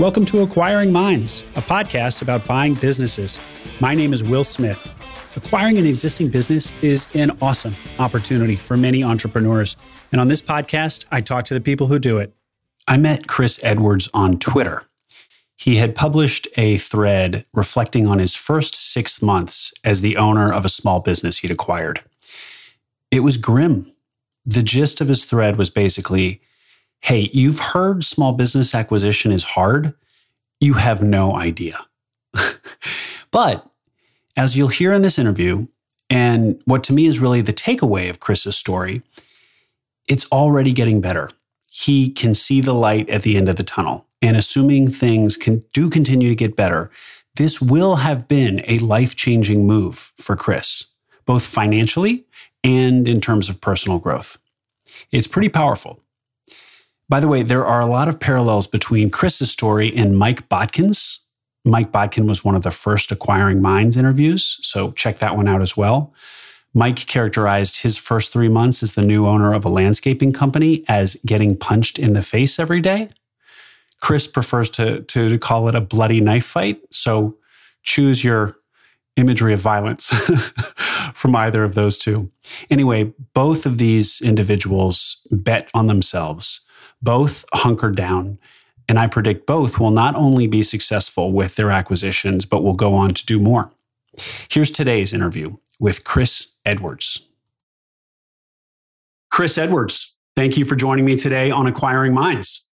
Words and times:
Welcome 0.00 0.24
to 0.24 0.42
Acquiring 0.42 0.90
Minds, 0.90 1.44
a 1.54 1.62
podcast 1.62 2.20
about 2.20 2.48
buying 2.48 2.74
businesses. 2.74 3.38
My 3.78 3.94
name 3.94 4.12
is 4.12 4.24
Will 4.24 4.42
Smith. 4.42 4.90
Acquiring 5.36 5.78
an 5.78 5.86
existing 5.86 6.30
business 6.30 6.72
is 6.82 7.06
an 7.14 7.38
awesome 7.40 7.76
opportunity 8.00 8.56
for 8.56 8.76
many 8.76 9.04
entrepreneurs. 9.04 9.76
And 10.10 10.20
on 10.20 10.26
this 10.26 10.42
podcast, 10.42 11.04
I 11.12 11.20
talk 11.20 11.44
to 11.44 11.54
the 11.54 11.60
people 11.60 11.86
who 11.86 12.00
do 12.00 12.18
it. 12.18 12.34
I 12.88 12.96
met 12.96 13.28
Chris 13.28 13.60
Edwards 13.62 14.08
on 14.12 14.40
Twitter. 14.40 14.82
He 15.56 15.76
had 15.76 15.94
published 15.94 16.48
a 16.56 16.76
thread 16.76 17.44
reflecting 17.54 18.04
on 18.08 18.18
his 18.18 18.34
first 18.34 18.74
six 18.74 19.22
months 19.22 19.72
as 19.84 20.00
the 20.00 20.16
owner 20.16 20.52
of 20.52 20.64
a 20.64 20.68
small 20.68 20.98
business 20.98 21.38
he'd 21.38 21.52
acquired. 21.52 22.00
It 23.12 23.20
was 23.20 23.36
grim. 23.36 23.92
The 24.44 24.64
gist 24.64 25.00
of 25.00 25.06
his 25.06 25.24
thread 25.24 25.56
was 25.56 25.70
basically 25.70 26.40
hey, 27.04 27.28
you've 27.34 27.58
heard 27.58 28.02
small 28.02 28.32
business 28.32 28.74
acquisition 28.74 29.30
is 29.30 29.44
hard. 29.44 29.92
You 30.58 30.74
have 30.74 31.02
no 31.02 31.36
idea. 31.36 31.76
but 33.30 33.68
as 34.38 34.56
you'll 34.56 34.68
hear 34.68 34.90
in 34.90 35.02
this 35.02 35.18
interview, 35.18 35.66
and 36.08 36.62
what 36.64 36.82
to 36.84 36.94
me 36.94 37.04
is 37.04 37.20
really 37.20 37.42
the 37.42 37.52
takeaway 37.52 38.08
of 38.08 38.20
Chris's 38.20 38.56
story, 38.56 39.02
it's 40.08 40.26
already 40.32 40.72
getting 40.72 41.02
better. 41.02 41.28
He 41.70 42.08
can 42.08 42.32
see 42.32 42.62
the 42.62 42.72
light 42.72 43.10
at 43.10 43.20
the 43.20 43.36
end 43.36 43.50
of 43.50 43.56
the 43.56 43.64
tunnel. 43.64 44.06
And 44.22 44.34
assuming 44.34 44.90
things 44.90 45.36
can 45.36 45.62
do 45.74 45.90
continue 45.90 46.30
to 46.30 46.34
get 46.34 46.56
better, 46.56 46.90
this 47.36 47.60
will 47.60 47.96
have 47.96 48.28
been 48.28 48.64
a 48.66 48.78
life 48.78 49.14
changing 49.14 49.66
move 49.66 50.14
for 50.16 50.36
Chris, 50.36 50.86
both 51.26 51.42
financially 51.42 52.24
and 52.62 53.06
in 53.06 53.20
terms 53.20 53.50
of 53.50 53.60
personal 53.60 53.98
growth. 53.98 54.38
It's 55.12 55.26
pretty 55.26 55.50
powerful. 55.50 56.00
By 57.08 57.20
the 57.20 57.28
way, 57.28 57.42
there 57.42 57.66
are 57.66 57.80
a 57.80 57.86
lot 57.86 58.08
of 58.08 58.18
parallels 58.18 58.66
between 58.66 59.10
Chris's 59.10 59.50
story 59.50 59.94
and 59.94 60.16
Mike 60.16 60.48
Botkin's. 60.48 61.20
Mike 61.64 61.92
Botkin 61.92 62.26
was 62.26 62.44
one 62.44 62.54
of 62.54 62.62
the 62.62 62.70
first 62.70 63.12
Acquiring 63.12 63.60
Minds 63.60 63.96
interviews, 63.96 64.58
so 64.62 64.92
check 64.92 65.18
that 65.18 65.36
one 65.36 65.48
out 65.48 65.62
as 65.62 65.76
well. 65.76 66.14
Mike 66.72 67.06
characterized 67.06 67.82
his 67.82 67.96
first 67.96 68.32
three 68.32 68.48
months 68.48 68.82
as 68.82 68.94
the 68.94 69.02
new 69.02 69.26
owner 69.26 69.54
of 69.54 69.64
a 69.64 69.68
landscaping 69.68 70.32
company 70.32 70.84
as 70.88 71.16
getting 71.24 71.56
punched 71.56 71.98
in 71.98 72.14
the 72.14 72.22
face 72.22 72.58
every 72.58 72.80
day. 72.80 73.08
Chris 74.00 74.26
prefers 74.26 74.68
to, 74.70 75.02
to 75.02 75.38
call 75.38 75.68
it 75.68 75.74
a 75.74 75.80
bloody 75.80 76.20
knife 76.20 76.44
fight, 76.44 76.80
so 76.90 77.36
choose 77.82 78.24
your 78.24 78.56
imagery 79.16 79.54
of 79.54 79.60
violence 79.60 80.08
from 81.14 81.36
either 81.36 81.62
of 81.62 81.74
those 81.74 81.96
two. 81.96 82.30
Anyway, 82.70 83.12
both 83.34 83.66
of 83.66 83.78
these 83.78 84.20
individuals 84.20 85.26
bet 85.30 85.70
on 85.74 85.86
themselves 85.86 86.66
both 87.04 87.44
hunker 87.52 87.90
down. 87.90 88.38
And 88.88 88.98
I 88.98 89.06
predict 89.06 89.46
both 89.46 89.78
will 89.78 89.90
not 89.90 90.14
only 90.14 90.46
be 90.46 90.62
successful 90.62 91.32
with 91.32 91.56
their 91.56 91.70
acquisitions, 91.70 92.44
but 92.44 92.62
will 92.62 92.74
go 92.74 92.94
on 92.94 93.10
to 93.14 93.24
do 93.24 93.38
more. 93.38 93.70
Here's 94.48 94.70
today's 94.70 95.12
interview 95.12 95.56
with 95.78 96.04
Chris 96.04 96.56
Edwards. 96.64 97.28
Chris 99.30 99.58
Edwards, 99.58 100.16
thank 100.36 100.56
you 100.56 100.64
for 100.64 100.76
joining 100.76 101.04
me 101.04 101.16
today 101.16 101.50
on 101.50 101.66
Acquiring 101.66 102.12
Minds. 102.12 102.68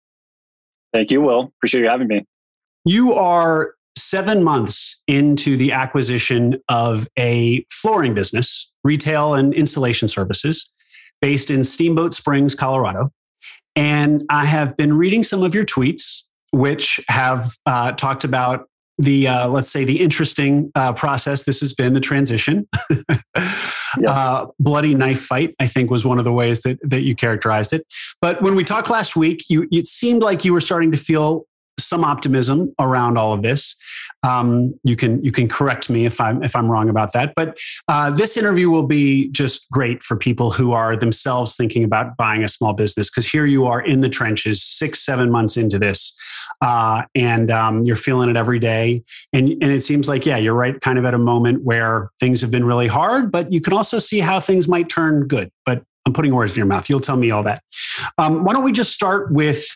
Thank 0.92 1.10
you, 1.10 1.20
Will. 1.20 1.52
Appreciate 1.58 1.82
you 1.82 1.88
having 1.88 2.08
me. 2.08 2.24
You 2.84 3.12
are 3.14 3.74
seven 3.98 4.44
months 4.44 5.02
into 5.06 5.56
the 5.56 5.72
acquisition 5.72 6.62
of 6.68 7.08
a 7.18 7.66
flooring 7.70 8.14
business, 8.14 8.72
retail 8.84 9.34
and 9.34 9.52
installation 9.52 10.08
services, 10.08 10.72
based 11.20 11.50
in 11.50 11.64
Steamboat 11.64 12.14
Springs, 12.14 12.54
Colorado. 12.54 13.12
And 13.76 14.24
I 14.30 14.46
have 14.46 14.76
been 14.76 14.94
reading 14.94 15.22
some 15.22 15.42
of 15.42 15.54
your 15.54 15.64
tweets, 15.64 16.24
which 16.50 16.98
have 17.08 17.52
uh, 17.66 17.92
talked 17.92 18.24
about 18.24 18.68
the 18.98 19.28
uh, 19.28 19.48
let's 19.48 19.70
say 19.70 19.84
the 19.84 20.00
interesting 20.00 20.70
uh, 20.74 20.92
process 20.92 21.44
this 21.44 21.60
has 21.60 21.74
been 21.74 21.92
the 21.92 22.00
transition 22.00 22.66
yeah. 23.98 24.10
uh, 24.10 24.46
bloody 24.58 24.94
knife 24.94 25.20
fight 25.20 25.54
i 25.60 25.66
think 25.66 25.90
was 25.90 26.06
one 26.06 26.18
of 26.18 26.24
the 26.24 26.32
ways 26.32 26.62
that, 26.62 26.78
that 26.82 27.02
you 27.02 27.14
characterized 27.14 27.74
it 27.74 27.86
but 28.22 28.40
when 28.40 28.54
we 28.54 28.64
talked 28.64 28.88
last 28.88 29.14
week 29.14 29.44
you 29.48 29.68
it 29.70 29.86
seemed 29.86 30.22
like 30.22 30.46
you 30.46 30.52
were 30.52 30.62
starting 30.62 30.90
to 30.90 30.96
feel 30.96 31.44
some 31.78 32.04
optimism 32.04 32.74
around 32.78 33.18
all 33.18 33.32
of 33.32 33.42
this. 33.42 33.76
Um, 34.22 34.74
you 34.82 34.96
can 34.96 35.22
you 35.22 35.30
can 35.30 35.48
correct 35.48 35.90
me 35.90 36.06
if 36.06 36.20
I'm 36.20 36.42
if 36.42 36.56
I'm 36.56 36.70
wrong 36.70 36.88
about 36.88 37.12
that. 37.12 37.34
But 37.36 37.58
uh, 37.88 38.10
this 38.10 38.36
interview 38.36 38.70
will 38.70 38.86
be 38.86 39.28
just 39.28 39.70
great 39.70 40.02
for 40.02 40.16
people 40.16 40.50
who 40.50 40.72
are 40.72 40.96
themselves 40.96 41.56
thinking 41.56 41.84
about 41.84 42.16
buying 42.16 42.42
a 42.42 42.48
small 42.48 42.72
business 42.72 43.10
because 43.10 43.26
here 43.28 43.46
you 43.46 43.66
are 43.66 43.80
in 43.80 44.00
the 44.00 44.08
trenches, 44.08 44.62
six 44.62 45.04
seven 45.04 45.30
months 45.30 45.56
into 45.56 45.78
this, 45.78 46.16
uh, 46.62 47.02
and 47.14 47.50
um, 47.50 47.82
you're 47.82 47.96
feeling 47.96 48.30
it 48.30 48.36
every 48.36 48.58
day. 48.58 49.02
And 49.32 49.48
and 49.48 49.70
it 49.70 49.82
seems 49.82 50.08
like 50.08 50.26
yeah, 50.26 50.38
you're 50.38 50.54
right, 50.54 50.80
kind 50.80 50.98
of 50.98 51.04
at 51.04 51.14
a 51.14 51.18
moment 51.18 51.62
where 51.62 52.10
things 52.20 52.40
have 52.40 52.50
been 52.50 52.64
really 52.64 52.88
hard, 52.88 53.30
but 53.30 53.52
you 53.52 53.60
can 53.60 53.72
also 53.72 53.98
see 53.98 54.20
how 54.20 54.40
things 54.40 54.66
might 54.66 54.88
turn 54.88 55.26
good. 55.26 55.50
But 55.64 55.82
I'm 56.06 56.12
putting 56.12 56.34
words 56.34 56.52
in 56.52 56.58
your 56.58 56.66
mouth. 56.66 56.88
You'll 56.88 57.00
tell 57.00 57.16
me 57.16 57.30
all 57.32 57.42
that. 57.42 57.62
Um, 58.16 58.44
why 58.44 58.52
don't 58.52 58.62
we 58.62 58.72
just 58.72 58.92
start 58.92 59.32
with 59.32 59.66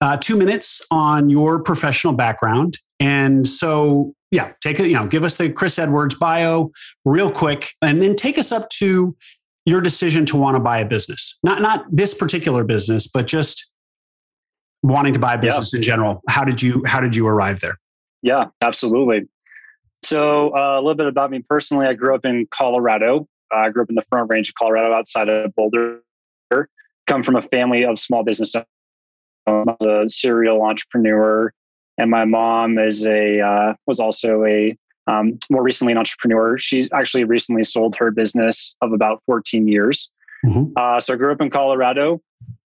uh, 0.00 0.16
two 0.16 0.36
minutes 0.36 0.82
on 0.90 1.30
your 1.30 1.62
professional 1.62 2.12
background. 2.12 2.78
And 3.00 3.46
so, 3.46 4.14
yeah, 4.30 4.52
take 4.60 4.80
it, 4.80 4.86
you 4.86 4.94
know, 4.94 5.06
give 5.06 5.24
us 5.24 5.36
the 5.36 5.50
Chris 5.50 5.78
Edwards 5.78 6.14
bio 6.14 6.70
real 7.04 7.30
quick, 7.30 7.72
and 7.82 8.00
then 8.00 8.16
take 8.16 8.38
us 8.38 8.52
up 8.52 8.68
to 8.70 9.16
your 9.64 9.80
decision 9.80 10.24
to 10.26 10.36
want 10.36 10.54
to 10.54 10.60
buy 10.60 10.78
a 10.78 10.84
business. 10.84 11.38
Not 11.42 11.60
not 11.60 11.84
this 11.90 12.14
particular 12.14 12.64
business, 12.64 13.06
but 13.06 13.26
just 13.26 13.72
wanting 14.82 15.12
to 15.12 15.18
buy 15.18 15.34
a 15.34 15.38
business 15.38 15.72
yeah. 15.72 15.78
in 15.78 15.82
general. 15.82 16.22
How 16.28 16.44
did 16.44 16.62
you 16.62 16.82
how 16.86 17.00
did 17.00 17.16
you 17.16 17.26
arrive 17.26 17.60
there? 17.60 17.76
Yeah, 18.22 18.46
absolutely. 18.62 19.28
So 20.04 20.56
uh, 20.56 20.76
a 20.76 20.80
little 20.80 20.94
bit 20.94 21.06
about 21.06 21.30
me 21.30 21.42
personally. 21.48 21.86
I 21.86 21.94
grew 21.94 22.14
up 22.14 22.24
in 22.24 22.46
Colorado. 22.50 23.26
Uh, 23.54 23.58
I 23.58 23.70
grew 23.70 23.82
up 23.82 23.88
in 23.88 23.94
the 23.94 24.04
Front 24.08 24.30
Range 24.30 24.48
of 24.48 24.54
Colorado, 24.54 24.92
outside 24.94 25.28
of 25.28 25.54
Boulder. 25.54 26.00
Come 27.06 27.22
from 27.22 27.36
a 27.36 27.42
family 27.42 27.84
of 27.84 27.98
small 27.98 28.24
business 28.24 28.54
I'm 29.46 29.76
a 29.80 30.08
serial 30.08 30.62
entrepreneur, 30.62 31.52
and 31.98 32.10
my 32.10 32.24
mom 32.24 32.78
is 32.78 33.06
a 33.06 33.40
uh, 33.40 33.74
was 33.86 34.00
also 34.00 34.44
a 34.44 34.76
um, 35.06 35.38
more 35.50 35.62
recently 35.62 35.92
an 35.92 35.98
entrepreneur. 35.98 36.58
She's 36.58 36.88
actually 36.92 37.24
recently 37.24 37.64
sold 37.64 37.96
her 37.96 38.10
business 38.10 38.76
of 38.80 38.92
about 38.92 39.22
14 39.26 39.68
years. 39.68 40.10
Mm-hmm. 40.44 40.72
Uh, 40.76 41.00
so 41.00 41.14
I 41.14 41.16
grew 41.16 41.32
up 41.32 41.40
in 41.40 41.50
Colorado. 41.50 42.20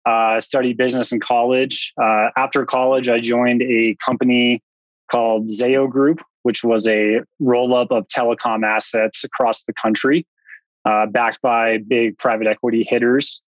Uh, 0.06 0.40
studied 0.40 0.78
business 0.78 1.12
in 1.12 1.20
college. 1.20 1.92
Uh, 2.00 2.28
after 2.36 2.64
college, 2.64 3.08
I 3.10 3.20
joined 3.20 3.62
a 3.62 3.96
company 4.04 4.62
called 5.10 5.48
Zayo 5.48 5.88
Group, 5.90 6.22
which 6.42 6.64
was 6.64 6.88
a 6.88 7.20
roll 7.38 7.74
up 7.74 7.90
of 7.90 8.06
telecom 8.06 8.64
assets 8.64 9.24
across 9.24 9.64
the 9.64 9.74
country, 9.74 10.26
uh, 10.86 11.06
backed 11.06 11.42
by 11.42 11.78
big 11.86 12.16
private 12.16 12.46
equity 12.46 12.86
hitters. 12.88 13.42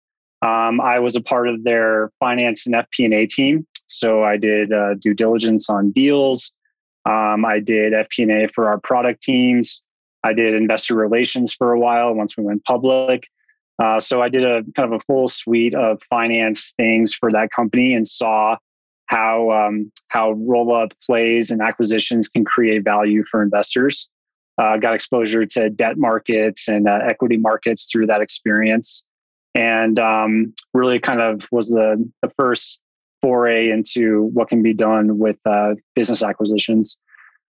Um, 0.43 0.81
I 0.81 0.99
was 0.99 1.17
a 1.17 1.21
part 1.21 1.49
of 1.49 1.65
their 1.65 2.11
finance 2.19 2.67
and 2.67 2.75
FP&A 2.75 3.27
team, 3.27 3.67
so 3.87 4.25
I 4.25 4.37
did 4.37 4.73
uh, 4.73 4.95
due 4.95 5.15
diligence 5.15 5.69
on 5.69 5.91
deals. 5.91 6.53
Um, 7.05 7.45
I 7.45 7.61
did 7.61 7.93
FP&A 7.93 8.49
for 8.49 8.69
our 8.69 8.79
product 8.79 9.23
teams. 9.23 9.83
I 10.25 10.33
did 10.33 10.55
investor 10.55 10.95
relations 10.95 11.53
for 11.53 11.73
a 11.73 11.79
while 11.79 12.15
once 12.15 12.37
we 12.37 12.45
went 12.45 12.65
public. 12.65 13.27
Uh, 13.79 13.99
so 13.99 14.21
I 14.21 14.29
did 14.29 14.45
a 14.45 14.63
kind 14.77 14.93
of 14.93 15.01
a 15.01 15.05
full 15.05 15.29
suite 15.29 15.75
of 15.75 16.03
finance 16.05 16.75
things 16.77 17.15
for 17.15 17.31
that 17.33 17.51
company 17.51 17.95
and 17.95 18.07
saw 18.07 18.57
how 19.07 19.51
um, 19.51 19.91
how 20.09 20.33
roll 20.33 20.75
up 20.75 20.93
plays 21.05 21.51
and 21.51 21.61
acquisitions 21.61 22.29
can 22.29 22.45
create 22.45 22.85
value 22.85 23.25
for 23.25 23.43
investors. 23.43 24.09
Uh, 24.59 24.77
got 24.77 24.95
exposure 24.95 25.47
to 25.47 25.71
debt 25.71 25.97
markets 25.97 26.69
and 26.69 26.87
uh, 26.87 26.99
equity 27.09 27.39
markets 27.39 27.89
through 27.91 28.07
that 28.07 28.21
experience 28.21 29.07
and 29.55 29.99
um, 29.99 30.55
really 30.75 30.99
kind 30.99 31.21
of 31.21 31.47
was 31.51 31.71
the, 31.71 32.09
the 32.23 32.31
first 32.37 32.81
foray 33.23 33.71
into 33.71 34.31
what 34.33 34.49
can 34.49 34.63
be 34.63 34.73
done 34.73 35.19
with 35.19 35.37
uh, 35.45 35.75
business 35.95 36.23
acquisitions. 36.23 36.99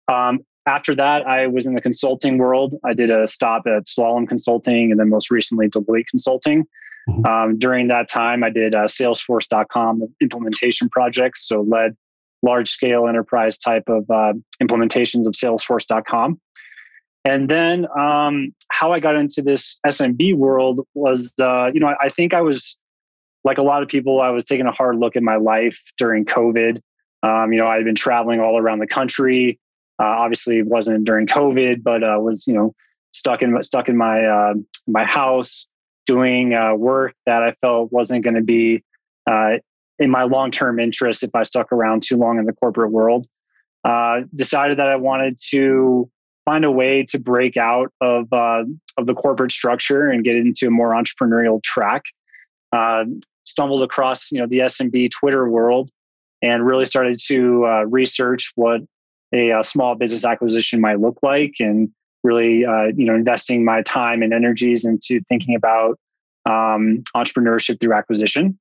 Um, 0.07 0.39
after 0.65 0.93
that, 0.95 1.25
I 1.27 1.47
was 1.47 1.65
in 1.65 1.73
the 1.73 1.81
consulting 1.81 2.37
world. 2.37 2.75
I 2.85 2.93
did 2.93 3.11
a 3.11 3.27
stop 3.27 3.63
at 3.65 3.85
Slalom 3.85 4.27
Consulting 4.27 4.91
and 4.91 4.99
then 4.99 5.09
most 5.09 5.31
recently 5.31 5.67
Deloitte 5.67 6.07
Consulting. 6.07 6.65
Mm-hmm. 7.09 7.25
Um, 7.25 7.57
during 7.57 7.87
that 7.87 8.09
time, 8.09 8.43
I 8.43 8.49
did 8.49 8.75
uh, 8.75 8.85
Salesforce.com 8.85 10.07
implementation 10.21 10.89
projects, 10.89 11.47
so 11.47 11.61
led 11.61 11.95
large 12.41 12.69
scale 12.69 13.07
enterprise 13.07 13.57
type 13.57 13.83
of 13.87 14.09
uh, 14.09 14.33
implementations 14.61 15.27
of 15.27 15.33
Salesforce.com. 15.33 16.39
And 17.25 17.49
then 17.49 17.87
um, 17.97 18.53
how 18.69 18.93
I 18.93 18.99
got 18.99 19.15
into 19.15 19.41
this 19.41 19.79
SMB 19.85 20.35
world 20.35 20.85
was, 20.93 21.33
uh, 21.41 21.69
you 21.73 21.79
know, 21.79 21.87
I, 21.87 22.05
I 22.05 22.09
think 22.09 22.33
I 22.33 22.41
was 22.41 22.77
like 23.43 23.57
a 23.57 23.61
lot 23.61 23.83
of 23.83 23.89
people. 23.89 24.21
I 24.21 24.29
was 24.29 24.45
taking 24.45 24.65
a 24.65 24.71
hard 24.71 24.97
look 24.97 25.15
at 25.15 25.23
my 25.23 25.35
life 25.35 25.79
during 25.97 26.25
COVID. 26.25 26.81
Um, 27.23 27.51
you 27.51 27.59
know, 27.59 27.67
I 27.67 27.75
had 27.75 27.85
been 27.85 27.95
traveling 27.95 28.39
all 28.39 28.57
around 28.57 28.79
the 28.79 28.87
country. 28.87 29.59
Uh, 29.99 30.05
obviously, 30.05 30.59
it 30.59 30.67
wasn't 30.67 31.03
during 31.03 31.27
COVID, 31.27 31.83
but 31.83 32.03
uh, 32.03 32.17
was 32.19 32.47
you 32.47 32.53
know 32.53 32.73
stuck 33.11 33.41
in 33.41 33.61
stuck 33.63 33.89
in 33.89 33.97
my 33.97 34.25
uh, 34.25 34.53
my 34.87 35.03
house 35.03 35.67
doing 36.05 36.53
uh, 36.53 36.73
work 36.73 37.13
that 37.25 37.43
I 37.43 37.53
felt 37.61 37.91
wasn't 37.91 38.23
going 38.23 38.35
to 38.35 38.41
be 38.41 38.83
uh, 39.29 39.57
in 39.99 40.09
my 40.09 40.23
long 40.23 40.51
term 40.51 40.79
interest 40.79 41.23
if 41.23 41.31
I 41.35 41.43
stuck 41.43 41.71
around 41.71 42.03
too 42.03 42.17
long 42.17 42.39
in 42.39 42.45
the 42.45 42.53
corporate 42.53 42.91
world. 42.91 43.27
Uh, 43.83 44.21
decided 44.35 44.77
that 44.79 44.87
I 44.87 44.95
wanted 44.95 45.39
to 45.49 46.09
find 46.49 46.65
a 46.65 46.71
way 46.71 47.03
to 47.03 47.19
break 47.19 47.57
out 47.57 47.93
of 48.01 48.31
uh, 48.33 48.63
of 48.97 49.05
the 49.05 49.13
corporate 49.13 49.51
structure 49.51 50.09
and 50.09 50.23
get 50.23 50.35
into 50.35 50.65
a 50.65 50.71
more 50.71 50.91
entrepreneurial 50.93 51.61
track. 51.61 52.01
Uh, 52.71 53.03
stumbled 53.45 53.83
across 53.83 54.31
you 54.31 54.39
know 54.39 54.47
the 54.47 54.59
SMB 54.59 55.11
Twitter 55.11 55.47
world 55.47 55.91
and 56.41 56.65
really 56.65 56.85
started 56.85 57.19
to 57.27 57.65
uh, 57.65 57.83
research 57.83 58.51
what 58.55 58.81
a, 59.33 59.51
a, 59.51 59.63
small 59.63 59.95
business 59.95 60.25
acquisition 60.25 60.79
might 60.81 60.99
look 60.99 61.17
like 61.21 61.53
and 61.59 61.89
really 62.23 62.65
uh, 62.65 62.87
you 62.95 63.05
know 63.05 63.13
investing 63.13 63.63
my 63.63 63.81
time 63.83 64.21
and 64.23 64.33
energies 64.33 64.85
into 64.85 65.21
thinking 65.29 65.55
about 65.55 65.99
um, 66.45 67.03
entrepreneurship 67.15 67.79
through 67.79 67.93
acquisition 67.93 68.57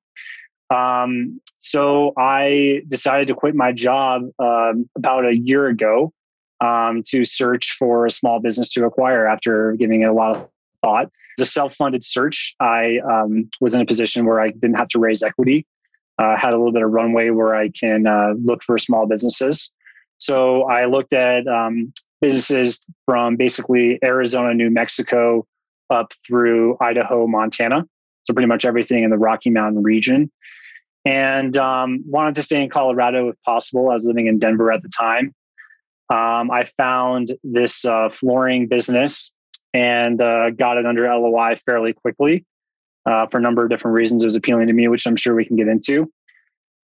um, 0.70 1.40
so 1.58 2.12
i 2.17 2.81
decided 2.88 3.29
to 3.29 3.35
quit 3.35 3.55
my 3.55 3.73
job 3.73 4.23
um, 4.38 4.88
about 4.96 5.26
a 5.26 5.37
year 5.37 5.67
ago 5.67 6.12
um, 6.60 7.02
to 7.06 7.25
search 7.25 7.76
for 7.78 8.06
a 8.06 8.10
small 8.10 8.40
business 8.40 8.70
to 8.70 8.84
acquire 8.84 9.26
after 9.26 9.72
giving 9.72 10.02
it 10.02 10.06
a 10.06 10.12
lot 10.12 10.37
of 10.37 10.49
thought 10.82 11.10
the 11.38 11.44
self-funded 11.44 12.05
search 12.05 12.55
i 12.60 12.99
um, 12.99 13.49
was 13.60 13.75
in 13.75 13.81
a 13.81 13.87
position 13.87 14.26
where 14.26 14.40
i 14.40 14.50
didn't 14.50 14.75
have 14.75 14.88
to 14.88 14.99
raise 14.99 15.22
equity 15.22 15.66
uh, 16.19 16.37
had 16.37 16.52
a 16.52 16.56
little 16.56 16.72
bit 16.72 16.82
of 16.82 16.90
runway 16.90 17.31
where 17.31 17.55
i 17.55 17.69
can 17.69 18.06
uh, 18.06 18.32
look 18.44 18.62
for 18.62 18.78
small 18.78 19.06
businesses 19.06 19.72
so 20.19 20.64
i 20.64 20.84
looked 20.84 21.12
at 21.12 21.46
um, 21.49 21.93
businesses 22.20 22.84
from 23.06 23.37
basically 23.37 23.99
Arizona, 24.02 24.54
New 24.54 24.70
Mexico, 24.70 25.46
up 25.90 26.12
through 26.26 26.76
Idaho, 26.81 27.26
Montana. 27.26 27.87
So 28.25 28.34
pretty 28.34 28.46
much 28.46 28.64
everything 28.64 29.04
in 29.04 29.11
the 29.11 29.19
Rocky 29.19 29.50
Mountain 29.50 29.82
region. 29.82 30.31
And 31.04 31.56
um, 31.56 32.02
wanted 32.06 32.34
to 32.34 32.43
stay 32.43 32.62
in 32.62 32.69
Colorado 32.69 33.28
if 33.28 33.37
possible. 33.44 33.90
I 33.90 33.94
was 33.94 34.04
living 34.04 34.26
in 34.26 34.38
Denver 34.38 34.70
at 34.70 34.82
the 34.82 34.90
time. 34.96 35.34
Um, 36.10 36.50
I 36.50 36.64
found 36.76 37.32
this 37.44 37.84
uh, 37.84 38.08
flooring 38.08 38.66
business 38.66 39.32
and 39.75 40.20
uh, 40.22 40.50
got 40.50 40.78
it 40.78 40.87
under 40.87 41.05
LOI 41.05 41.56
fairly 41.66 41.93
quickly 41.93 42.46
uh, 43.06 43.26
for 43.26 43.38
a 43.38 43.40
number 43.40 43.62
of 43.62 43.70
different 43.70 43.94
reasons. 43.94 44.22
It 44.22 44.26
was 44.26 44.37
appealing 44.37 44.66
to 44.69 44.72
me, 44.72 44.88
which 44.88 45.06
I'm 45.06 45.16
sure 45.16 45.34
we 45.34 45.44
can 45.44 45.56
get 45.56 45.69
into. 45.69 46.10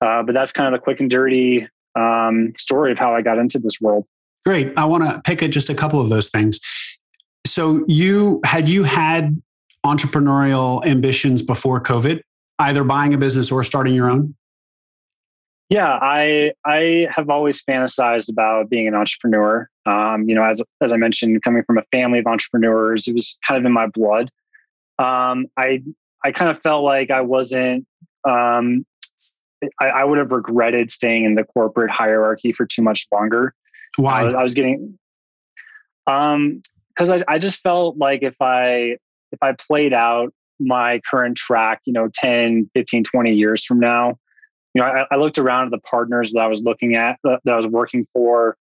Uh, 0.00 0.22
but 0.22 0.34
that's 0.34 0.52
kind 0.52 0.72
of 0.72 0.78
the 0.78 0.82
quick 0.82 1.00
and 1.00 1.10
dirty 1.10 1.66
um, 1.96 2.52
story 2.58 2.92
of 2.92 2.98
how 2.98 3.14
I 3.14 3.22
got 3.22 3.38
into 3.38 3.58
this 3.58 3.80
world. 3.80 4.04
Great. 4.44 4.72
I 4.76 4.84
want 4.84 5.04
to 5.04 5.22
pick 5.22 5.42
at 5.42 5.50
just 5.50 5.70
a 5.70 5.74
couple 5.74 6.00
of 6.00 6.10
those 6.10 6.28
things. 6.28 6.60
So 7.46 7.84
you 7.88 8.40
had 8.44 8.68
you 8.68 8.84
had 8.84 9.40
entrepreneurial 9.84 10.84
ambitions 10.84 11.42
before 11.42 11.80
COVID, 11.80 12.20
either 12.58 12.84
buying 12.84 13.14
a 13.14 13.18
business 13.18 13.50
or 13.50 13.62
starting 13.64 13.94
your 13.94 14.10
own? 14.10 14.34
Yeah, 15.74 15.98
I 16.00 16.52
I 16.64 17.08
have 17.12 17.28
always 17.30 17.60
fantasized 17.64 18.30
about 18.30 18.70
being 18.70 18.86
an 18.86 18.94
entrepreneur. 18.94 19.68
Um, 19.86 20.28
you 20.28 20.34
know, 20.36 20.44
as 20.44 20.62
as 20.80 20.92
I 20.92 20.96
mentioned, 20.96 21.42
coming 21.42 21.64
from 21.64 21.78
a 21.78 21.82
family 21.90 22.20
of 22.20 22.28
entrepreneurs, 22.28 23.08
it 23.08 23.12
was 23.12 23.36
kind 23.44 23.58
of 23.58 23.66
in 23.66 23.72
my 23.72 23.88
blood. 23.88 24.30
Um, 25.00 25.46
I 25.56 25.82
I 26.24 26.30
kind 26.30 26.48
of 26.48 26.60
felt 26.60 26.84
like 26.84 27.10
I 27.10 27.22
wasn't. 27.22 27.88
Um, 28.24 28.86
I, 29.80 29.86
I 29.86 30.04
would 30.04 30.18
have 30.18 30.30
regretted 30.30 30.92
staying 30.92 31.24
in 31.24 31.34
the 31.34 31.42
corporate 31.42 31.90
hierarchy 31.90 32.52
for 32.52 32.66
too 32.66 32.82
much 32.82 33.08
longer. 33.10 33.52
Why? 33.96 34.20
I 34.20 34.22
was, 34.22 34.34
I 34.34 34.42
was 34.44 34.54
getting, 34.54 34.96
um, 36.06 36.62
because 36.94 37.10
I, 37.10 37.24
I 37.26 37.38
just 37.38 37.60
felt 37.62 37.96
like 37.96 38.22
if 38.22 38.40
I 38.40 38.96
if 39.32 39.42
I 39.42 39.54
played 39.54 39.92
out 39.92 40.32
my 40.60 41.00
current 41.10 41.36
track, 41.36 41.80
you 41.84 41.92
know, 41.92 42.08
10, 42.14 42.70
15, 42.74 43.02
20 43.02 43.34
years 43.34 43.64
from 43.64 43.80
now, 43.80 44.20
you 44.74 44.82
know, 44.82 44.88
I, 44.88 45.06
I 45.12 45.16
looked 45.16 45.38
around 45.38 45.66
at 45.66 45.70
the 45.70 45.78
partners 45.78 46.32
that 46.32 46.40
I 46.40 46.46
was 46.46 46.62
looking 46.62 46.96
at 46.96 47.18
that 47.24 47.40
I 47.46 47.56
was 47.56 47.66
working 47.66 48.06
for. 48.12 48.56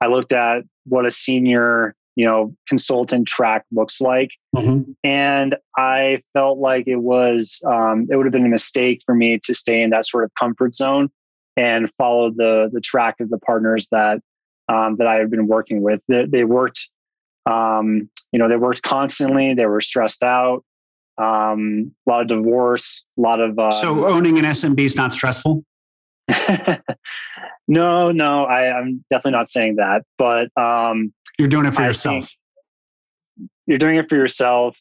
I 0.00 0.08
looked 0.08 0.32
at 0.32 0.64
what 0.84 1.06
a 1.06 1.10
senior, 1.10 1.94
you 2.16 2.24
know, 2.24 2.54
consultant 2.68 3.28
track 3.28 3.64
looks 3.70 4.00
like. 4.00 4.32
Mm-hmm. 4.56 4.90
And 5.04 5.56
I 5.76 6.22
felt 6.32 6.58
like 6.58 6.88
it 6.88 6.96
was, 6.96 7.60
um, 7.64 8.08
it 8.10 8.16
would 8.16 8.26
have 8.26 8.32
been 8.32 8.44
a 8.44 8.48
mistake 8.48 9.02
for 9.06 9.14
me 9.14 9.38
to 9.44 9.54
stay 9.54 9.82
in 9.82 9.90
that 9.90 10.06
sort 10.06 10.24
of 10.24 10.32
comfort 10.38 10.74
zone 10.74 11.08
and 11.56 11.90
follow 11.98 12.30
the 12.30 12.70
the 12.72 12.80
track 12.80 13.20
of 13.20 13.30
the 13.30 13.38
partners 13.38 13.88
that 13.92 14.20
um, 14.68 14.96
that 14.96 15.06
I 15.06 15.16
had 15.16 15.30
been 15.30 15.46
working 15.46 15.82
with. 15.82 16.00
They, 16.08 16.24
they 16.26 16.44
worked, 16.44 16.88
um, 17.46 18.08
you 18.32 18.38
know, 18.38 18.48
they 18.48 18.56
worked 18.56 18.82
constantly. 18.82 19.54
They 19.54 19.66
were 19.66 19.80
stressed 19.80 20.22
out. 20.22 20.64
Um, 21.18 21.94
a 22.06 22.10
lot 22.10 22.22
of 22.22 22.28
divorce, 22.28 23.04
a 23.18 23.20
lot 23.20 23.40
of. 23.40 23.58
Uh, 23.58 23.70
so 23.70 24.06
owning 24.06 24.38
an 24.38 24.44
SMB 24.44 24.80
is 24.80 24.96
not 24.96 25.12
stressful. 25.12 25.64
no, 27.68 28.10
no, 28.12 28.44
I, 28.44 28.78
am 28.78 29.04
definitely 29.10 29.32
not 29.32 29.50
saying 29.50 29.76
that. 29.76 30.02
But 30.16 30.48
um, 30.60 31.12
you're 31.38 31.48
doing 31.48 31.66
it 31.66 31.74
for 31.74 31.82
I 31.82 31.88
yourself. 31.88 32.30
You're 33.66 33.78
doing 33.78 33.96
it 33.96 34.08
for 34.08 34.16
yourself. 34.16 34.78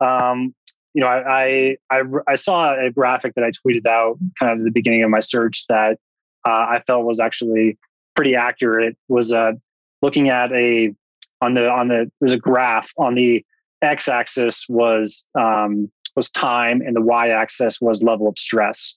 Um, 0.00 0.54
you 0.94 1.02
know, 1.02 1.08
I, 1.08 1.76
I, 1.90 1.98
I 1.98 2.02
I 2.26 2.34
saw 2.36 2.74
a 2.74 2.90
graphic 2.90 3.34
that 3.34 3.44
I 3.44 3.50
tweeted 3.50 3.86
out 3.86 4.18
kind 4.38 4.52
of 4.52 4.58
at 4.60 4.64
the 4.64 4.70
beginning 4.70 5.02
of 5.02 5.10
my 5.10 5.20
search 5.20 5.66
that 5.68 5.98
uh, 6.46 6.66
I 6.70 6.82
felt 6.86 7.04
was 7.04 7.20
actually 7.20 7.76
pretty 8.14 8.34
accurate 8.34 8.96
was 9.08 9.32
uh, 9.32 9.52
looking 10.00 10.30
at 10.30 10.52
a 10.52 10.94
on 11.42 11.54
the 11.54 11.68
on 11.68 11.88
the 11.88 12.10
there's 12.20 12.32
a 12.32 12.38
graph 12.38 12.90
on 12.96 13.14
the 13.14 13.44
x-axis 13.82 14.66
was 14.68 15.26
um, 15.38 15.90
was 16.14 16.30
time 16.30 16.80
and 16.80 16.96
the 16.96 17.00
y-axis 17.00 17.80
was 17.80 18.02
level 18.02 18.28
of 18.28 18.38
stress 18.38 18.96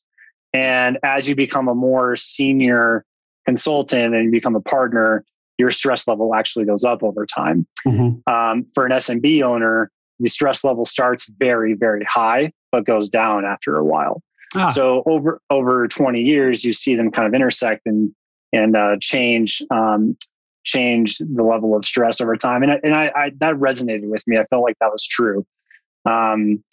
and 0.54 0.98
as 1.04 1.28
you 1.28 1.36
become 1.36 1.68
a 1.68 1.76
more 1.76 2.16
senior 2.16 3.06
consultant 3.46 4.16
and 4.16 4.26
you 4.26 4.32
become 4.32 4.56
a 4.56 4.62
partner 4.62 5.24
your 5.58 5.72
stress 5.72 6.08
level 6.08 6.34
actually 6.34 6.66
goes 6.66 6.84
up 6.84 7.04
over 7.04 7.26
time 7.26 7.68
mm-hmm. 7.86 8.34
um, 8.34 8.66
for 8.74 8.86
an 8.86 8.92
smb 8.94 9.44
owner 9.44 9.92
the 10.20 10.30
stress 10.30 10.64
level 10.64 10.86
starts 10.86 11.30
very 11.40 11.74
very 11.74 12.06
high 12.06 12.52
but 12.72 12.86
goes 12.86 13.10
down 13.10 13.46
after 13.46 13.76
a 13.76 13.84
while 13.84 14.22
ah. 14.56 14.70
so 14.70 15.04
over 15.06 15.42
over 15.50 15.88
20 15.88 16.22
years 16.22 16.64
you 16.64 16.74
see 16.74 16.96
them 16.96 17.12
kind 17.12 17.28
of 17.28 17.34
intersect 17.34 17.82
and 17.86 18.14
and 18.52 18.76
uh, 18.76 18.96
change 19.00 19.62
um, 19.70 20.18
change 20.64 21.18
the 21.18 21.44
level 21.44 21.76
of 21.76 21.86
stress 21.86 22.22
over 22.22 22.36
time. 22.36 22.64
And, 22.64 22.72
I, 22.72 22.80
and 22.84 22.94
I, 22.94 23.12
I, 23.16 23.32
that 23.40 23.56
resonated 23.56 24.10
with 24.10 24.24
me. 24.28 24.38
I 24.38 24.46
felt 24.46 24.64
like 24.64 24.78
that 24.80 24.92
was 24.92 25.06
true. 25.06 25.46
Um, 26.06 26.64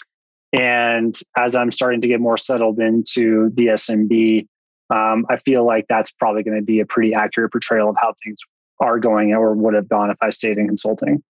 and 0.52 1.18
as 1.36 1.56
I'm 1.56 1.72
starting 1.72 2.00
to 2.00 2.08
get 2.08 2.20
more 2.20 2.36
settled 2.36 2.78
into 2.78 3.50
DSMB, 3.50 4.46
um, 4.90 5.26
I 5.28 5.36
feel 5.38 5.66
like 5.66 5.86
that's 5.88 6.12
probably 6.12 6.42
going 6.42 6.58
to 6.58 6.64
be 6.64 6.80
a 6.80 6.86
pretty 6.86 7.14
accurate 7.14 7.52
portrayal 7.52 7.90
of 7.90 7.96
how 8.00 8.14
things 8.24 8.38
are 8.80 8.98
going 8.98 9.32
or 9.32 9.54
would 9.54 9.74
have 9.74 9.88
gone 9.88 10.10
if 10.10 10.16
I 10.20 10.30
stayed 10.30 10.58
in 10.58 10.66
consulting. 10.66 11.22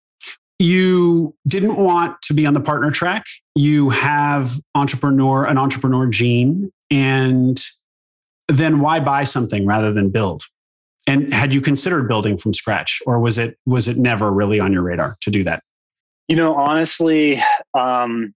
You 0.59 1.35
didn't 1.47 1.77
want 1.77 2.21
to 2.23 2.35
be 2.35 2.47
on 2.47 2.55
the 2.55 2.61
partner 2.61 2.91
track. 2.91 3.25
You 3.55 3.91
have 3.91 4.59
entrepreneur, 4.75 5.45
an 5.45 5.59
entrepreneur 5.59 6.07
gene, 6.07 6.71
and 6.91 7.63
then 8.49 8.81
why 8.81 9.01
buy 9.01 9.25
something 9.25 9.67
rather 9.67 9.93
than 9.93 10.11
build? 10.11 10.45
And 11.07 11.33
had 11.33 11.53
you 11.53 11.61
considered 11.61 12.09
building 12.09 12.37
from 12.37 12.53
scratch, 12.53 13.01
or 13.07 13.21
was 13.21 13.39
it 13.39 13.59
was 13.65 13.87
it 13.89 13.97
never 13.97 14.33
really 14.33 14.59
on 14.59 14.73
your 14.73 14.83
radar 14.83 15.17
to 15.21 15.31
do 15.31 15.45
that? 15.45 15.63
You 16.29 16.37
know, 16.37 16.55
honestly, 16.55 17.41
um, 17.75 18.35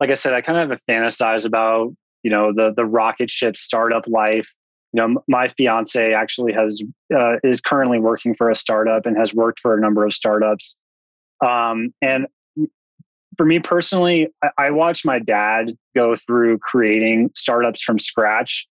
like 0.00 0.10
I 0.10 0.14
said, 0.14 0.34
I 0.34 0.42
kind 0.42 0.70
of 0.70 0.78
fantasize 0.88 1.46
about 1.46 1.92
you 2.22 2.30
know 2.30 2.52
the 2.52 2.72
the 2.76 2.84
rocket 2.84 3.30
ship 3.30 3.56
startup 3.56 4.06
life. 4.06 4.52
You 4.92 5.00
know, 5.00 5.22
my 5.28 5.48
fiance 5.48 6.12
actually 6.12 6.52
has 6.52 6.82
uh, 7.14 7.36
is 7.42 7.60
currently 7.60 7.98
working 7.98 8.34
for 8.34 8.50
a 8.50 8.54
startup 8.54 9.06
and 9.06 9.16
has 9.16 9.32
worked 9.32 9.60
for 9.60 9.76
a 9.76 9.80
number 9.80 10.04
of 10.04 10.12
startups. 10.12 10.76
Um, 11.42 11.94
and 12.02 12.26
for 13.38 13.46
me 13.46 13.60
personally, 13.60 14.28
I, 14.42 14.50
I 14.58 14.70
watched 14.72 15.06
my 15.06 15.18
dad 15.18 15.74
go 15.94 16.14
through 16.16 16.58
creating 16.58 17.30
startups 17.34 17.80
from 17.80 17.98
scratch 17.98 18.68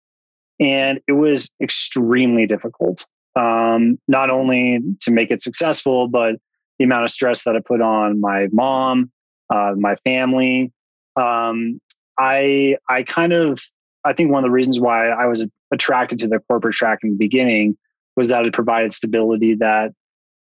and 0.61 1.01
it 1.07 1.13
was 1.13 1.49
extremely 1.63 2.47
difficult. 2.47 3.07
Um, 3.37 3.99
not 4.09 4.31
only 4.31 4.81
to 5.03 5.11
make 5.11 5.31
it 5.31 5.41
successful, 5.41 6.09
but 6.09 6.37
the 6.79 6.85
amount 6.85 7.05
of 7.05 7.11
stress 7.11 7.45
that 7.45 7.57
I 7.57 7.61
put 7.61 7.81
on 7.81 8.21
my 8.21 8.49
mom, 8.53 9.11
uh, 9.51 9.75
my 9.77 9.97
family. 9.97 10.73
Um, 11.17 11.81
I 12.19 12.77
I 12.89 13.03
kind 13.05 13.33
of 13.33 13.61
I 14.05 14.13
think 14.13 14.31
one 14.31 14.45
of 14.45 14.49
the 14.49 14.53
reasons 14.53 14.81
why 14.81 15.09
I 15.09 15.27
was 15.27 15.45
attracted 15.73 16.19
to 16.21 16.29
the 16.29 16.41
corporate 16.49 16.75
track 16.75 17.01
in 17.03 17.11
the 17.11 17.17
beginning 17.17 17.77
was 18.17 18.29
that 18.29 18.45
it 18.45 18.53
provided 18.53 18.93
stability 18.93 19.55
that 19.55 19.93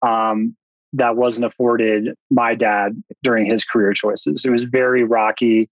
um, 0.02 0.56
that 0.94 1.16
wasn't 1.16 1.46
afforded 1.46 2.14
my 2.30 2.54
dad 2.54 3.02
during 3.24 3.46
his 3.46 3.64
career 3.64 3.94
choices. 3.94 4.46
It 4.46 4.52
was 4.52 4.64
very 4.64 5.04
rocky. 5.04 5.70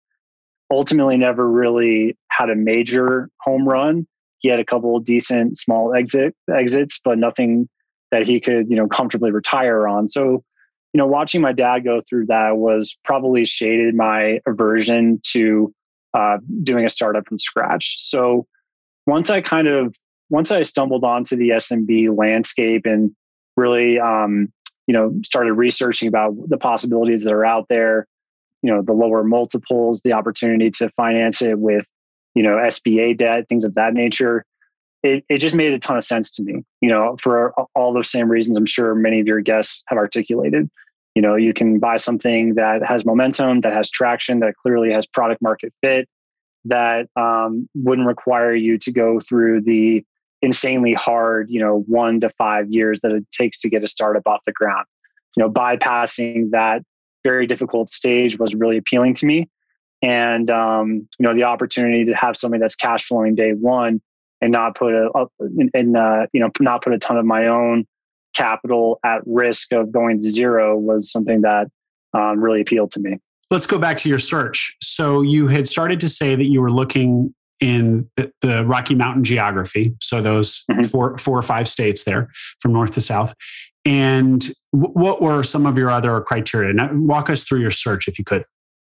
Ultimately, 0.71 1.17
never 1.17 1.49
really 1.49 2.17
had 2.29 2.49
a 2.49 2.55
major 2.55 3.29
home 3.41 3.67
run, 3.67 4.07
he 4.41 4.49
had 4.49 4.59
a 4.59 4.65
couple 4.65 4.99
decent 4.99 5.57
small 5.57 5.93
exit 5.93 6.35
exits, 6.53 6.99
but 7.03 7.17
nothing 7.17 7.69
that 8.11 8.27
he 8.27 8.39
could, 8.39 8.69
you 8.69 8.75
know, 8.75 8.87
comfortably 8.87 9.31
retire 9.31 9.87
on. 9.87 10.09
So, 10.09 10.43
you 10.93 10.97
know, 10.97 11.07
watching 11.07 11.41
my 11.41 11.53
dad 11.53 11.85
go 11.85 12.01
through 12.07 12.25
that 12.25 12.57
was 12.57 12.97
probably 13.05 13.45
shaded 13.45 13.95
my 13.95 14.39
aversion 14.45 15.21
to 15.31 15.73
uh, 16.13 16.37
doing 16.63 16.85
a 16.85 16.89
startup 16.89 17.25
from 17.27 17.39
scratch. 17.39 17.97
So, 17.99 18.45
once 19.07 19.29
I 19.29 19.41
kind 19.41 19.67
of 19.67 19.95
once 20.29 20.51
I 20.51 20.63
stumbled 20.63 21.03
onto 21.03 21.35
the 21.35 21.49
SMB 21.49 22.17
landscape 22.17 22.85
and 22.85 23.15
really 23.55 23.99
um, 23.99 24.51
you 24.87 24.93
know 24.93 25.13
started 25.23 25.53
researching 25.53 26.07
about 26.07 26.33
the 26.49 26.57
possibilities 26.57 27.23
that 27.23 27.33
are 27.33 27.45
out 27.45 27.67
there, 27.69 28.07
you 28.61 28.71
know 28.73 28.81
the 28.81 28.93
lower 28.93 29.23
multiples, 29.23 30.01
the 30.01 30.13
opportunity 30.13 30.71
to 30.71 30.89
finance 30.89 31.41
it 31.41 31.59
with 31.59 31.85
you 32.35 32.43
know 32.43 32.57
SBA 32.57 33.17
debt, 33.17 33.47
things 33.49 33.65
of 33.65 33.73
that 33.75 33.93
nature. 33.93 34.45
It, 35.03 35.25
it 35.29 35.39
just 35.39 35.55
made 35.55 35.73
a 35.73 35.79
ton 35.79 35.97
of 35.97 36.03
sense 36.03 36.29
to 36.33 36.43
me, 36.43 36.63
you 36.79 36.87
know, 36.87 37.15
for 37.19 37.53
all 37.73 37.91
those 37.91 38.11
same 38.11 38.29
reasons 38.29 38.55
I'm 38.55 38.67
sure 38.67 38.93
many 38.93 39.19
of 39.19 39.25
your 39.25 39.41
guests 39.41 39.83
have 39.87 39.97
articulated. 39.97 40.69
You 41.15 41.23
know, 41.23 41.35
you 41.35 41.53
can 41.53 41.79
buy 41.79 41.97
something 41.97 42.53
that 42.53 42.83
has 42.83 43.03
momentum, 43.03 43.61
that 43.61 43.73
has 43.73 43.89
traction, 43.89 44.41
that 44.41 44.53
clearly 44.61 44.91
has 44.91 45.07
product 45.07 45.41
market 45.41 45.73
fit, 45.81 46.07
that 46.65 47.07
um, 47.15 47.67
wouldn't 47.73 48.07
require 48.07 48.53
you 48.53 48.77
to 48.77 48.91
go 48.91 49.19
through 49.19 49.61
the 49.61 50.05
insanely 50.41 50.93
hard, 50.93 51.49
you 51.49 51.59
know, 51.59 51.83
one 51.87 52.19
to 52.19 52.29
five 52.29 52.71
years 52.71 53.01
that 53.01 53.11
it 53.11 53.25
takes 53.31 53.59
to 53.61 53.69
get 53.69 53.83
a 53.83 53.87
startup 53.87 54.23
off 54.25 54.41
the 54.45 54.51
ground. 54.51 54.85
You 55.35 55.43
know, 55.43 55.49
bypassing 55.49 56.51
that 56.51 56.83
very 57.23 57.45
difficult 57.45 57.89
stage 57.89 58.39
was 58.39 58.55
really 58.55 58.77
appealing 58.77 59.13
to 59.15 59.25
me. 59.25 59.49
And 60.01 60.49
um, 60.49 61.07
you 61.19 61.23
know, 61.23 61.33
the 61.33 61.43
opportunity 61.43 62.05
to 62.05 62.13
have 62.13 62.35
something 62.35 62.59
that's 62.59 62.75
cash 62.75 63.05
flowing 63.05 63.35
day 63.35 63.51
one 63.51 64.01
and 64.41 64.51
not 64.51 64.75
put 64.75 64.93
a 64.93 65.27
and 65.73 65.95
uh, 65.95 66.27
you 66.33 66.39
know 66.39 66.49
not 66.59 66.83
put 66.83 66.93
a 66.93 66.97
ton 66.97 67.17
of 67.17 67.25
my 67.25 67.47
own 67.47 67.85
capital 68.33 68.99
at 69.03 69.21
risk 69.25 69.71
of 69.73 69.91
going 69.91 70.21
to 70.21 70.29
zero 70.29 70.77
was 70.77 71.11
something 71.11 71.41
that 71.41 71.67
um, 72.13 72.39
really 72.39 72.61
appealed 72.61 72.91
to 72.91 72.99
me. 72.99 73.17
Let's 73.49 73.65
go 73.65 73.77
back 73.77 73.97
to 73.99 74.09
your 74.09 74.19
search. 74.19 74.75
So 74.81 75.21
you 75.21 75.47
had 75.47 75.67
started 75.67 75.99
to 75.99 76.09
say 76.09 76.35
that 76.35 76.45
you 76.45 76.61
were 76.61 76.71
looking 76.71 77.33
in 77.59 78.09
the, 78.15 78.65
Rocky 78.65 78.95
Mountain 78.95 79.23
geography, 79.23 79.93
so 80.01 80.21
those 80.21 80.63
mm-hmm. 80.71 80.83
four, 80.83 81.17
four 81.17 81.37
or 81.37 81.43
five 81.43 81.67
states 81.67 82.05
there 82.05 82.29
from 82.59 82.73
north 82.73 82.93
to 82.93 83.01
south. 83.01 83.35
And 83.85 84.41
w- 84.73 84.93
what 84.93 85.21
were 85.21 85.43
some 85.43 85.65
of 85.67 85.77
your 85.77 85.91
other 85.91 86.21
criteria? 86.21 86.73
Now, 86.73 86.89
walk 86.93 87.29
us 87.29 87.43
through 87.43 87.59
your 87.59 87.71
search, 87.71 88.07
if 88.07 88.17
you 88.17 88.25
could. 88.25 88.45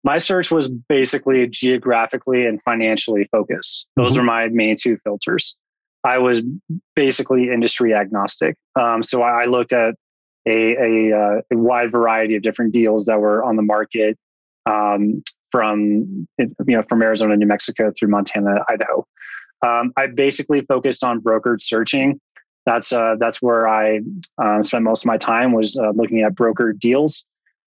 My 0.04 0.18
search 0.18 0.50
was 0.50 0.68
basically 0.68 1.46
geographically 1.48 2.46
and 2.46 2.62
financially 2.62 3.28
focused. 3.30 3.88
Those 3.96 4.12
mm-hmm. 4.12 4.20
are 4.20 4.24
my 4.24 4.48
main 4.48 4.76
two 4.80 4.96
filters. 5.04 5.56
I 6.04 6.18
was 6.18 6.42
basically 6.94 7.50
industry 7.50 7.94
agnostic. 7.94 8.56
Um, 8.78 9.02
so 9.02 9.22
I, 9.22 9.42
I, 9.42 9.44
looked 9.46 9.72
at 9.72 9.94
a, 10.46 10.76
a, 10.76 11.16
uh, 11.16 11.40
a, 11.52 11.56
wide 11.56 11.90
variety 11.90 12.36
of 12.36 12.42
different 12.42 12.72
deals 12.72 13.06
that 13.06 13.20
were 13.20 13.44
on 13.44 13.56
the 13.56 13.62
market 13.62 14.16
um, 14.66 15.22
from 15.50 16.28
you 16.38 16.76
know 16.76 16.84
from 16.88 17.02
Arizona, 17.02 17.36
New 17.36 17.46
Mexico 17.46 17.92
through 17.98 18.08
Montana, 18.08 18.64
Idaho. 18.68 19.04
Um, 19.66 19.92
I 19.96 20.06
basically 20.06 20.60
focused 20.62 21.02
on 21.02 21.20
brokered 21.20 21.60
searching. 21.60 22.20
That's 22.64 22.92
uh, 22.92 23.16
that's 23.18 23.42
where 23.42 23.68
I 23.68 24.00
uh, 24.42 24.62
spent 24.62 24.84
most 24.84 25.02
of 25.02 25.06
my 25.06 25.16
time 25.16 25.52
was 25.52 25.76
uh, 25.76 25.90
looking 25.90 26.20
at 26.20 26.34
brokered 26.34 26.78
deals. 26.78 27.24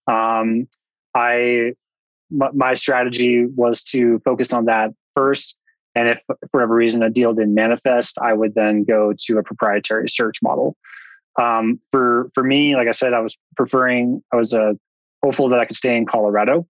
Um, 0.07 0.67
I 1.15 1.73
my 2.31 2.73
strategy 2.73 3.45
was 3.45 3.83
to 3.83 4.19
focus 4.23 4.53
on 4.53 4.65
that 4.65 4.91
first 5.15 5.57
and 5.95 6.07
if 6.07 6.21
for 6.27 6.37
whatever 6.51 6.75
reason 6.75 7.03
a 7.03 7.09
deal 7.09 7.33
didn't 7.33 7.53
manifest, 7.53 8.17
I 8.21 8.33
would 8.33 8.55
then 8.55 8.83
go 8.83 9.13
to 9.25 9.37
a 9.37 9.43
proprietary 9.43 10.07
search 10.07 10.37
model. 10.41 10.77
Um, 11.41 11.79
for 11.91 12.29
for 12.33 12.43
me, 12.43 12.75
like 12.75 12.87
I 12.87 12.91
said, 12.91 13.13
I 13.13 13.19
was 13.19 13.37
preferring. 13.55 14.23
I 14.31 14.37
was 14.37 14.53
uh, 14.53 14.73
hopeful 15.23 15.49
that 15.49 15.59
I 15.59 15.65
could 15.65 15.75
stay 15.75 15.95
in 15.95 16.05
Colorado. 16.05 16.67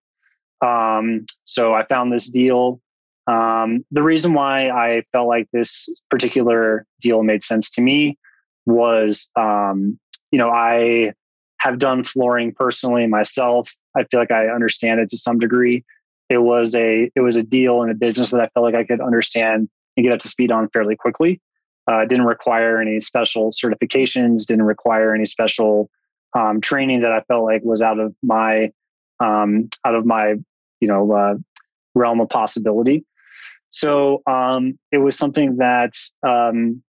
Um, 0.62 1.26
so 1.44 1.74
I 1.74 1.86
found 1.86 2.12
this 2.12 2.30
deal. 2.30 2.82
Um, 3.28 3.86
the 3.92 4.04
reason 4.04 4.34
why 4.34 4.70
I 4.70 5.04
felt 5.12 5.28
like 5.28 5.48
this 5.54 5.88
particular 6.10 6.86
deal 7.00 7.24
made 7.24 7.44
sense 7.44 7.70
to 7.72 7.82
me 7.82 8.18
was, 8.66 9.30
um, 9.36 10.00
you 10.32 10.40
know, 10.40 10.50
I 10.50 11.14
have 11.58 11.78
done 11.80 12.04
flooring 12.04 12.54
personally 12.54 13.08
myself. 13.08 13.72
I 13.96 14.04
feel 14.06 14.20
like 14.20 14.32
I 14.32 14.48
understand 14.48 15.00
it 15.00 15.10
to 15.10 15.18
some 15.18 15.40
degree 15.40 15.84
it 16.32 16.42
was 16.42 16.74
a 16.76 17.12
it 17.14 17.20
was 17.20 17.36
a 17.36 17.44
deal 17.44 17.82
and 17.82 17.92
a 17.92 17.94
business 17.94 18.30
that 18.30 18.40
I 18.40 18.48
felt 18.54 18.64
like 18.64 18.74
I 18.74 18.86
could 18.86 19.02
understand 19.02 19.70
and 19.98 20.04
get 20.04 20.14
up 20.14 20.20
to 20.22 20.30
speed 20.30 20.50
on 20.50 20.70
fairly 20.70 20.96
quickly. 20.96 21.42
Uh, 21.88 22.06
didn't 22.06 22.26
require 22.26 22.80
any 22.80 23.02
special 23.02 23.52
certifications. 23.52 24.46
Didn't 24.46 24.64
require 24.64 25.14
any 25.14 25.26
special 25.26 25.90
um, 26.34 26.62
training 26.62 27.02
that 27.02 27.12
I 27.12 27.20
felt 27.28 27.44
like 27.44 27.64
was 27.64 27.82
out 27.82 28.00
of 28.00 28.16
my 28.24 28.72
um, 29.20 29.70
out 29.86 29.94
of 29.94 30.06
my 30.06 30.36
you 30.80 30.88
know 30.88 31.12
uh, 31.12 31.36
realm 31.96 32.22
of 32.22 32.30
possibility. 32.30 33.04
So 33.70 34.22
um, 34.26 34.80
it 34.94 35.00
was 35.00 35.18
something 35.18 35.58
that 35.58 35.96
um, 36.26 36.82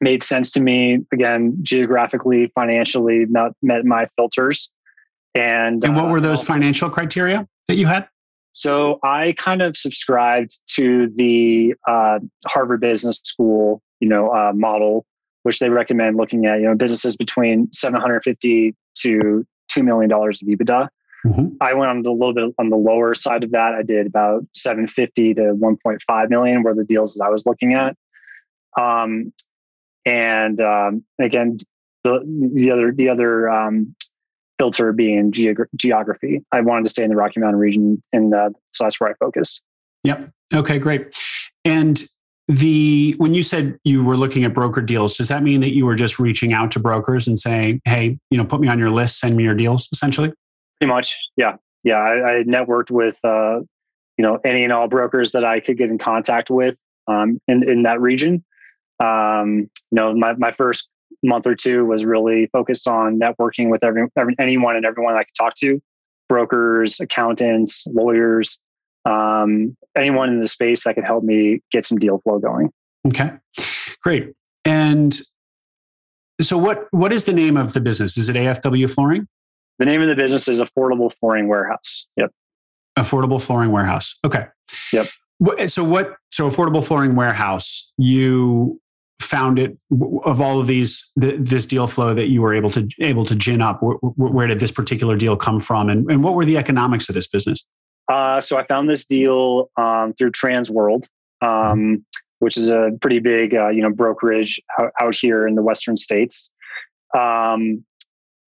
made 0.00 0.24
sense 0.24 0.50
to 0.52 0.60
me. 0.60 0.98
Again, 1.12 1.58
geographically, 1.62 2.50
financially, 2.56 3.26
met, 3.26 3.52
met 3.62 3.84
my 3.84 4.06
filters. 4.16 4.72
And 5.34 5.84
and 5.84 5.96
what 5.96 6.06
uh, 6.06 6.08
were 6.08 6.20
those 6.20 6.38
also, 6.38 6.52
financial 6.52 6.90
criteria 6.90 7.48
that 7.68 7.76
you 7.76 7.86
had? 7.86 8.08
So 8.52 8.98
I 9.02 9.34
kind 9.38 9.62
of 9.62 9.76
subscribed 9.76 10.60
to 10.74 11.10
the 11.16 11.74
uh, 11.88 12.18
Harvard 12.46 12.80
Business 12.80 13.20
School, 13.24 13.82
you 14.00 14.08
know, 14.08 14.30
uh, 14.30 14.52
model, 14.54 15.06
which 15.42 15.58
they 15.58 15.70
recommend 15.70 16.16
looking 16.16 16.46
at, 16.46 16.60
you 16.60 16.66
know, 16.66 16.74
businesses 16.74 17.16
between 17.16 17.72
750 17.72 18.74
to 18.98 19.46
$2 19.70 19.84
million 19.84 20.12
of 20.12 20.18
EBITDA. 20.20 20.88
Mm-hmm. 21.24 21.46
I 21.60 21.72
went 21.72 21.90
on 21.90 22.02
the 22.02 22.10
little 22.10 22.34
bit 22.34 22.54
on 22.58 22.68
the 22.68 22.76
lower 22.76 23.14
side 23.14 23.44
of 23.44 23.52
that. 23.52 23.74
I 23.74 23.82
did 23.82 24.06
about 24.06 24.44
750 24.54 25.34
to 25.34 25.42
1.5 25.54 26.30
million 26.30 26.62
were 26.62 26.74
the 26.74 26.84
deals 26.84 27.14
that 27.14 27.24
I 27.24 27.30
was 27.30 27.46
looking 27.46 27.74
at. 27.74 27.96
Um, 28.78 29.32
and 30.04 30.60
um, 30.60 31.04
again, 31.20 31.58
the, 32.04 32.20
the 32.54 32.72
other 32.72 32.92
the 32.92 33.08
other 33.08 33.48
um, 33.48 33.94
filter 34.58 34.92
being 34.92 35.32
geog- 35.32 35.66
geography. 35.76 36.42
I 36.52 36.60
wanted 36.60 36.84
to 36.84 36.90
stay 36.90 37.04
in 37.04 37.10
the 37.10 37.16
Rocky 37.16 37.40
Mountain 37.40 37.58
region, 37.58 38.02
and 38.12 38.34
uh, 38.34 38.50
so 38.72 38.84
that's 38.84 39.00
where 39.00 39.10
I 39.10 39.14
focused. 39.14 39.62
Yep. 40.04 40.30
Okay, 40.54 40.78
great. 40.78 41.16
And 41.64 42.02
the 42.48 43.14
when 43.18 43.34
you 43.34 43.42
said 43.42 43.78
you 43.84 44.04
were 44.04 44.16
looking 44.16 44.44
at 44.44 44.52
broker 44.52 44.80
deals, 44.80 45.16
does 45.16 45.28
that 45.28 45.42
mean 45.42 45.60
that 45.60 45.74
you 45.74 45.86
were 45.86 45.94
just 45.94 46.18
reaching 46.18 46.52
out 46.52 46.70
to 46.72 46.80
brokers 46.80 47.26
and 47.26 47.38
saying, 47.38 47.80
"Hey, 47.84 48.18
you 48.30 48.38
know, 48.38 48.44
put 48.44 48.60
me 48.60 48.68
on 48.68 48.78
your 48.78 48.90
list, 48.90 49.20
send 49.20 49.36
me 49.36 49.44
your 49.44 49.54
deals"? 49.54 49.88
Essentially. 49.92 50.32
Pretty 50.80 50.92
much. 50.92 51.16
Yeah. 51.36 51.56
Yeah. 51.84 51.98
I, 51.98 52.38
I 52.38 52.42
networked 52.42 52.90
with 52.90 53.18
uh, 53.24 53.60
you 54.18 54.22
know 54.22 54.38
any 54.44 54.64
and 54.64 54.72
all 54.72 54.88
brokers 54.88 55.32
that 55.32 55.44
I 55.44 55.60
could 55.60 55.78
get 55.78 55.90
in 55.90 55.98
contact 55.98 56.50
with 56.50 56.76
um, 57.06 57.40
in 57.48 57.68
in 57.68 57.82
that 57.82 58.00
region. 58.00 58.44
Um, 59.00 59.70
you 59.90 59.96
know, 59.96 60.14
my 60.14 60.34
my 60.34 60.52
first 60.52 60.88
month 61.22 61.46
or 61.46 61.54
two 61.54 61.84
was 61.84 62.04
really 62.04 62.46
focused 62.46 62.88
on 62.88 63.18
networking 63.18 63.70
with 63.70 63.84
every, 63.84 64.06
every 64.16 64.34
anyone 64.38 64.76
and 64.76 64.84
everyone 64.84 65.14
I 65.14 65.24
could 65.24 65.34
talk 65.36 65.54
to 65.56 65.80
brokers, 66.28 66.98
accountants, 66.98 67.86
lawyers, 67.88 68.58
um, 69.04 69.76
anyone 69.96 70.30
in 70.30 70.40
the 70.40 70.48
space 70.48 70.84
that 70.84 70.94
could 70.94 71.04
help 71.04 71.24
me 71.24 71.60
get 71.70 71.84
some 71.84 71.98
deal 71.98 72.20
flow 72.20 72.38
going. 72.38 72.70
Okay, 73.06 73.30
great. 74.02 74.32
And 74.64 75.20
so, 76.40 76.56
what 76.56 76.86
what 76.90 77.12
is 77.12 77.24
the 77.24 77.32
name 77.32 77.56
of 77.56 77.72
the 77.72 77.80
business? 77.80 78.16
Is 78.16 78.28
it 78.28 78.36
AFW 78.36 78.90
Flooring? 78.90 79.28
The 79.78 79.84
name 79.84 80.00
of 80.02 80.08
the 80.08 80.14
business 80.14 80.48
is 80.48 80.60
Affordable 80.60 81.12
Flooring 81.18 81.48
Warehouse. 81.48 82.06
Yep. 82.16 82.30
Affordable 82.98 83.42
Flooring 83.42 83.70
Warehouse. 83.70 84.18
Okay. 84.24 84.46
Yep. 84.92 85.08
So 85.66 85.82
what? 85.82 86.16
So 86.30 86.48
Affordable 86.48 86.84
Flooring 86.84 87.16
Warehouse. 87.16 87.92
You 87.98 88.80
found 89.24 89.58
it 89.58 89.76
of 90.24 90.40
all 90.40 90.60
of 90.60 90.66
these 90.66 91.12
this 91.16 91.66
deal 91.66 91.86
flow 91.86 92.14
that 92.14 92.28
you 92.28 92.42
were 92.42 92.54
able 92.54 92.70
to 92.70 92.88
able 93.00 93.24
to 93.24 93.34
gin 93.34 93.60
up 93.60 93.82
where, 93.82 93.96
where 94.16 94.46
did 94.46 94.60
this 94.60 94.70
particular 94.70 95.16
deal 95.16 95.36
come 95.36 95.60
from? 95.60 95.88
And, 95.88 96.10
and 96.10 96.22
what 96.22 96.34
were 96.34 96.44
the 96.44 96.56
economics 96.56 97.08
of 97.08 97.14
this 97.14 97.26
business? 97.26 97.64
Uh, 98.08 98.40
so 98.40 98.58
i 98.58 98.66
found 98.66 98.88
this 98.88 99.06
deal 99.06 99.70
um, 99.76 100.12
through 100.14 100.32
transworld 100.32 101.06
um, 101.42 102.04
which 102.38 102.56
is 102.56 102.68
a 102.68 102.90
pretty 103.00 103.18
big 103.18 103.54
uh, 103.54 103.68
you 103.68 103.82
know 103.82 103.90
brokerage 103.90 104.60
out, 104.78 104.90
out, 105.00 105.14
here 105.14 105.46
in 105.46 105.54
the 105.54 105.62
western 105.62 105.96
states. 105.96 106.52
Um, 107.16 107.84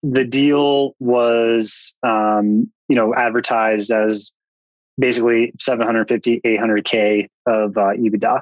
the 0.02 0.25
deal 0.25 0.95
was 0.99 1.95
um, 2.02 2.71
you 2.88 2.97
know 2.97 3.14
advertised 3.14 3.90
as 3.90 4.33
basically 4.99 5.52
750 5.61 6.40
800k 6.40 7.28
of 7.47 7.76
uh, 7.76 7.93
ebitda 7.99 8.40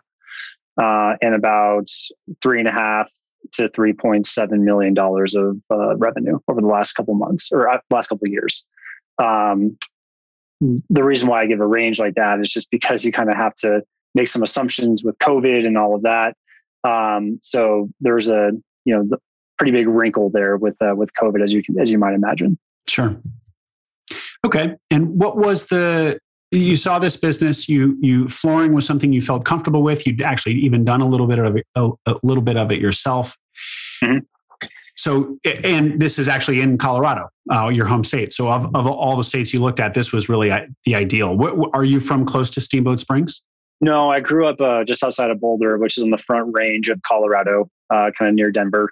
uh, 0.80 1.14
and 1.20 1.34
about 1.34 1.88
three 2.42 2.58
and 2.58 2.68
a 2.68 2.72
half 2.72 3.10
to 3.52 3.68
three 3.70 3.92
point 3.92 4.26
seven 4.26 4.64
million 4.64 4.94
dollars 4.94 5.34
of 5.34 5.58
uh, 5.70 5.96
revenue 5.96 6.38
over 6.48 6.60
the 6.60 6.66
last 6.66 6.92
couple 6.92 7.14
months 7.14 7.50
or 7.52 7.68
uh, 7.68 7.78
last 7.90 8.08
couple 8.08 8.28
years. 8.28 8.64
Um, 9.18 9.76
the 10.60 11.02
reason 11.02 11.28
why 11.28 11.42
I 11.42 11.46
give 11.46 11.60
a 11.60 11.66
range 11.66 11.98
like 11.98 12.14
that 12.14 12.40
is 12.40 12.50
just 12.50 12.70
because 12.70 13.04
you 13.04 13.12
kind 13.12 13.30
of 13.30 13.36
have 13.36 13.54
to 13.56 13.82
make 14.14 14.28
some 14.28 14.42
assumptions 14.42 15.02
with 15.02 15.18
COVID 15.18 15.66
and 15.66 15.76
all 15.76 15.94
of 15.94 16.02
that. 16.02 16.36
Um, 16.84 17.40
so 17.42 17.88
there's 18.00 18.28
a 18.28 18.52
you 18.84 18.94
know 18.94 19.16
pretty 19.58 19.72
big 19.72 19.88
wrinkle 19.88 20.30
there 20.30 20.56
with 20.56 20.76
uh, 20.80 20.94
with 20.96 21.10
COVID 21.14 21.42
as 21.42 21.52
you 21.52 21.62
as 21.80 21.90
you 21.90 21.98
might 21.98 22.14
imagine. 22.14 22.58
Sure. 22.86 23.16
Okay. 24.44 24.74
And 24.90 25.20
what 25.20 25.36
was 25.36 25.66
the 25.66 26.18
you 26.52 26.76
saw 26.76 26.98
this 26.98 27.16
business 27.16 27.68
you 27.68 27.96
you 28.00 28.28
flooring 28.28 28.74
was 28.74 28.86
something 28.86 29.12
you 29.12 29.22
felt 29.22 29.44
comfortable 29.44 29.82
with. 29.82 30.06
You'd 30.06 30.22
actually 30.22 30.54
even 30.56 30.84
done 30.84 31.00
a 31.00 31.08
little 31.08 31.26
bit 31.26 31.38
of 31.38 31.56
it 31.56 31.66
a, 31.74 31.90
a 32.06 32.14
little 32.22 32.42
bit 32.42 32.56
of 32.56 32.70
it 32.70 32.78
yourself. 32.78 33.36
Mm-hmm. 34.04 34.18
so 34.96 35.38
and 35.44 36.00
this 36.00 36.18
is 36.18 36.26
actually 36.26 36.60
in 36.60 36.76
colorado 36.76 37.28
uh, 37.52 37.68
your 37.68 37.86
home 37.86 38.04
state. 38.04 38.32
So 38.32 38.50
of, 38.50 38.74
of 38.74 38.86
all 38.86 39.16
the 39.16 39.24
states 39.24 39.52
you 39.52 39.60
looked 39.60 39.80
at 39.80 39.94
this 39.94 40.12
was 40.12 40.28
really 40.28 40.50
uh, 40.50 40.60
the 40.84 40.94
ideal. 40.94 41.36
What, 41.36 41.70
are 41.72 41.84
you 41.84 42.00
from 42.00 42.26
close 42.26 42.50
to 42.50 42.60
steamboat 42.60 43.00
springs? 43.00 43.42
No 43.80 44.10
i 44.10 44.20
grew 44.20 44.46
up 44.46 44.60
uh, 44.60 44.84
just 44.84 45.02
outside 45.02 45.30
of 45.30 45.40
boulder 45.40 45.78
which 45.78 45.96
is 45.96 46.04
on 46.04 46.10
the 46.10 46.18
front 46.18 46.52
range 46.52 46.88
of 46.90 47.00
colorado 47.02 47.68
uh, 47.90 48.10
kind 48.18 48.28
of 48.28 48.34
near 48.34 48.50
denver. 48.50 48.90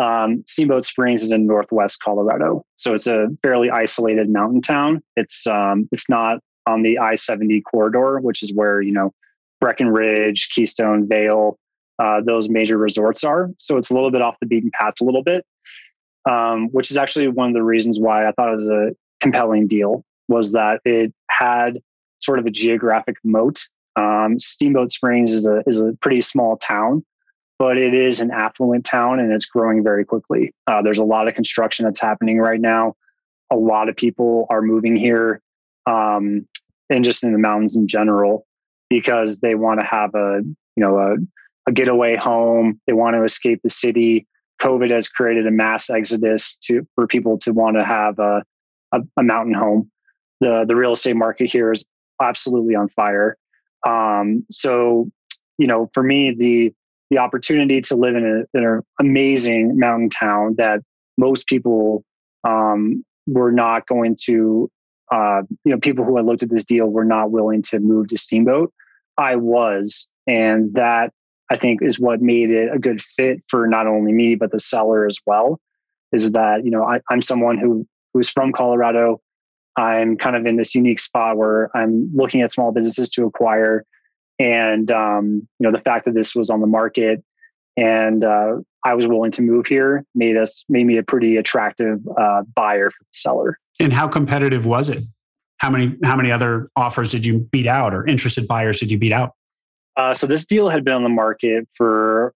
Um, 0.00 0.44
Steamboat 0.46 0.84
Springs 0.84 1.24
is 1.24 1.32
in 1.32 1.44
northwest 1.44 2.00
Colorado, 2.00 2.62
so 2.76 2.94
it's 2.94 3.08
a 3.08 3.26
fairly 3.42 3.68
isolated 3.68 4.30
mountain 4.30 4.60
town. 4.60 5.02
It's 5.16 5.44
um, 5.48 5.88
it's 5.90 6.08
not 6.08 6.38
on 6.68 6.82
the 6.82 6.98
I 6.98 7.14
seventy 7.14 7.60
corridor, 7.60 8.18
which 8.20 8.42
is 8.42 8.52
where 8.52 8.80
you 8.80 8.92
know 8.92 9.12
Breckenridge, 9.60 10.50
Keystone, 10.54 11.08
Vail, 11.08 11.58
uh, 11.98 12.20
those 12.24 12.48
major 12.48 12.78
resorts 12.78 13.24
are. 13.24 13.50
So 13.58 13.76
it's 13.76 13.90
a 13.90 13.94
little 13.94 14.10
bit 14.10 14.22
off 14.22 14.36
the 14.40 14.46
beaten 14.46 14.70
path, 14.72 14.94
a 15.00 15.04
little 15.04 15.22
bit, 15.22 15.44
um, 16.30 16.68
which 16.68 16.90
is 16.90 16.96
actually 16.96 17.28
one 17.28 17.48
of 17.48 17.54
the 17.54 17.62
reasons 17.62 17.98
why 17.98 18.28
I 18.28 18.32
thought 18.32 18.50
it 18.50 18.56
was 18.56 18.66
a 18.66 18.90
compelling 19.20 19.66
deal. 19.66 20.04
Was 20.28 20.52
that 20.52 20.80
it 20.84 21.12
had 21.30 21.78
sort 22.20 22.38
of 22.38 22.46
a 22.46 22.50
geographic 22.50 23.16
moat. 23.24 23.60
Um, 23.96 24.38
Steamboat 24.38 24.92
Springs 24.92 25.30
is 25.30 25.46
a 25.46 25.62
is 25.66 25.80
a 25.80 25.92
pretty 26.00 26.20
small 26.20 26.56
town 26.56 27.04
but 27.58 27.76
it 27.76 27.92
is 27.92 28.20
an 28.20 28.30
affluent 28.30 28.84
town 28.84 29.18
and 29.18 29.32
it's 29.32 29.44
growing 29.44 29.82
very 29.82 30.04
quickly. 30.04 30.54
Uh, 30.66 30.80
there's 30.80 30.98
a 30.98 31.04
lot 31.04 31.26
of 31.26 31.34
construction 31.34 31.84
that's 31.84 32.00
happening 32.00 32.38
right 32.38 32.60
now. 32.60 32.94
A 33.50 33.56
lot 33.56 33.88
of 33.88 33.96
people 33.96 34.46
are 34.48 34.62
moving 34.62 34.94
here 34.94 35.42
um, 35.86 36.46
and 36.90 37.04
just 37.04 37.22
in 37.22 37.32
the 37.32 37.38
mountains 37.38 37.76
in 37.76 37.86
general 37.86 38.46
because 38.90 39.40
they 39.40 39.54
want 39.54 39.80
to 39.80 39.86
have 39.86 40.14
a 40.14 40.40
you 40.76 40.82
know 40.82 40.98
a, 40.98 41.16
a 41.68 41.72
getaway 41.72 42.16
home. 42.16 42.80
They 42.86 42.92
want 42.92 43.16
to 43.16 43.24
escape 43.24 43.60
the 43.62 43.70
city. 43.70 44.26
COVID 44.60 44.90
has 44.90 45.08
created 45.08 45.46
a 45.46 45.50
mass 45.50 45.88
exodus 45.90 46.56
to 46.64 46.86
for 46.94 47.06
people 47.06 47.38
to 47.40 47.52
want 47.52 47.76
to 47.76 47.84
have 47.84 48.18
a, 48.18 48.42
a, 48.92 49.00
a 49.16 49.22
mountain 49.22 49.54
home. 49.54 49.90
The 50.40 50.64
the 50.66 50.76
real 50.76 50.92
estate 50.92 51.16
market 51.16 51.50
here 51.50 51.72
is 51.72 51.84
absolutely 52.20 52.74
on 52.74 52.88
fire. 52.88 53.36
Um, 53.86 54.44
so 54.50 55.10
you 55.58 55.66
know, 55.66 55.90
for 55.92 56.02
me, 56.02 56.34
the 56.36 56.72
the 57.10 57.18
opportunity 57.18 57.80
to 57.80 57.96
live 57.96 58.16
in, 58.16 58.24
a, 58.24 58.58
in 58.58 58.64
an 58.64 58.82
amazing 59.00 59.78
mountain 59.78 60.10
town 60.10 60.54
that 60.58 60.80
most 61.16 61.46
people 61.46 62.04
um, 62.44 63.04
were 63.26 63.50
not 63.50 63.86
going 63.86 64.16
to, 64.24 64.70
uh, 65.10 65.42
you 65.64 65.72
know, 65.72 65.78
people 65.78 66.04
who 66.04 66.16
had 66.16 66.26
looked 66.26 66.42
at 66.42 66.50
this 66.50 66.64
deal 66.64 66.86
were 66.86 67.04
not 67.04 67.30
willing 67.30 67.62
to 67.62 67.80
move 67.80 68.08
to 68.08 68.16
Steamboat. 68.16 68.72
I 69.16 69.36
was, 69.36 70.08
and 70.26 70.72
that 70.74 71.12
I 71.50 71.56
think 71.56 71.80
is 71.82 71.98
what 71.98 72.20
made 72.20 72.50
it 72.50 72.70
a 72.72 72.78
good 72.78 73.02
fit 73.02 73.42
for 73.48 73.66
not 73.66 73.86
only 73.86 74.12
me 74.12 74.34
but 74.34 74.52
the 74.52 74.60
seller 74.60 75.06
as 75.06 75.18
well. 75.26 75.60
Is 76.12 76.32
that 76.32 76.64
you 76.64 76.70
know 76.70 76.84
I, 76.84 77.00
I'm 77.10 77.22
someone 77.22 77.58
who 77.58 77.86
who's 78.14 78.28
from 78.28 78.52
Colorado. 78.52 79.20
I'm 79.76 80.16
kind 80.16 80.34
of 80.34 80.44
in 80.44 80.56
this 80.56 80.74
unique 80.74 80.98
spot 80.98 81.36
where 81.36 81.70
I'm 81.76 82.10
looking 82.14 82.42
at 82.42 82.50
small 82.50 82.72
businesses 82.72 83.10
to 83.10 83.26
acquire 83.26 83.84
and 84.38 84.90
um, 84.90 85.48
you 85.58 85.64
know 85.64 85.72
the 85.72 85.82
fact 85.82 86.04
that 86.04 86.14
this 86.14 86.34
was 86.34 86.50
on 86.50 86.60
the 86.60 86.66
market 86.66 87.22
and 87.76 88.24
uh, 88.24 88.56
I 88.84 88.94
was 88.94 89.06
willing 89.06 89.30
to 89.32 89.42
move 89.42 89.66
here 89.66 90.04
made 90.14 90.36
us 90.36 90.64
made 90.68 90.86
me 90.86 90.96
a 90.98 91.02
pretty 91.02 91.36
attractive 91.36 91.98
uh, 92.16 92.42
buyer 92.54 92.90
for 92.90 93.04
the 93.04 93.12
seller. 93.12 93.58
And 93.80 93.92
how 93.92 94.08
competitive 94.08 94.66
was 94.66 94.88
it? 94.88 95.04
How 95.58 95.70
many 95.70 95.96
how 96.04 96.16
many 96.16 96.30
other 96.30 96.70
offers 96.76 97.10
did 97.10 97.26
you 97.26 97.40
beat 97.50 97.66
out, 97.66 97.92
or 97.92 98.06
interested 98.06 98.46
buyers 98.46 98.78
did 98.78 98.90
you 98.90 98.98
beat 98.98 99.12
out? 99.12 99.32
Uh, 99.96 100.14
so 100.14 100.26
this 100.26 100.46
deal 100.46 100.68
had 100.68 100.84
been 100.84 100.94
on 100.94 101.02
the 101.02 101.08
market 101.08 101.68
for 101.74 102.32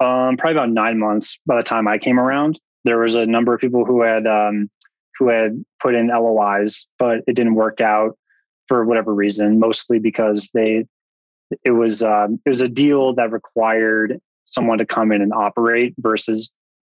um, 0.00 0.36
probably 0.36 0.52
about 0.52 0.70
nine 0.70 0.98
months 0.98 1.38
by 1.46 1.56
the 1.56 1.62
time 1.62 1.86
I 1.86 1.98
came 1.98 2.18
around. 2.18 2.58
There 2.84 2.98
was 2.98 3.14
a 3.14 3.26
number 3.26 3.54
of 3.54 3.60
people 3.60 3.84
who 3.84 4.02
had 4.02 4.26
um, 4.26 4.70
who 5.18 5.28
had 5.28 5.62
put 5.80 5.94
in 5.94 6.08
LOIs, 6.08 6.88
but 6.98 7.18
it 7.26 7.34
didn't 7.34 7.54
work 7.54 7.80
out 7.80 8.16
for 8.66 8.84
whatever 8.84 9.14
reason. 9.14 9.58
Mostly 9.58 9.98
because 9.98 10.50
they 10.54 10.86
it 11.64 11.72
was 11.72 12.02
um, 12.02 12.40
it 12.44 12.48
was 12.48 12.60
a 12.60 12.68
deal 12.68 13.14
that 13.14 13.30
required 13.30 14.18
someone 14.44 14.78
to 14.78 14.86
come 14.86 15.12
in 15.12 15.22
and 15.22 15.32
operate 15.32 15.94
versus 15.98 16.50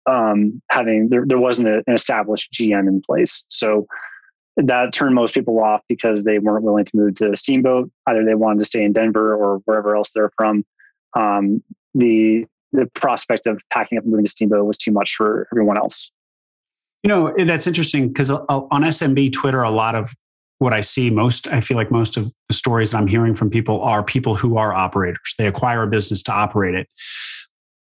um, 0.07 0.63
having 0.71 1.09
there, 1.09 1.25
there 1.27 1.39
wasn't 1.39 1.69
a, 1.69 1.83
an 1.87 1.95
established 1.95 2.53
GM 2.53 2.89
in 2.89 3.03
place. 3.03 3.45
So 3.49 3.87
that 4.57 4.93
turned 4.93 5.15
most 5.15 5.35
people 5.35 5.61
off 5.63 5.83
because 5.89 6.25
they 6.25 6.39
weren't 6.39 6.65
willing 6.65 6.85
to 6.85 6.97
move 6.97 7.15
to 7.17 7.37
Steamboat. 7.37 7.91
Either 8.07 8.25
they 8.25 8.35
wanted 8.35 8.61
to 8.61 8.65
stay 8.65 8.83
in 8.83 8.93
Denver 8.93 9.35
or 9.35 9.59
wherever 9.65 9.97
else 9.97 10.13
they're 10.13 10.31
from. 10.37 10.65
Um, 11.15 11.63
the 11.95 12.47
the 12.73 12.87
prospect 12.95 13.47
of 13.47 13.63
packing 13.73 13.97
up 13.97 14.05
and 14.05 14.11
moving 14.11 14.25
to 14.25 14.31
Steamboat 14.31 14.67
was 14.67 14.77
too 14.77 14.93
much 14.93 15.15
for 15.15 15.49
everyone 15.53 15.77
else. 15.77 16.11
You 17.03 17.09
know 17.09 17.35
that's 17.45 17.67
interesting 17.67 18.09
because 18.09 18.31
on 18.31 18.83
SMB 18.83 19.33
Twitter, 19.33 19.63
a 19.63 19.71
lot 19.71 19.95
of 19.95 20.15
what 20.59 20.73
I 20.73 20.81
see 20.81 21.11
most, 21.11 21.47
I 21.49 21.61
feel 21.61 21.77
like 21.77 21.91
most 21.91 22.17
of 22.17 22.33
the 22.49 22.55
stories 22.55 22.91
that 22.91 22.99
I'm 22.99 23.07
hearing 23.07 23.35
from 23.35 23.51
people 23.51 23.81
are 23.83 24.03
people 24.03 24.35
who 24.35 24.57
are 24.57 24.73
operators. 24.73 25.35
They 25.39 25.47
acquire 25.47 25.83
a 25.83 25.87
business 25.87 26.23
to 26.25 26.33
operate 26.33 26.75
it. 26.75 26.89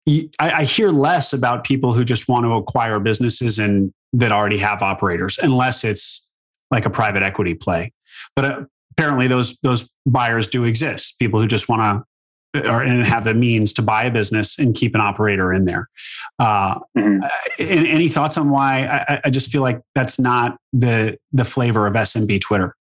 I, 0.07 0.29
I 0.39 0.63
hear 0.63 0.91
less 0.91 1.33
about 1.33 1.63
people 1.63 1.93
who 1.93 2.05
just 2.05 2.27
want 2.27 2.45
to 2.45 2.53
acquire 2.53 2.99
businesses 2.99 3.57
and 3.57 3.91
that 4.13 4.31
already 4.31 4.57
have 4.59 4.81
operators, 4.81 5.39
unless 5.41 5.83
it's 5.83 6.29
like 6.71 6.85
a 6.85 6.89
private 6.89 7.23
equity 7.23 7.53
play. 7.53 7.91
But 8.35 8.45
uh, 8.45 8.61
apparently, 8.91 9.27
those 9.27 9.57
those 9.61 9.89
buyers 10.05 10.47
do 10.47 10.63
exist. 10.63 11.17
People 11.19 11.39
who 11.39 11.47
just 11.47 11.67
want 11.67 11.81
to 11.81 12.05
or 12.63 12.81
and 12.81 13.05
have 13.05 13.23
the 13.23 13.33
means 13.33 13.73
to 13.73 13.81
buy 13.81 14.05
a 14.05 14.11
business 14.11 14.57
and 14.57 14.75
keep 14.75 14.95
an 14.95 15.01
operator 15.01 15.53
in 15.53 15.65
there. 15.65 15.89
Uh, 16.39 16.79
mm-hmm. 16.97 17.19
any 17.59 18.07
thoughts 18.07 18.37
on 18.37 18.49
why? 18.49 18.85
I, 18.85 19.21
I, 19.25 19.29
just 19.29 19.51
feel 19.51 19.61
like 19.61 19.81
that's 19.93 20.19
not 20.19 20.57
the 20.71 21.17
the 21.33 21.43
flavor 21.43 21.87
of 21.87 21.93
SMB 21.93 22.41
Twitter. 22.41 22.75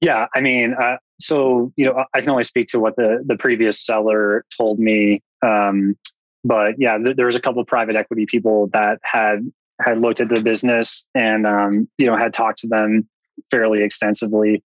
Yeah, 0.00 0.26
I 0.34 0.40
mean, 0.40 0.74
uh, 0.74 0.96
so 1.20 1.72
you 1.76 1.84
know, 1.84 2.04
I 2.14 2.20
can 2.20 2.30
only 2.30 2.42
speak 2.42 2.68
to 2.68 2.80
what 2.80 2.96
the 2.96 3.22
the 3.24 3.36
previous 3.36 3.80
seller 3.84 4.44
told 4.56 4.78
me. 4.78 5.22
Um, 5.42 5.96
but 6.44 6.74
yeah, 6.78 6.98
th- 6.98 7.16
there 7.16 7.26
was 7.26 7.34
a 7.34 7.40
couple 7.40 7.64
private 7.64 7.96
equity 7.96 8.26
people 8.26 8.68
that 8.72 8.98
had 9.02 9.50
had 9.80 10.00
looked 10.00 10.20
at 10.20 10.28
the 10.28 10.42
business 10.42 11.06
and 11.14 11.46
um, 11.46 11.88
you 11.98 12.06
know 12.06 12.16
had 12.16 12.32
talked 12.32 12.60
to 12.60 12.68
them 12.68 13.08
fairly 13.50 13.82
extensively. 13.82 14.62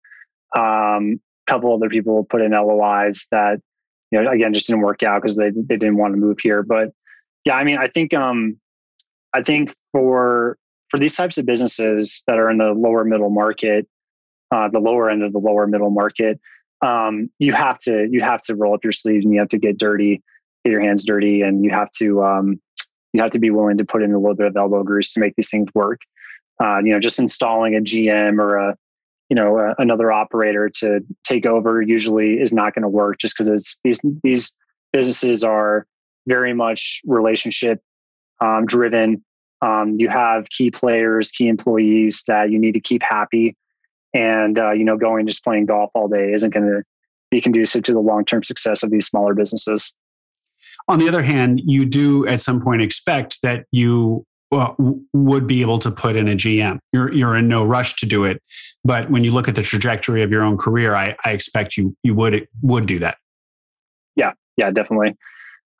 Um, 0.56 1.20
a 1.48 1.52
couple 1.52 1.74
other 1.74 1.90
people 1.90 2.26
put 2.26 2.42
in 2.42 2.52
LOIs 2.52 3.28
that 3.32 3.60
you 4.12 4.22
know, 4.22 4.32
again, 4.32 4.54
just 4.54 4.68
didn't 4.68 4.82
work 4.82 5.04
out 5.04 5.22
because 5.22 5.38
they 5.38 5.50
they 5.50 5.78
didn't 5.78 5.98
want 5.98 6.14
to 6.14 6.20
move 6.20 6.38
here. 6.42 6.64
But 6.64 6.94
yeah, 7.44 7.56
I 7.56 7.64
mean, 7.64 7.78
I 7.78 7.88
think 7.88 8.14
um, 8.14 8.58
I 9.34 9.42
think 9.42 9.76
for 9.92 10.58
for 10.90 11.00
these 11.00 11.16
types 11.16 11.38
of 11.38 11.46
businesses 11.46 12.24
that 12.28 12.38
are 12.38 12.50
in 12.50 12.58
the 12.58 12.72
lower 12.72 13.04
middle 13.04 13.30
market, 13.30 13.88
uh, 14.52 14.70
the 14.70 14.80
lower 14.80 15.10
end 15.10 15.24
of 15.24 15.34
the 15.34 15.40
lower 15.40 15.68
middle 15.68 15.90
market, 15.90 16.40
um, 16.82 17.30
you 17.40 17.54
have 17.54 17.80
to 17.80 18.08
you 18.12 18.22
have 18.22 18.42
to 18.44 18.56
roll 18.56 18.74
up 18.74 18.84
your 18.84 18.94
sleeves 18.94 19.26
and 19.26 19.34
you 19.34 19.40
have 19.40 19.50
to 19.50 19.60
get 19.60 19.78
dirty, 19.78 20.22
get 20.66 20.72
your 20.72 20.82
hands 20.82 21.06
dirty, 21.06 21.42
and 21.42 21.64
you 21.64 21.70
have 21.70 21.92
to 21.92 22.24
um, 22.24 22.60
you 23.14 23.22
have 23.22 23.32
to 23.32 23.40
be 23.40 23.52
willing 23.52 23.78
to 23.78 23.86
put 23.86 24.02
in 24.02 24.12
a 24.12 24.20
little 24.20 24.36
bit 24.36 24.48
of 24.48 24.58
elbow 24.58 24.84
grease 24.84 25.14
to 25.14 25.20
make 25.20 25.34
these 25.38 25.50
things 25.50 25.70
work. 25.74 26.02
Uh, 26.62 26.80
you 26.80 26.92
know, 26.92 27.00
just 27.00 27.20
installing 27.20 27.76
a 27.76 27.80
GM 27.80 28.40
or 28.40 28.58
a 28.58 28.76
you 29.30 29.36
know 29.36 29.58
uh, 29.58 29.74
another 29.78 30.12
operator 30.12 30.70
to 30.70 31.00
take 31.24 31.46
over 31.46 31.82
usually 31.82 32.34
is 32.34 32.52
not 32.52 32.74
going 32.74 32.84
to 32.84 32.90
work 32.90 33.20
just 33.20 33.36
because 33.38 33.80
these 33.84 34.00
these 34.24 34.54
businesses 34.92 35.44
are 35.44 35.86
very 36.28 36.54
much 36.54 37.02
relationship 37.06 37.80
um, 38.42 38.66
driven. 38.66 39.24
Um, 39.62 39.96
you 40.00 40.10
have 40.10 40.50
key 40.50 40.72
players 40.72 41.32
key 41.32 41.48
employees 41.48 42.24
that 42.28 42.52
you 42.52 42.60
need 42.60 42.74
to 42.74 42.82
keep 42.82 43.02
happy. 43.04 43.56
And 44.14 44.58
uh, 44.60 44.72
you 44.72 44.84
know 44.84 44.98
going 44.98 45.28
just 45.28 45.44
playing 45.44 45.66
golf 45.66 45.92
all 45.94 46.08
day 46.08 46.34
isn't 46.34 46.54
going 46.54 46.66
to 46.66 46.84
be 47.32 47.42
conducive 47.42 47.84
to 47.84 47.94
the 47.94 48.00
long-term 48.00 48.44
success 48.44 48.84
of 48.84 48.92
these 48.92 49.08
smaller 49.08 49.34
businesses 49.34 49.92
on 50.88 51.00
the 51.00 51.08
other 51.08 51.24
hand 51.24 51.62
you 51.66 51.86
do 51.86 52.28
at 52.28 52.42
some 52.42 52.62
point 52.62 52.82
expect 52.82 53.42
that 53.42 53.66
you 53.72 54.26
well, 54.52 54.76
would 55.14 55.48
be 55.48 55.62
able 55.62 55.80
to 55.80 55.92
put 55.92 56.16
in 56.16 56.28
a 56.28 56.36
GM. 56.36 56.80
You're 56.94 57.12
you're 57.14 57.36
in 57.36 57.48
no 57.48 57.66
rush 57.66 57.96
to 57.98 58.06
do 58.06 58.24
it, 58.24 58.42
but 58.84 59.10
when 59.10 59.24
you 59.24 59.32
look 59.32 59.48
at 59.48 59.56
the 59.56 59.62
trajectory 59.62 60.22
of 60.22 60.32
your 60.32 60.44
own 60.44 60.58
career, 60.58 60.96
I, 60.96 61.16
I 61.26 61.32
expect 61.32 61.78
you 61.78 61.96
you 62.04 62.14
would 62.16 62.48
would 62.62 62.86
do 62.86 63.00
that. 63.00 63.18
Yeah, 64.16 64.34
yeah, 64.56 64.72
definitely. 64.72 65.16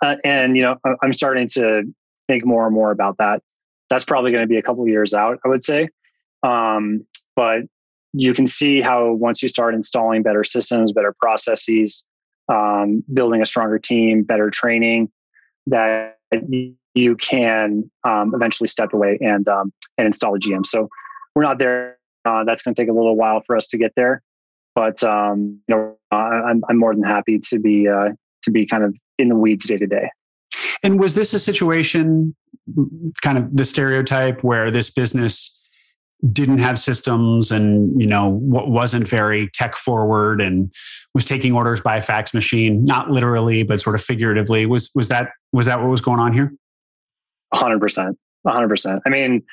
Uh, 0.04 0.16
and 0.24 0.58
you 0.58 0.64
know, 0.64 0.78
I'm 1.02 1.14
starting 1.14 1.48
to 1.50 1.84
think 2.28 2.46
more 2.46 2.66
and 2.66 2.76
more 2.76 2.92
about 2.92 3.18
that. 3.20 3.42
That's 3.90 4.04
probably 4.04 4.32
going 4.32 4.44
to 4.44 4.48
be 4.48 4.58
a 4.58 4.62
couple 4.62 4.88
years 4.88 5.14
out, 5.14 5.40
I 5.46 5.48
would 5.48 5.64
say. 5.64 5.90
Um, 6.44 7.06
but 7.36 7.62
you 8.14 8.34
can 8.34 8.48
see 8.48 8.82
how 8.82 9.14
once 9.14 9.44
you 9.44 9.50
start 9.50 9.76
installing 9.76 10.24
better 10.24 10.44
systems, 10.44 10.92
better 10.92 11.14
processes, 11.20 12.06
um, 12.50 13.04
building 13.14 13.42
a 13.42 13.46
stronger 13.46 13.80
team, 13.80 14.24
better 14.24 14.50
training, 14.50 15.12
that 15.68 16.18
you 16.94 17.16
can 17.18 17.90
um, 18.04 18.34
eventually 18.34 18.68
step 18.68 18.94
away 18.94 19.18
and 19.22 19.48
um, 19.50 19.74
and 19.98 20.06
install 20.08 20.36
a 20.36 20.40
GM. 20.40 20.66
So 20.66 20.90
we're 21.34 21.44
not 21.44 21.58
there. 21.60 21.98
Uh, 22.24 22.44
that's 22.44 22.64
going 22.64 22.74
to 22.74 22.82
take 22.82 22.90
a 22.90 22.94
little 22.94 23.16
while 23.16 23.42
for 23.46 23.56
us 23.56 23.68
to 23.68 23.78
get 23.78 23.94
there. 23.96 24.22
but 24.76 25.04
um, 25.04 25.60
you 25.68 25.76
know, 25.76 25.98
I'm 26.12 26.64
I'm 26.70 26.78
more 26.78 26.94
than 26.94 27.04
happy 27.04 27.40
to 27.40 27.60
be 27.60 27.88
uh, 27.88 28.10
to 28.44 28.52
be 28.52 28.66
kind 28.66 28.84
of 28.84 28.96
in 29.18 29.30
the 29.30 29.36
weeds 29.36 29.66
day 29.66 29.78
to 29.78 29.88
day. 29.88 30.10
And 30.84 31.00
was 31.00 31.16
this 31.16 31.34
a 31.34 31.40
situation, 31.40 32.36
kind 33.22 33.38
of 33.38 33.56
the 33.56 33.66
stereotype, 33.66 34.44
where 34.44 34.70
this 34.70 34.92
business 34.92 35.62
didn't 36.32 36.58
have 36.60 36.80
systems 36.80 37.52
and 37.52 38.00
you 38.00 38.08
know 38.08 38.30
what 38.30 38.70
wasn't 38.70 39.08
very 39.08 39.50
tech 39.54 39.76
forward 39.76 40.42
and 40.42 40.74
was 41.14 41.26
taking 41.26 41.54
orders 41.54 41.82
by 41.82 41.98
a 41.98 42.02
fax 42.02 42.34
machine 42.34 42.84
not 42.84 43.12
literally 43.12 43.64
but 43.64 43.82
sort 43.82 43.96
of 43.96 44.02
figuratively. 44.02 44.66
Was 44.66 44.90
was 44.96 45.10
that 45.10 45.30
was 45.52 45.66
that 45.66 45.80
what 45.82 45.90
was 45.90 46.02
going 46.02 46.20
on 46.20 46.34
here? 46.34 46.54
100% 47.54 48.16
100% 48.48 49.00
i 49.06 49.10
mean 49.10 49.44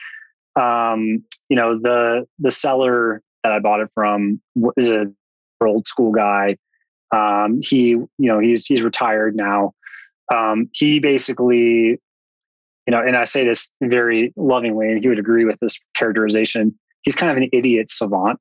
um 0.56 1.24
you 1.48 1.56
know 1.56 1.78
the 1.78 2.26
the 2.38 2.50
seller 2.50 3.22
that 3.42 3.52
i 3.52 3.58
bought 3.58 3.80
it 3.80 3.88
from 3.94 4.40
is 4.76 4.90
a 4.90 5.06
old 5.66 5.86
school 5.86 6.12
guy. 6.12 6.56
Um 7.14 7.60
he 7.62 7.90
you 7.90 8.08
know 8.18 8.38
he's 8.38 8.66
he's 8.66 8.82
retired 8.82 9.36
now. 9.36 9.72
Um 10.32 10.70
he 10.72 11.00
basically 11.00 12.00
you 12.86 12.90
know, 12.90 13.00
and 13.00 13.16
I 13.16 13.24
say 13.24 13.44
this 13.46 13.70
very 13.82 14.32
lovingly, 14.36 14.90
and 14.90 15.00
he 15.00 15.08
would 15.08 15.18
agree 15.18 15.44
with 15.44 15.58
this 15.60 15.78
characterization. 15.94 16.76
He's 17.02 17.14
kind 17.14 17.30
of 17.30 17.36
an 17.36 17.48
idiot 17.52 17.90
savant. 17.90 18.38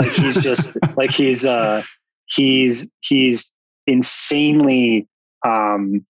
Like 0.00 0.12
he's 0.12 0.36
just 0.36 0.78
like 0.96 1.10
he's 1.10 1.44
uh 1.44 1.82
he's 2.26 2.88
he's 3.00 3.52
insanely 3.86 5.08
um 5.44 6.06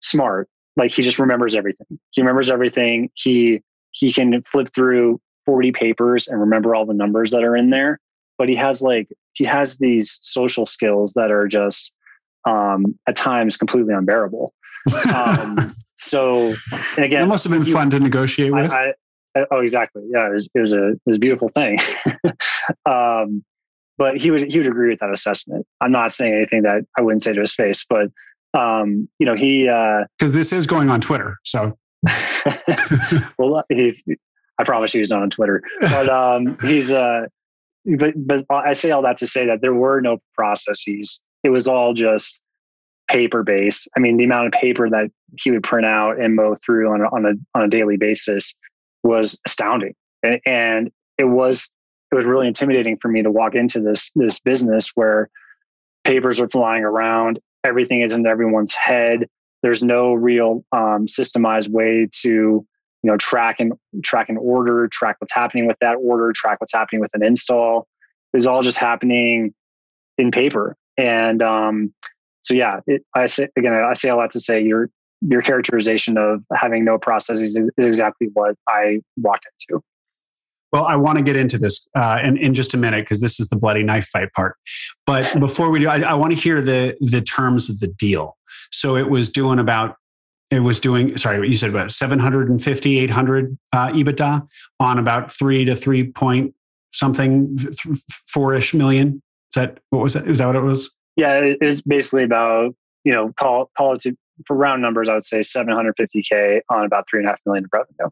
smart. 0.00 0.48
Like 0.76 0.90
he 0.90 1.02
just 1.02 1.18
remembers 1.18 1.54
everything. 1.54 1.98
He 2.10 2.22
remembers 2.22 2.50
everything. 2.50 3.10
He 3.14 3.62
he 3.90 4.12
can 4.12 4.42
flip 4.42 4.70
through 4.74 5.20
40 5.44 5.72
papers 5.72 6.28
and 6.28 6.40
remember 6.40 6.74
all 6.74 6.86
the 6.86 6.94
numbers 6.94 7.30
that 7.32 7.44
are 7.44 7.56
in 7.56 7.70
there. 7.70 8.00
But 8.38 8.48
he 8.48 8.56
has 8.56 8.80
like 8.80 9.08
he 9.34 9.44
has 9.44 9.76
these 9.76 10.18
social 10.22 10.64
skills 10.64 11.12
that 11.14 11.30
are 11.30 11.46
just 11.46 11.92
um 12.46 12.98
at 13.06 13.16
times 13.16 13.56
completely 13.58 13.94
unbearable. 13.94 14.54
Um 15.14 15.72
so 16.02 16.54
and 16.96 17.04
again, 17.04 17.22
it 17.22 17.26
must 17.26 17.44
have 17.44 17.52
been 17.52 17.64
fun 17.64 17.90
to 17.90 18.00
negotiate 18.00 18.52
with. 18.52 18.70
I, 18.70 18.94
I, 19.36 19.44
oh, 19.50 19.60
exactly. 19.60 20.02
Yeah, 20.08 20.28
it 20.28 20.34
was, 20.34 20.48
it 20.54 20.60
was 20.60 20.72
a 20.72 20.88
it 20.88 21.00
was 21.06 21.16
a 21.16 21.20
beautiful 21.20 21.48
thing. 21.50 21.78
um, 22.86 23.44
but 23.98 24.16
he 24.16 24.30
would 24.30 24.50
he 24.50 24.58
would 24.58 24.66
agree 24.66 24.90
with 24.90 25.00
that 25.00 25.12
assessment. 25.12 25.66
I'm 25.80 25.92
not 25.92 26.12
saying 26.12 26.34
anything 26.34 26.62
that 26.62 26.84
I 26.98 27.02
wouldn't 27.02 27.22
say 27.22 27.32
to 27.32 27.40
his 27.40 27.54
face, 27.54 27.84
but 27.88 28.08
um, 28.54 29.08
you 29.18 29.26
know, 29.26 29.34
he 29.34 29.62
because 29.62 30.32
uh, 30.32 30.38
this 30.38 30.52
is 30.52 30.66
going 30.66 30.90
on 30.90 31.00
Twitter, 31.00 31.38
so. 31.44 31.78
well, 33.38 33.62
he's. 33.68 34.04
I 34.58 34.64
promise 34.64 34.92
you, 34.92 35.00
he's 35.00 35.10
not 35.10 35.22
on 35.22 35.30
Twitter, 35.30 35.62
but 35.80 36.08
um, 36.08 36.58
he's. 36.62 36.90
Uh, 36.90 37.26
but 37.96 38.14
but 38.16 38.44
I 38.50 38.74
say 38.74 38.90
all 38.90 39.02
that 39.02 39.18
to 39.18 39.26
say 39.26 39.46
that 39.46 39.60
there 39.60 39.74
were 39.74 40.00
no 40.00 40.18
processes. 40.34 41.22
It 41.42 41.50
was 41.50 41.66
all 41.66 41.94
just 41.94 42.41
paper 43.12 43.42
base. 43.42 43.86
I 43.96 44.00
mean, 44.00 44.16
the 44.16 44.24
amount 44.24 44.46
of 44.46 44.52
paper 44.52 44.88
that 44.88 45.10
he 45.38 45.50
would 45.50 45.62
print 45.62 45.86
out 45.86 46.18
and 46.18 46.34
mow 46.34 46.56
through 46.56 46.92
on 46.92 47.02
a, 47.02 47.04
on 47.04 47.26
a 47.26 47.32
on 47.54 47.64
a 47.64 47.68
daily 47.68 47.96
basis 47.96 48.54
was 49.02 49.38
astounding, 49.46 49.94
and, 50.22 50.40
and 50.46 50.90
it 51.18 51.24
was 51.24 51.70
it 52.10 52.14
was 52.14 52.26
really 52.26 52.48
intimidating 52.48 52.96
for 52.96 53.08
me 53.08 53.22
to 53.22 53.30
walk 53.30 53.54
into 53.54 53.80
this 53.80 54.10
this 54.14 54.40
business 54.40 54.90
where 54.94 55.28
papers 56.04 56.40
are 56.40 56.48
flying 56.48 56.84
around, 56.84 57.38
everything 57.64 58.02
is 58.02 58.12
in 58.12 58.26
everyone's 58.26 58.74
head. 58.74 59.28
There's 59.62 59.82
no 59.82 60.14
real 60.14 60.64
um, 60.72 61.06
systemized 61.06 61.68
way 61.68 62.08
to 62.22 62.28
you 62.28 62.66
know 63.02 63.16
track 63.18 63.56
and 63.60 63.74
track 64.02 64.30
an 64.30 64.38
order, 64.38 64.88
track 64.88 65.16
what's 65.18 65.34
happening 65.34 65.66
with 65.66 65.76
that 65.80 65.96
order, 65.96 66.32
track 66.34 66.60
what's 66.60 66.72
happening 66.72 67.00
with 67.00 67.12
an 67.14 67.22
install. 67.22 67.86
It 68.32 68.38
was 68.38 68.46
all 68.46 68.62
just 68.62 68.78
happening 68.78 69.52
in 70.16 70.30
paper, 70.30 70.76
and 70.96 71.42
um, 71.42 71.92
so 72.42 72.54
yeah, 72.54 72.80
it, 72.86 73.02
I 73.14 73.26
say 73.26 73.48
again, 73.56 73.72
I 73.72 73.92
say 73.94 74.08
a 74.08 74.16
lot 74.16 74.32
to 74.32 74.40
say 74.40 74.62
your 74.62 74.90
your 75.20 75.42
characterization 75.42 76.18
of 76.18 76.42
having 76.52 76.84
no 76.84 76.98
processes 76.98 77.56
is, 77.56 77.70
is 77.78 77.86
exactly 77.86 78.28
what 78.34 78.56
I 78.68 79.00
walked 79.16 79.46
into. 79.46 79.82
Well, 80.72 80.84
I 80.84 80.96
want 80.96 81.18
to 81.18 81.22
get 81.22 81.36
into 81.36 81.58
this 81.58 81.86
uh, 81.94 82.18
in, 82.22 82.36
in 82.38 82.54
just 82.54 82.74
a 82.74 82.76
minute 82.76 83.04
because 83.04 83.20
this 83.20 83.38
is 83.38 83.48
the 83.48 83.56
bloody 83.56 83.82
knife 83.82 84.06
fight 84.06 84.32
part. 84.34 84.56
But 85.06 85.38
before 85.38 85.70
we 85.70 85.80
do, 85.80 85.88
I, 85.88 86.00
I 86.00 86.14
want 86.14 86.32
to 86.32 86.38
hear 86.38 86.60
the 86.60 86.96
the 87.00 87.20
terms 87.20 87.70
of 87.70 87.78
the 87.80 87.88
deal. 87.88 88.36
So 88.70 88.96
it 88.96 89.08
was 89.08 89.28
doing 89.28 89.58
about 89.58 89.96
it 90.50 90.60
was 90.60 90.80
doing 90.80 91.16
sorry 91.16 91.38
what 91.38 91.48
you 91.48 91.54
said 91.54 91.70
about 91.70 91.92
750 91.92 92.98
800 92.98 93.58
uh, 93.72 93.88
ebitda 93.88 94.46
on 94.80 94.98
about 94.98 95.32
3 95.32 95.64
to 95.64 95.74
3 95.74 96.12
point 96.12 96.54
something 96.92 97.56
4ish 97.56 98.74
million 98.74 99.14
is 99.14 99.54
that 99.54 99.78
what 99.88 100.02
was 100.02 100.12
that 100.12 100.28
is 100.28 100.38
that 100.38 100.46
what 100.46 100.56
it 100.56 100.60
was 100.60 100.90
yeah, 101.16 101.34
it 101.34 101.58
is 101.60 101.82
basically 101.82 102.24
about 102.24 102.74
you 103.04 103.12
know 103.12 103.32
call 103.38 103.70
call 103.76 103.94
it 103.94 104.00
to, 104.02 104.16
for 104.46 104.56
round 104.56 104.82
numbers. 104.82 105.08
I 105.08 105.14
would 105.14 105.24
say 105.24 105.40
750k 105.40 106.60
on 106.68 106.84
about 106.84 107.08
three 107.08 107.20
and 107.20 107.28
a 107.28 107.32
half 107.32 107.40
million 107.46 107.64
of 107.64 107.70
revenue. 107.72 108.10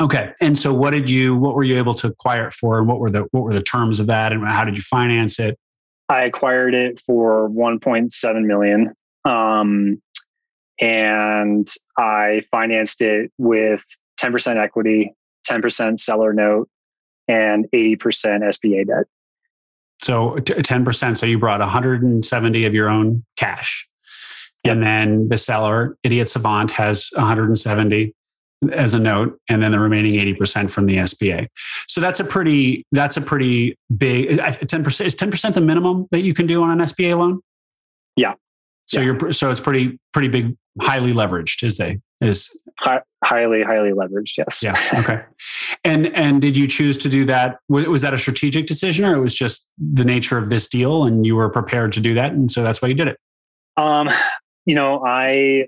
Okay, 0.00 0.32
and 0.40 0.56
so 0.56 0.72
what 0.72 0.92
did 0.92 1.10
you 1.10 1.36
what 1.36 1.54
were 1.54 1.64
you 1.64 1.76
able 1.76 1.94
to 1.94 2.08
acquire 2.08 2.48
it 2.48 2.54
for, 2.54 2.78
and 2.78 2.88
what 2.88 2.98
were 2.98 3.10
the 3.10 3.26
what 3.32 3.42
were 3.42 3.52
the 3.52 3.62
terms 3.62 4.00
of 4.00 4.06
that, 4.06 4.32
and 4.32 4.46
how 4.48 4.64
did 4.64 4.76
you 4.76 4.82
finance 4.82 5.38
it? 5.38 5.58
I 6.08 6.24
acquired 6.24 6.74
it 6.74 7.00
for 7.00 7.48
1.7 7.50 8.44
million, 8.44 8.92
um, 9.24 10.02
and 10.80 11.70
I 11.96 12.42
financed 12.50 13.00
it 13.00 13.30
with 13.38 13.84
10% 14.20 14.56
equity, 14.56 15.14
10% 15.48 16.00
seller 16.00 16.32
note, 16.32 16.68
and 17.28 17.66
80% 17.72 17.98
SBA 18.42 18.88
debt. 18.88 19.06
So 20.02 20.36
10%. 20.36 21.16
So 21.16 21.26
you 21.26 21.38
brought 21.38 21.60
170 21.60 22.64
of 22.64 22.74
your 22.74 22.88
own 22.88 23.24
cash. 23.36 23.86
Yep. 24.64 24.72
And 24.72 24.82
then 24.82 25.28
the 25.28 25.38
seller, 25.38 25.96
Idiot 26.02 26.28
Savant, 26.28 26.70
has 26.72 27.10
170 27.14 28.14
as 28.72 28.92
a 28.92 28.98
note, 28.98 29.38
and 29.48 29.62
then 29.62 29.72
the 29.72 29.80
remaining 29.80 30.12
80% 30.12 30.70
from 30.70 30.84
the 30.84 30.96
SBA. 30.96 31.48
So 31.88 32.00
that's 32.00 32.20
a 32.20 32.24
pretty, 32.24 32.84
that's 32.92 33.16
a 33.16 33.22
pretty 33.22 33.78
big 33.96 34.38
10%. 34.38 35.04
Is 35.04 35.14
10% 35.14 35.54
the 35.54 35.60
minimum 35.62 36.06
that 36.10 36.22
you 36.22 36.34
can 36.34 36.46
do 36.46 36.62
on 36.62 36.78
an 36.78 36.86
SBA 36.86 37.18
loan? 37.18 37.40
Yeah. 38.16 38.34
So 38.86 39.00
yeah. 39.00 39.14
you're 39.18 39.32
so 39.32 39.50
it's 39.50 39.60
pretty 39.60 39.98
pretty 40.12 40.28
big, 40.28 40.56
highly 40.80 41.12
leveraged, 41.12 41.62
is 41.62 41.78
they 41.78 42.00
is 42.20 42.50
Hi, 42.80 43.00
highly 43.24 43.62
highly 43.62 43.90
leveraged. 43.90 44.38
Yes. 44.38 44.62
Yeah. 44.62 44.76
Okay. 45.00 45.22
And 45.84 46.08
and 46.14 46.40
did 46.40 46.56
you 46.56 46.66
choose 46.66 46.96
to 46.98 47.08
do 47.08 47.24
that? 47.26 47.58
Was 47.68 48.02
that 48.02 48.14
a 48.14 48.18
strategic 48.18 48.66
decision, 48.66 49.04
or 49.04 49.14
it 49.14 49.20
was 49.20 49.34
just 49.34 49.70
the 49.78 50.04
nature 50.04 50.38
of 50.38 50.50
this 50.50 50.68
deal, 50.68 51.04
and 51.04 51.26
you 51.26 51.36
were 51.36 51.48
prepared 51.50 51.92
to 51.94 52.00
do 52.00 52.14
that, 52.14 52.32
and 52.32 52.50
so 52.50 52.62
that's 52.62 52.80
why 52.82 52.88
you 52.88 52.94
did 52.94 53.08
it? 53.08 53.18
Um, 53.76 54.10
you 54.66 54.74
know, 54.74 55.02
I 55.04 55.66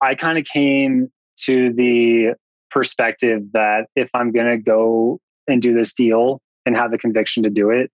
I 0.00 0.14
kind 0.14 0.38
of 0.38 0.44
came 0.44 1.10
to 1.46 1.72
the 1.72 2.34
perspective 2.70 3.42
that 3.52 3.86
if 3.96 4.10
I'm 4.14 4.32
going 4.32 4.46
to 4.46 4.58
go 4.58 5.20
and 5.48 5.62
do 5.62 5.74
this 5.74 5.94
deal 5.94 6.40
and 6.66 6.76
have 6.76 6.90
the 6.90 6.98
conviction 6.98 7.42
to 7.44 7.50
do 7.50 7.70
it, 7.70 7.90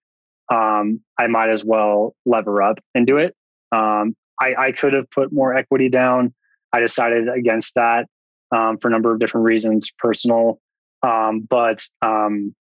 um, 0.50 1.00
I 1.18 1.26
might 1.26 1.50
as 1.50 1.64
well 1.64 2.14
lever 2.26 2.62
up 2.62 2.78
and 2.94 3.06
do 3.06 3.18
it. 3.18 3.34
Um, 3.72 4.14
I, 4.40 4.54
I 4.58 4.72
could 4.72 4.92
have 4.94 5.10
put 5.10 5.32
more 5.32 5.54
equity 5.54 5.88
down. 5.88 6.34
I 6.72 6.80
decided 6.80 7.28
against 7.28 7.74
that 7.74 8.06
um, 8.52 8.78
for 8.78 8.88
a 8.88 8.90
number 8.90 9.12
of 9.12 9.18
different 9.18 9.44
reasons, 9.44 9.90
personal. 9.98 10.60
Um, 11.02 11.40
but 11.48 11.84
um, 12.02 12.54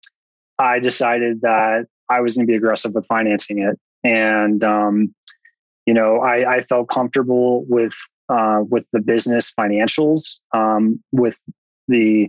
I 0.59 0.79
decided 0.79 1.41
that 1.43 1.87
I 2.09 2.21
was 2.21 2.37
going 2.37 2.47
to 2.47 2.51
be 2.51 2.57
aggressive 2.57 2.93
with 2.95 3.07
financing 3.07 3.59
it, 3.61 3.79
and 4.05 4.63
um, 4.65 5.15
you 5.87 5.95
know, 5.95 6.19
I, 6.19 6.57
I, 6.57 6.61
felt 6.63 6.89
comfortable 6.89 7.65
with 7.69 7.95
uh, 8.29 8.61
with 8.69 8.85
the 8.93 9.01
business 9.01 9.53
financials, 9.59 10.39
um, 10.53 11.03
with 11.13 11.39
the 11.89 12.29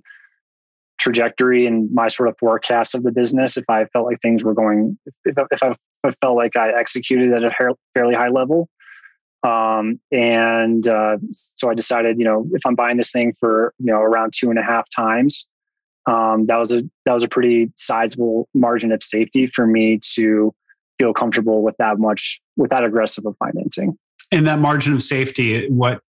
trajectory 0.98 1.66
and 1.66 1.92
my 1.94 2.08
sort 2.08 2.30
of 2.30 2.38
forecast 2.40 2.96
of 2.96 3.04
the 3.04 3.12
business. 3.12 3.58
If 3.58 3.66
I 3.70 3.86
felt 3.86 4.06
like 4.06 4.22
things 4.22 4.44
were 4.44 4.54
going, 4.54 4.98
if, 5.26 5.38
if 5.38 5.38
I, 5.38 5.72
if 5.72 5.78
I 6.04 6.12
felt 6.22 6.38
like 6.38 6.56
I 6.56 6.72
executed 6.72 7.34
at 7.34 7.44
a 7.44 7.76
fairly 7.94 8.16
high 8.16 8.30
level, 8.30 8.70
um, 9.44 10.00
and 10.12 10.88
uh, 10.88 11.18
so 11.32 11.70
I 11.70 11.74
decided, 11.74 12.18
you 12.20 12.26
know, 12.26 12.48
if 12.54 12.66
I'm 12.66 12.76
buying 12.76 12.98
this 12.98 13.12
thing 13.12 13.34
for 13.34 13.74
you 13.80 13.92
know 13.92 14.00
around 14.00 14.34
two 14.36 14.50
and 14.50 14.58
a 14.58 14.64
half 14.64 14.86
times, 14.96 15.48
um, 16.08 16.48
that 16.48 16.58
was 16.58 16.74
a 16.74 16.84
that 17.06 17.14
was 17.14 17.24
a 17.24 17.28
pretty 17.28 17.72
sizable 17.76 18.48
margin 18.54 18.92
of 18.92 19.04
safety 19.04 19.48
for 19.48 19.68
me 19.68 20.00
to 20.16 20.54
feel 21.00 21.14
comfortable 21.14 21.62
with 21.62 21.76
that 21.78 22.00
much 22.00 22.42
with 22.56 22.72
that 22.72 22.84
aggressive 22.84 23.26
of 23.26 23.36
financing. 23.38 23.98
And 24.32 24.48
that 24.48 24.60
margin 24.60 24.94
of 24.94 25.04
safety, 25.04 25.70
what 25.70 26.02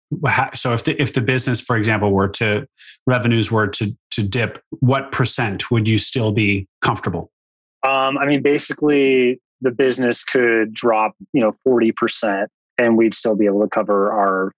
so 0.55 0.73
if 0.73 0.85
the 0.85 1.01
if 1.01 1.15
the 1.15 1.21
business, 1.21 1.61
for 1.61 1.77
example, 1.77 2.13
were 2.13 2.29
to 2.29 2.69
revenues 3.07 3.51
were 3.51 3.67
to 3.69 3.97
to 4.13 4.23
dip, 4.23 4.63
what 4.81 5.11
percent 5.13 5.71
would 5.71 5.89
you 5.89 5.99
still 5.99 6.33
be 6.33 6.69
comfortable? 6.81 7.31
Um, 7.83 8.17
I 8.19 8.27
mean, 8.27 8.41
basically, 8.41 9.41
the 9.61 9.71
business 9.71 10.23
could 10.23 10.73
drop, 10.73 11.15
you 11.33 11.41
know, 11.41 11.57
forty 11.65 11.91
percent 11.91 12.51
and 12.79 12.97
we'd 12.97 13.15
still 13.15 13.37
be 13.37 13.47
able 13.47 13.61
to 13.63 13.69
cover 13.69 14.13
our 14.13 14.53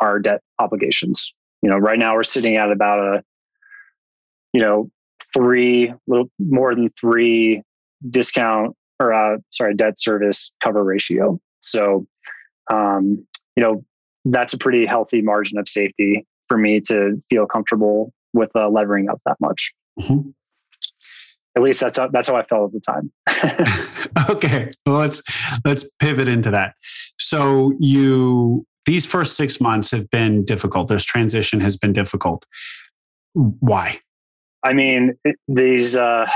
our 0.00 0.18
debt 0.18 0.40
obligations. 0.58 1.34
You 1.62 1.70
know, 1.70 1.76
right 1.76 1.98
now 1.98 2.14
we're 2.14 2.24
sitting 2.24 2.56
at 2.56 2.70
about 2.70 2.98
a 2.98 3.22
you 4.52 4.60
know 4.60 4.90
three 5.34 5.92
little 6.06 6.30
more 6.38 6.74
than 6.74 6.90
three 6.98 7.62
discount 8.10 8.76
or 9.00 9.12
uh, 9.12 9.38
sorry, 9.50 9.74
debt 9.74 9.98
service 9.98 10.54
cover 10.62 10.82
ratio. 10.82 11.38
So, 11.60 12.06
um, 12.70 13.26
you 13.56 13.62
know, 13.62 13.84
that's 14.24 14.52
a 14.52 14.58
pretty 14.58 14.86
healthy 14.86 15.22
margin 15.22 15.58
of 15.58 15.68
safety 15.68 16.26
for 16.48 16.56
me 16.56 16.80
to 16.88 17.22
feel 17.30 17.46
comfortable 17.46 18.12
with 18.32 18.50
uh, 18.54 18.68
levering 18.68 19.08
up 19.08 19.20
that 19.26 19.36
much. 19.40 19.72
Mm-hmm. 20.00 20.30
At 21.56 21.62
least 21.62 21.80
that's 21.80 21.98
how, 21.98 22.08
that's 22.08 22.28
how 22.28 22.36
I 22.36 22.42
felt 22.44 22.74
at 22.74 22.80
the 22.80 22.80
time. 22.80 23.10
okay, 24.30 24.70
well, 24.84 24.96
let's 24.96 25.22
let's 25.64 25.84
pivot 25.98 26.28
into 26.28 26.50
that. 26.50 26.74
So 27.18 27.72
you 27.80 28.66
these 28.84 29.06
first 29.06 29.36
six 29.36 29.60
months 29.60 29.90
have 29.90 30.08
been 30.10 30.44
difficult. 30.44 30.88
This 30.88 31.04
transition 31.04 31.60
has 31.60 31.76
been 31.76 31.92
difficult. 31.92 32.44
Why? 33.32 34.00
I 34.62 34.72
mean, 34.72 35.18
these. 35.48 35.96
Uh, 35.96 36.26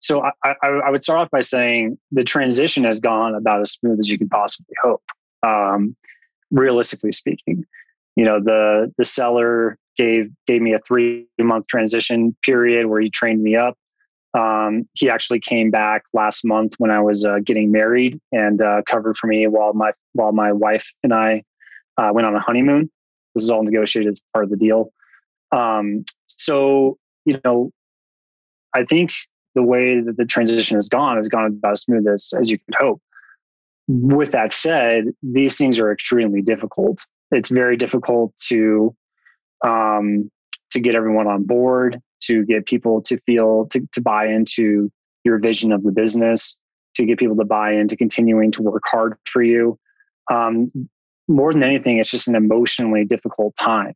so 0.00 0.22
I, 0.22 0.54
I, 0.62 0.68
I, 0.68 0.90
would 0.90 1.02
start 1.02 1.20
off 1.20 1.30
by 1.30 1.40
saying 1.40 1.98
the 2.10 2.24
transition 2.24 2.84
has 2.84 3.00
gone 3.00 3.34
about 3.34 3.60
as 3.60 3.72
smooth 3.72 3.98
as 3.98 4.08
you 4.08 4.18
could 4.18 4.30
possibly 4.30 4.74
hope. 4.82 5.02
Um, 5.42 5.94
realistically 6.50 7.12
speaking, 7.12 7.66
you 8.16 8.24
know 8.24 8.40
the 8.42 8.92
the 8.98 9.04
seller 9.04 9.78
gave 10.00 10.30
gave 10.46 10.62
me 10.62 10.72
a 10.72 10.80
three 10.80 11.26
month 11.38 11.66
transition 11.66 12.34
period 12.42 12.86
where 12.86 13.00
he 13.00 13.10
trained 13.10 13.42
me 13.42 13.54
up. 13.56 13.76
Um, 14.32 14.88
he 14.94 15.10
actually 15.10 15.40
came 15.40 15.70
back 15.70 16.04
last 16.14 16.44
month 16.44 16.74
when 16.78 16.90
I 16.90 17.00
was 17.00 17.24
uh, 17.24 17.38
getting 17.44 17.70
married 17.70 18.18
and 18.32 18.62
uh, 18.62 18.82
covered 18.88 19.16
for 19.16 19.26
me 19.26 19.46
while 19.46 19.74
my 19.74 19.92
while 20.14 20.32
my 20.32 20.52
wife 20.52 20.90
and 21.02 21.12
I 21.12 21.42
uh, 21.98 22.10
went 22.12 22.26
on 22.26 22.34
a 22.34 22.40
honeymoon. 22.40 22.90
This 23.34 23.44
is 23.44 23.50
all 23.50 23.62
negotiated 23.62 24.12
as 24.12 24.20
part 24.32 24.44
of 24.44 24.50
the 24.50 24.56
deal. 24.56 24.90
Um, 25.52 26.04
so 26.26 26.96
you 27.26 27.38
know, 27.44 27.70
I 28.74 28.84
think 28.84 29.12
the 29.54 29.62
way 29.62 30.00
that 30.00 30.16
the 30.16 30.24
transition 30.24 30.76
has 30.76 30.88
gone 30.88 31.16
has 31.16 31.28
gone 31.28 31.44
about 31.44 31.72
as 31.72 31.82
smooth 31.82 32.06
as, 32.06 32.32
as 32.40 32.50
you 32.50 32.58
could 32.58 32.74
hope. 32.78 33.02
With 33.88 34.30
that 34.30 34.52
said, 34.52 35.06
these 35.22 35.56
things 35.56 35.80
are 35.80 35.92
extremely 35.92 36.40
difficult. 36.40 37.04
It's 37.32 37.48
very 37.48 37.76
difficult 37.76 38.32
to 38.48 38.94
um, 39.66 40.30
to 40.70 40.80
get 40.80 40.94
everyone 40.94 41.26
on 41.26 41.44
board, 41.44 42.00
to 42.22 42.44
get 42.44 42.66
people 42.66 43.02
to 43.02 43.18
feel 43.26 43.66
to, 43.66 43.86
to 43.92 44.00
buy 44.00 44.26
into 44.26 44.90
your 45.24 45.38
vision 45.38 45.72
of 45.72 45.82
the 45.82 45.92
business, 45.92 46.58
to 46.94 47.04
get 47.04 47.18
people 47.18 47.36
to 47.36 47.44
buy 47.44 47.72
into 47.72 47.96
continuing 47.96 48.50
to 48.52 48.62
work 48.62 48.82
hard 48.86 49.14
for 49.24 49.42
you. 49.42 49.78
Um, 50.30 50.70
more 51.28 51.52
than 51.52 51.62
anything, 51.62 51.98
it's 51.98 52.10
just 52.10 52.28
an 52.28 52.34
emotionally 52.34 53.04
difficult 53.04 53.54
time. 53.56 53.94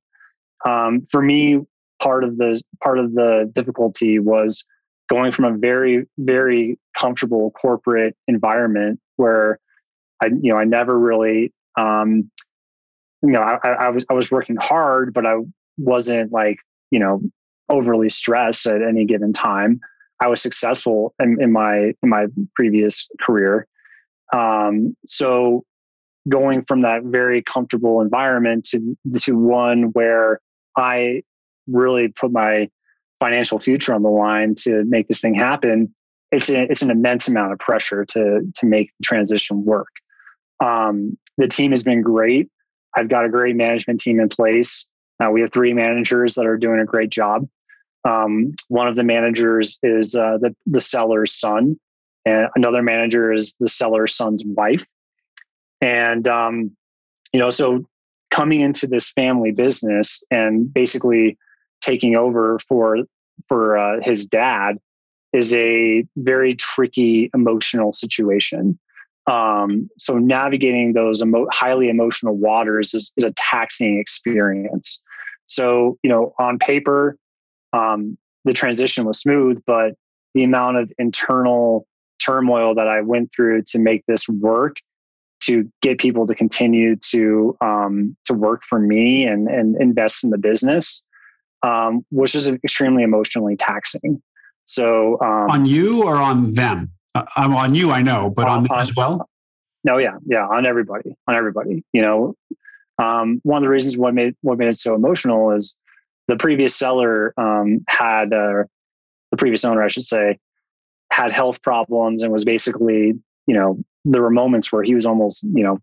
Um, 0.64 1.06
for 1.10 1.20
me, 1.20 1.60
part 2.02 2.24
of 2.24 2.38
the 2.38 2.60
part 2.82 2.98
of 2.98 3.14
the 3.14 3.50
difficulty 3.54 4.18
was 4.18 4.64
going 5.08 5.32
from 5.32 5.44
a 5.44 5.56
very 5.56 6.06
very 6.18 6.78
comfortable 6.98 7.50
corporate 7.52 8.16
environment 8.26 9.00
where 9.16 9.58
I 10.22 10.26
you 10.26 10.52
know 10.52 10.58
I 10.58 10.64
never 10.64 10.98
really 10.98 11.52
um, 11.78 12.30
you 13.24 13.32
know 13.32 13.40
I, 13.40 13.68
I 13.68 13.88
was 13.88 14.04
I 14.10 14.14
was 14.14 14.30
working 14.30 14.56
hard, 14.60 15.14
but 15.14 15.26
I 15.26 15.36
wasn't 15.78 16.32
like 16.32 16.58
you 16.90 16.98
know 16.98 17.20
overly 17.68 18.08
stressed 18.08 18.66
at 18.66 18.82
any 18.82 19.04
given 19.04 19.32
time. 19.32 19.80
I 20.20 20.28
was 20.28 20.40
successful 20.40 21.14
in, 21.20 21.38
in 21.40 21.52
my 21.52 21.94
in 22.02 22.08
my 22.08 22.26
previous 22.54 23.08
career. 23.20 23.66
Um, 24.32 24.96
so 25.06 25.64
going 26.28 26.64
from 26.64 26.82
that 26.82 27.02
very 27.04 27.42
comfortable 27.42 28.00
environment 28.00 28.64
to 28.66 28.96
to 29.20 29.32
one 29.32 29.84
where 29.92 30.40
I 30.76 31.22
really 31.66 32.08
put 32.08 32.30
my 32.30 32.68
financial 33.20 33.58
future 33.58 33.94
on 33.94 34.02
the 34.02 34.10
line 34.10 34.54
to 34.54 34.84
make 34.84 35.08
this 35.08 35.20
thing 35.20 35.34
happen, 35.34 35.94
it's 36.30 36.50
a, 36.50 36.62
it's 36.70 36.82
an 36.82 36.90
immense 36.90 37.28
amount 37.28 37.52
of 37.52 37.58
pressure 37.58 38.04
to 38.04 38.40
to 38.54 38.66
make 38.66 38.90
the 38.98 39.04
transition 39.04 39.64
work. 39.64 39.88
Um, 40.60 41.16
the 41.38 41.48
team 41.48 41.70
has 41.70 41.82
been 41.82 42.02
great. 42.02 42.48
I've 42.96 43.08
got 43.08 43.24
a 43.24 43.28
great 43.28 43.56
management 43.56 44.00
team 44.00 44.20
in 44.20 44.28
place. 44.28 44.86
Uh, 45.22 45.30
we 45.30 45.40
have 45.40 45.52
three 45.52 45.72
managers 45.72 46.34
that 46.34 46.46
are 46.46 46.56
doing 46.56 46.80
a 46.80 46.84
great 46.84 47.10
job. 47.10 47.48
Um, 48.04 48.54
one 48.68 48.88
of 48.88 48.96
the 48.96 49.04
managers 49.04 49.78
is 49.82 50.14
uh, 50.14 50.38
the 50.40 50.54
the 50.66 50.80
seller's 50.80 51.32
son, 51.32 51.78
and 52.24 52.48
another 52.54 52.82
manager 52.82 53.32
is 53.32 53.56
the 53.60 53.68
seller's 53.68 54.14
son's 54.14 54.44
wife. 54.44 54.86
And 55.80 56.28
um, 56.28 56.76
you 57.32 57.40
know, 57.40 57.50
so 57.50 57.86
coming 58.30 58.60
into 58.60 58.86
this 58.86 59.10
family 59.10 59.52
business 59.52 60.22
and 60.30 60.72
basically 60.72 61.38
taking 61.80 62.16
over 62.16 62.58
for 62.68 62.98
for 63.48 63.78
uh, 63.78 64.00
his 64.02 64.26
dad 64.26 64.78
is 65.32 65.54
a 65.54 66.04
very 66.16 66.54
tricky 66.54 67.30
emotional 67.34 67.92
situation. 67.92 68.78
Um, 69.26 69.88
so 69.98 70.18
navigating 70.18 70.92
those 70.92 71.22
emo- 71.22 71.46
highly 71.50 71.88
emotional 71.88 72.36
waters 72.36 72.92
is, 72.92 73.12
is, 73.16 73.24
a 73.24 73.32
taxing 73.36 73.98
experience. 73.98 75.02
So 75.46 75.98
you 76.02 76.10
know, 76.10 76.34
on 76.38 76.58
paper, 76.58 77.16
um, 77.72 78.18
the 78.44 78.52
transition 78.52 79.04
was 79.04 79.18
smooth, 79.18 79.62
but 79.66 79.92
the 80.34 80.44
amount 80.44 80.76
of 80.76 80.92
internal 80.98 81.86
turmoil 82.24 82.74
that 82.74 82.86
I 82.86 83.00
went 83.00 83.32
through 83.34 83.62
to 83.68 83.78
make 83.78 84.04
this 84.06 84.28
work 84.28 84.76
to 85.44 85.70
get 85.82 85.98
people 85.98 86.26
to 86.26 86.34
continue 86.34 86.96
to 86.96 87.56
um, 87.60 88.16
to 88.26 88.34
work 88.34 88.64
for 88.64 88.78
me 88.78 89.24
and 89.24 89.48
and 89.48 89.76
invest 89.80 90.24
in 90.24 90.30
the 90.30 90.38
business, 90.38 91.02
um, 91.62 92.04
which 92.10 92.34
is 92.34 92.46
extremely 92.46 93.02
emotionally 93.02 93.56
taxing. 93.56 94.22
So 94.64 95.18
um, 95.20 95.50
on 95.50 95.66
you 95.66 96.02
or 96.02 96.16
on 96.16 96.54
them? 96.54 96.90
Uh, 97.14 97.24
I'm 97.36 97.54
on 97.54 97.74
you, 97.74 97.90
I 97.90 98.02
know, 98.02 98.30
but 98.30 98.46
on, 98.46 98.66
on 98.68 98.80
as 98.80 98.94
well. 98.94 99.28
No, 99.84 99.98
yeah, 99.98 100.16
yeah, 100.26 100.46
on 100.46 100.66
everybody, 100.66 101.14
on 101.28 101.34
everybody. 101.34 101.84
You 101.92 102.02
know, 102.02 102.34
um, 102.98 103.40
one 103.44 103.58
of 103.58 103.62
the 103.62 103.68
reasons 103.68 103.96
what 103.96 104.14
made 104.14 104.34
what 104.40 104.58
made 104.58 104.68
it 104.68 104.76
so 104.76 104.94
emotional 104.94 105.52
is 105.52 105.76
the 106.28 106.36
previous 106.36 106.74
seller 106.74 107.34
um, 107.36 107.84
had 107.88 108.32
uh, 108.32 108.64
the 109.30 109.36
previous 109.36 109.64
owner, 109.64 109.82
I 109.82 109.88
should 109.88 110.04
say, 110.04 110.38
had 111.10 111.32
health 111.32 111.62
problems 111.62 112.22
and 112.22 112.32
was 112.32 112.44
basically, 112.44 113.14
you 113.46 113.54
know, 113.54 113.78
there 114.04 114.22
were 114.22 114.30
moments 114.30 114.72
where 114.72 114.82
he 114.82 114.94
was 114.94 115.06
almost, 115.06 115.42
you 115.42 115.62
know, 115.62 115.78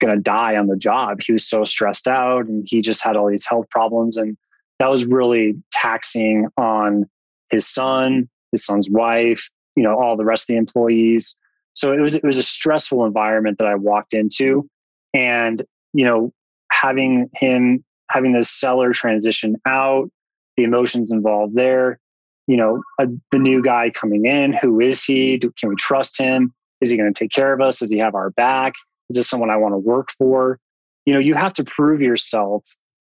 going 0.00 0.14
to 0.14 0.20
die 0.20 0.56
on 0.56 0.66
the 0.66 0.76
job. 0.76 1.18
He 1.20 1.32
was 1.32 1.46
so 1.46 1.64
stressed 1.64 2.08
out 2.08 2.46
and 2.46 2.66
he 2.68 2.80
just 2.80 3.02
had 3.02 3.16
all 3.16 3.28
these 3.28 3.46
health 3.46 3.68
problems. 3.70 4.16
And 4.16 4.36
that 4.78 4.90
was 4.90 5.04
really 5.04 5.54
taxing 5.72 6.48
on 6.56 7.08
his 7.50 7.66
son, 7.66 8.28
his 8.52 8.64
son's 8.64 8.90
wife, 8.90 9.48
you 9.76 9.82
know, 9.82 9.98
all 9.98 10.16
the 10.16 10.24
rest 10.24 10.44
of 10.44 10.54
the 10.54 10.58
employees. 10.58 11.36
So 11.74 11.92
it 11.92 12.00
was, 12.00 12.14
it 12.14 12.24
was 12.24 12.38
a 12.38 12.42
stressful 12.42 13.04
environment 13.04 13.58
that 13.58 13.66
I 13.66 13.74
walked 13.74 14.14
into. 14.14 14.68
And, 15.12 15.62
you 15.92 16.04
know, 16.04 16.32
having 16.70 17.28
him, 17.34 17.84
having 18.10 18.32
this 18.32 18.50
seller 18.50 18.92
transition 18.92 19.56
out, 19.66 20.10
the 20.56 20.64
emotions 20.64 21.10
involved 21.10 21.54
there, 21.54 21.98
you 22.46 22.56
know, 22.56 22.82
a, 23.00 23.06
the 23.32 23.38
new 23.38 23.62
guy 23.62 23.90
coming 23.90 24.26
in, 24.26 24.52
who 24.52 24.80
is 24.80 25.02
he? 25.02 25.36
Do, 25.36 25.52
can 25.58 25.70
we 25.70 25.76
trust 25.76 26.18
him? 26.18 26.52
Is 26.80 26.90
he 26.90 26.96
going 26.96 27.12
to 27.12 27.18
take 27.18 27.30
care 27.30 27.52
of 27.52 27.60
us? 27.60 27.78
Does 27.78 27.90
he 27.90 27.98
have 27.98 28.14
our 28.14 28.30
back? 28.30 28.74
Is 29.10 29.16
this 29.16 29.28
someone 29.28 29.50
I 29.50 29.56
want 29.56 29.72
to 29.72 29.78
work 29.78 30.10
for? 30.18 30.58
You 31.06 31.14
know, 31.14 31.20
you 31.20 31.34
have 31.34 31.52
to 31.54 31.64
prove 31.64 32.00
yourself 32.00 32.64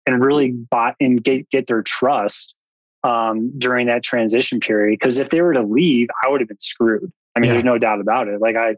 and 0.05 0.23
really 0.23 0.51
buy 0.51 0.95
and 0.99 1.23
get 1.23 1.49
get 1.49 1.67
their 1.67 1.81
trust 1.81 2.55
um, 3.03 3.51
during 3.57 3.87
that 3.87 4.03
transition 4.03 4.59
period. 4.59 4.97
Because 4.99 5.17
if 5.17 5.29
they 5.29 5.41
were 5.41 5.53
to 5.53 5.63
leave, 5.63 6.07
I 6.23 6.29
would 6.29 6.41
have 6.41 6.47
been 6.47 6.59
screwed. 6.59 7.11
I 7.35 7.39
mean, 7.39 7.47
yeah. 7.47 7.53
there's 7.53 7.63
no 7.63 7.77
doubt 7.77 8.01
about 8.01 8.27
it. 8.27 8.41
Like 8.41 8.55
I, 8.55 8.75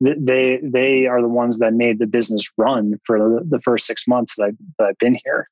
they 0.00 0.58
they 0.62 1.06
are 1.06 1.20
the 1.20 1.28
ones 1.28 1.58
that 1.58 1.74
made 1.74 1.98
the 1.98 2.06
business 2.06 2.50
run 2.56 2.94
for 3.04 3.18
the, 3.18 3.46
the 3.48 3.60
first 3.60 3.86
six 3.86 4.08
months 4.08 4.36
that, 4.36 4.44
I, 4.44 4.50
that 4.78 4.88
I've 4.88 4.98
been 4.98 5.18
here. 5.24 5.48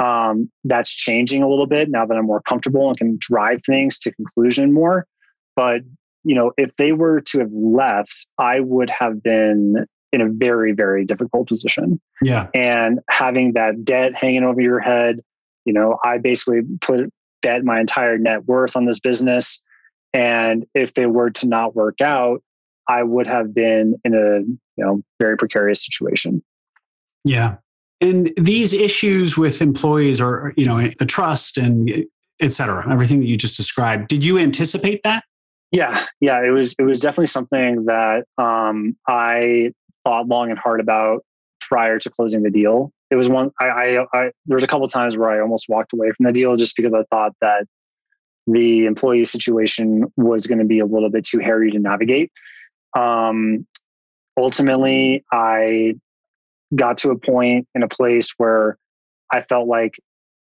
Um, 0.00 0.50
that's 0.62 0.92
changing 0.92 1.42
a 1.42 1.48
little 1.48 1.66
bit 1.66 1.90
now 1.90 2.06
that 2.06 2.16
I'm 2.16 2.26
more 2.26 2.42
comfortable 2.42 2.88
and 2.88 2.96
can 2.96 3.18
drive 3.20 3.60
things 3.66 3.98
to 4.00 4.12
conclusion 4.12 4.72
more. 4.72 5.06
But 5.56 5.80
you 6.22 6.34
know, 6.34 6.52
if 6.56 6.70
they 6.76 6.92
were 6.92 7.20
to 7.22 7.38
have 7.38 7.52
left, 7.52 8.26
I 8.38 8.60
would 8.60 8.90
have 8.90 9.22
been 9.22 9.86
in 10.12 10.20
a 10.20 10.28
very, 10.28 10.72
very 10.72 11.04
difficult 11.04 11.48
position. 11.48 12.00
Yeah. 12.22 12.48
And 12.54 13.00
having 13.08 13.52
that 13.54 13.84
debt 13.84 14.14
hanging 14.14 14.44
over 14.44 14.60
your 14.60 14.80
head, 14.80 15.20
you 15.64 15.72
know, 15.72 15.98
I 16.04 16.18
basically 16.18 16.60
put 16.80 17.12
bet 17.42 17.64
my 17.64 17.80
entire 17.80 18.18
net 18.18 18.46
worth 18.46 18.76
on 18.76 18.84
this 18.84 19.00
business. 19.00 19.62
And 20.12 20.66
if 20.74 20.94
they 20.94 21.06
were 21.06 21.30
to 21.30 21.46
not 21.46 21.76
work 21.76 22.00
out, 22.00 22.42
I 22.88 23.02
would 23.02 23.26
have 23.26 23.54
been 23.54 23.96
in 24.04 24.14
a, 24.14 24.40
you 24.40 24.84
know, 24.84 25.02
very 25.18 25.36
precarious 25.36 25.84
situation. 25.84 26.42
Yeah. 27.24 27.56
And 28.00 28.32
these 28.36 28.72
issues 28.72 29.36
with 29.36 29.60
employees 29.60 30.20
or, 30.20 30.54
you 30.56 30.64
know, 30.64 30.90
the 30.98 31.04
trust 31.04 31.58
and 31.58 32.04
et 32.40 32.52
cetera, 32.52 32.90
everything 32.90 33.20
that 33.20 33.26
you 33.26 33.36
just 33.36 33.56
described, 33.56 34.08
did 34.08 34.24
you 34.24 34.38
anticipate 34.38 35.02
that? 35.02 35.24
Yeah, 35.70 36.06
yeah, 36.20 36.42
it 36.42 36.50
was 36.50 36.74
it 36.78 36.84
was 36.84 36.98
definitely 36.98 37.26
something 37.26 37.84
that 37.84 38.24
um, 38.38 38.96
I 39.06 39.72
thought 40.04 40.26
long 40.26 40.50
and 40.50 40.58
hard 40.58 40.80
about 40.80 41.26
prior 41.60 41.98
to 41.98 42.08
closing 42.08 42.42
the 42.42 42.50
deal. 42.50 42.90
It 43.10 43.16
was 43.16 43.28
one 43.28 43.50
I, 43.60 43.66
I, 43.66 44.06
I 44.12 44.30
there 44.46 44.56
was 44.56 44.64
a 44.64 44.66
couple 44.66 44.86
times 44.88 45.16
where 45.16 45.30
I 45.30 45.40
almost 45.40 45.66
walked 45.68 45.92
away 45.92 46.10
from 46.12 46.26
the 46.26 46.32
deal 46.32 46.56
just 46.56 46.76
because 46.76 46.92
I 46.92 47.04
thought 47.10 47.32
that 47.40 47.64
the 48.46 48.86
employee 48.86 49.24
situation 49.24 50.04
was 50.16 50.46
going 50.46 50.58
to 50.58 50.64
be 50.64 50.78
a 50.78 50.86
little 50.86 51.10
bit 51.10 51.24
too 51.24 51.38
hairy 51.38 51.70
to 51.70 51.78
navigate. 51.78 52.32
Um, 52.96 53.66
ultimately, 54.36 55.24
I 55.32 55.94
got 56.74 56.98
to 56.98 57.10
a 57.10 57.18
point 57.18 57.66
in 57.74 57.82
a 57.82 57.88
place 57.88 58.32
where 58.38 58.78
I 59.32 59.42
felt 59.42 59.68
like 59.68 59.94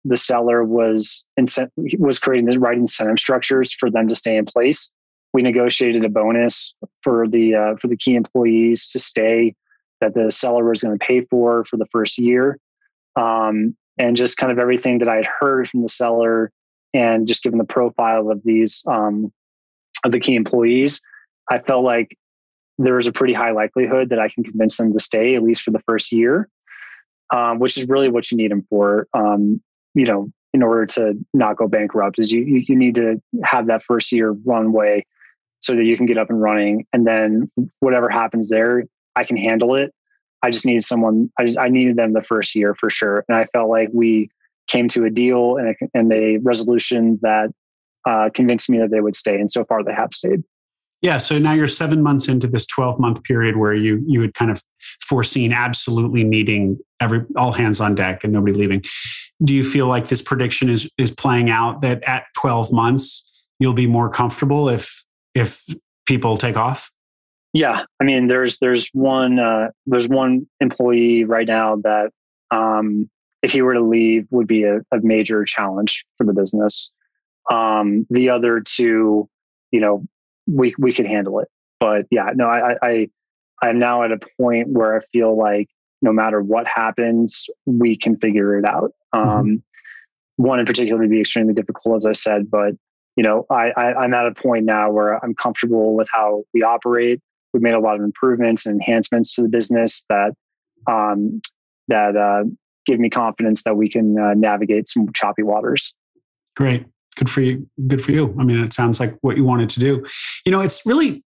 the 0.06 0.18
seller 0.18 0.64
was 0.64 1.26
incent- 1.38 1.72
was 1.98 2.20
creating 2.20 2.50
the 2.50 2.60
right 2.60 2.78
incentive 2.78 3.20
structures 3.20 3.74
for 3.74 3.92
them 3.92 4.08
to 4.08 4.16
stay 4.16 4.38
in 4.38 4.46
place. 4.46 4.94
We 5.34 5.42
negotiated 5.42 6.04
a 6.06 6.10
bonus 6.10 6.74
for 7.04 7.28
the 7.28 7.56
uh, 7.56 7.76
for 7.82 7.88
the 7.88 7.98
key 7.98 8.16
employees 8.16 8.88
to 8.90 9.00
stay 9.00 9.56
that 10.02 10.14
the 10.14 10.32
seller 10.32 10.64
was 10.64 10.82
going 10.82 10.98
to 10.98 11.06
pay 11.06 11.22
for 11.22 11.66
for 11.66 11.78
the 11.78 11.88
first 11.92 12.18
year, 12.18 12.58
um, 13.16 13.76
and 13.98 14.16
just 14.16 14.38
kind 14.38 14.52
of 14.52 14.60
everything 14.60 15.00
that 15.00 15.10
I 15.10 15.18
had 15.18 15.28
heard 15.40 15.70
from 15.70 15.82
the 15.82 15.90
seller 15.90 16.52
and 16.94 17.28
just 17.28 17.44
given 17.44 17.60
the 17.60 17.66
profile 17.66 18.30
of 18.30 18.42
these 18.44 18.84
um, 18.88 19.32
of 20.04 20.12
the 20.12 20.20
key 20.20 20.36
employees, 20.36 21.02
I 21.50 21.60
felt 21.60 21.84
like 21.84 22.18
there 22.78 22.98
is 22.98 23.08
a 23.08 23.12
pretty 23.12 23.34
high 23.34 23.52
likelihood 23.52 24.10
that 24.10 24.20
I 24.20 24.30
can 24.30 24.44
convince 24.44 24.78
them 24.78 24.94
to 24.94 25.00
stay 25.00 25.36
at 25.36 25.44
least 25.44 25.62
for 25.62 25.72
the 25.72 25.82
first 25.86 26.12
year, 26.12 26.48
um, 27.34 27.60
which 27.60 27.78
is 27.78 27.88
really 27.90 28.10
what 28.10 28.32
you 28.32 28.38
need 28.38 28.52
them 28.52 28.66
for. 28.70 29.08
Um, 29.14 29.62
you 29.94 30.06
know, 30.06 30.32
in 30.54 30.64
order 30.64 30.86
to 30.86 31.14
not 31.34 31.58
go 31.58 31.68
bankrupt, 31.68 32.18
is 32.20 32.32
you 32.32 32.42
you 32.42 32.76
need 32.76 32.96
to 32.96 33.22
have 33.44 33.68
that 33.68 33.84
first 33.84 34.12
year 34.12 34.32
runway 34.46 35.06
so 35.62 35.76
that 35.76 35.84
you 35.84 35.98
can 35.98 36.06
get 36.06 36.18
up 36.18 36.30
and 36.30 36.42
running, 36.42 36.86
and 36.94 37.06
then 37.06 37.52
whatever 37.82 38.10
happens 38.10 38.50
there, 38.50 38.86
I 39.20 39.26
can 39.26 39.38
handle 39.38 39.76
it. 39.76 39.94
I 40.42 40.52
just 40.52 40.66
needed 40.66 40.86
someone. 40.86 41.30
I 41.38 41.46
just, 41.46 41.58
I 41.58 41.68
needed 41.68 41.98
them 41.98 42.14
the 42.14 42.24
first 42.24 42.56
year 42.56 42.74
for 42.74 42.90
sure, 42.90 43.26
and 43.28 43.38
I 43.38 43.46
felt 43.54 43.70
like 43.70 43.90
we 43.94 44.30
came 44.68 44.88
to 44.90 45.04
a 45.04 45.10
deal 45.10 45.58
and 45.58 45.70
a, 45.70 45.88
and 45.94 46.14
a 46.14 46.38
resolution 46.38 47.20
that 47.22 47.50
uh, 48.08 48.30
convinced 48.34 48.70
me 48.70 48.78
that 48.80 48.92
they 48.92 49.02
would 49.02 49.16
stay. 49.16 49.36
And 49.36 49.52
so 49.52 49.66
far, 49.66 49.84
they 49.84 49.94
have 49.94 50.14
stayed. 50.14 50.44
Yeah. 51.02 51.18
So 51.18 51.38
now 51.38 51.54
you're 51.54 51.68
seven 51.68 52.04
months 52.04 52.28
into 52.28 52.48
this 52.48 52.66
12 52.66 53.00
month 53.00 53.24
period 53.24 53.56
where 53.56 53.74
you 53.74 54.04
you 54.06 54.22
had 54.22 54.34
kind 54.34 54.52
of 54.52 54.62
foreseen 55.02 55.54
absolutely 55.54 56.24
needing 56.24 56.78
every 57.00 57.26
all 57.38 57.54
hands 57.54 57.80
on 57.80 57.96
deck 57.96 58.24
and 58.24 58.34
nobody 58.34 58.54
leaving. 58.54 58.84
Do 59.44 59.54
you 59.54 59.64
feel 59.64 59.88
like 59.88 60.10
this 60.10 60.22
prediction 60.22 60.70
is 60.70 60.90
is 60.98 61.12
playing 61.12 61.50
out 61.50 61.82
that 61.82 62.04
at 62.04 62.26
12 62.38 62.74
months 62.74 63.44
you'll 63.60 63.74
be 63.74 63.88
more 63.88 64.10
comfortable 64.10 64.68
if 64.68 65.06
if 65.34 65.64
people 66.06 66.38
take 66.38 66.58
off? 66.58 66.92
Yeah. 67.54 67.84
I 68.00 68.04
mean, 68.04 68.28
there's 68.28 68.60
there's 68.60 68.90
one 68.94 69.40
uh, 69.40 69.70
there's 69.86 70.08
one 70.08 70.48
employee 70.60 71.24
right 71.24 71.48
now 71.48 71.78
that 71.78 72.12
um, 72.52 73.10
if 73.42 73.52
he 73.52 73.62
were 73.62 73.74
to 73.74 73.82
leave, 73.82 74.28
would 74.30 74.48
be 74.48 74.64
a, 74.64 74.78
a 74.92 75.00
major 75.02 75.46
challenge 75.46 76.06
for 76.18 76.26
the 76.26 76.34
business. 76.34 76.92
Um, 77.50 78.06
the 78.10 78.30
other 78.30 78.60
two, 78.60 79.28
you 79.72 79.80
know, 79.80 80.06
we 80.46 80.76
we 80.78 80.94
could 80.94 81.08
handle 81.08 81.40
it. 81.40 81.48
But 81.80 82.06
yeah, 82.12 82.30
no, 82.36 82.46
I 82.46 82.76
I 82.82 83.08
I'm 83.62 83.80
now 83.80 84.04
at 84.04 84.12
a 84.12 84.20
point 84.40 84.70
where 84.70 84.96
I 84.96 85.02
feel 85.12 85.38
like 85.38 85.70
no 86.02 86.14
matter 86.14 86.42
what 86.42 86.68
happens, 86.68 87.50
we 87.66 87.98
can 87.98 88.18
figure 88.18 88.58
it 88.58 88.66
out. 88.66 88.92
Mm-hmm. 89.14 89.30
Um. 89.30 89.64
One 90.36 90.58
in 90.58 90.66
particular 90.66 91.02
would 91.02 91.10
be 91.10 91.20
extremely 91.20 91.54
difficult, 91.54 91.98
as 91.98 92.06
I 92.06 92.14
said, 92.14 92.50
but 92.50 92.74
you 93.18 93.24
know, 93.24 93.46
I, 93.50 93.72
I 93.76 93.94
I'm 93.96 94.14
at 94.14 94.26
a 94.26 94.34
point 94.34 94.64
now 94.64 94.90
where 94.90 95.22
I'm 95.22 95.36
comfortable 95.36 95.96
with 95.96 96.08
how 96.14 96.44
we 96.54 96.64
operate. 96.64 97.20
We've 97.54 97.64
made 97.64 97.74
a 97.74 97.80
lot 97.80 97.96
of 97.96 98.02
improvements 98.02 98.66
and 98.66 98.76
enhancements 98.76 99.36
to 99.36 99.42
the 99.42 99.50
business 99.50 100.06
that 100.10 100.34
um, 100.88 101.42
that 101.88 102.16
uh, 102.16 102.44
give 102.86 103.00
me 103.00 103.10
confidence 103.10 103.64
that 103.64 103.76
we 103.76 103.90
can 103.90 104.18
uh, 104.18 104.34
navigate 104.36 104.88
some 104.88 105.12
choppy 105.14 105.44
waters. 105.44 105.94
Great. 106.56 106.86
Good 107.18 107.30
for 107.30 107.42
you. 107.42 107.68
Good 107.88 108.04
for 108.04 108.12
you. 108.12 108.36
I 108.40 108.44
mean, 108.44 108.64
it 108.64 108.74
sounds 108.74 109.00
like 109.00 109.18
what 109.22 109.36
you 109.36 109.44
wanted 109.44 109.70
to 109.72 109.80
do. 109.80 110.06
You 110.46 110.52
know, 110.52 110.62
it's 110.62 110.86
really 110.86 111.24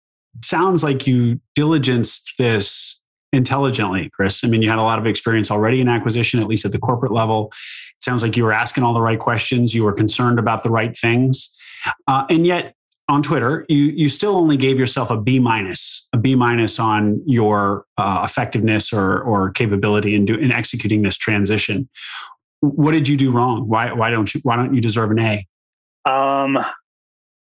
sounds 0.44 0.84
like 0.84 1.08
you 1.08 1.40
diligenced 1.58 2.36
this 2.38 3.02
intelligently, 3.32 4.10
Chris. 4.10 4.44
I 4.44 4.48
mean, 4.48 4.62
you 4.62 4.70
had 4.70 4.80
a 4.80 4.84
lot 4.84 5.00
of 5.00 5.06
experience 5.06 5.52
already 5.52 5.82
in 5.82 5.88
acquisition, 5.88 6.40
at 6.40 6.48
least 6.48 6.66
at 6.66 6.72
the 6.72 6.80
corporate 6.80 7.12
level. 7.12 7.52
It 7.98 8.04
sounds 8.04 8.22
like 8.22 8.38
you 8.38 8.44
were 8.44 8.54
asking 8.54 8.84
all 8.84 8.94
the 8.94 9.02
right 9.02 9.20
questions. 9.20 9.74
You 9.74 9.84
were 9.84 9.94
concerned 9.94 10.40
about 10.40 10.64
the 10.64 10.70
right 10.70 10.98
things. 10.98 11.56
Uh, 12.08 12.26
and 12.30 12.46
yet, 12.46 12.76
on 13.10 13.24
Twitter, 13.24 13.66
you 13.68 13.86
you 13.86 14.08
still 14.08 14.36
only 14.38 14.56
gave 14.56 14.78
yourself 14.78 15.10
a 15.10 15.18
B 15.18 15.40
minus, 15.40 16.08
a 16.14 16.18
B 16.18 16.36
minus 16.36 16.80
on 16.80 17.22
your 17.26 17.86
uh, 17.98 18.22
effectiveness 18.24 18.94
or 18.94 19.20
or 19.22 19.52
capability 19.52 20.16
in 20.16 20.26
do, 20.26 20.36
in 20.36 20.52
executing 20.52 21.02
this 21.02 21.18
transition. 21.18 21.90
What 22.62 22.92
did 22.92 23.08
you 23.08 23.18
do 23.18 23.32
wrong? 23.32 23.68
Why 23.68 23.92
why 23.92 24.12
don't 24.12 24.34
you 24.34 24.40
why 24.44 24.56
don't 24.56 24.76
you 24.76 24.80
deserve 24.80 25.10
an 25.12 25.20
A? 25.20 25.48
Um, 26.06 26.58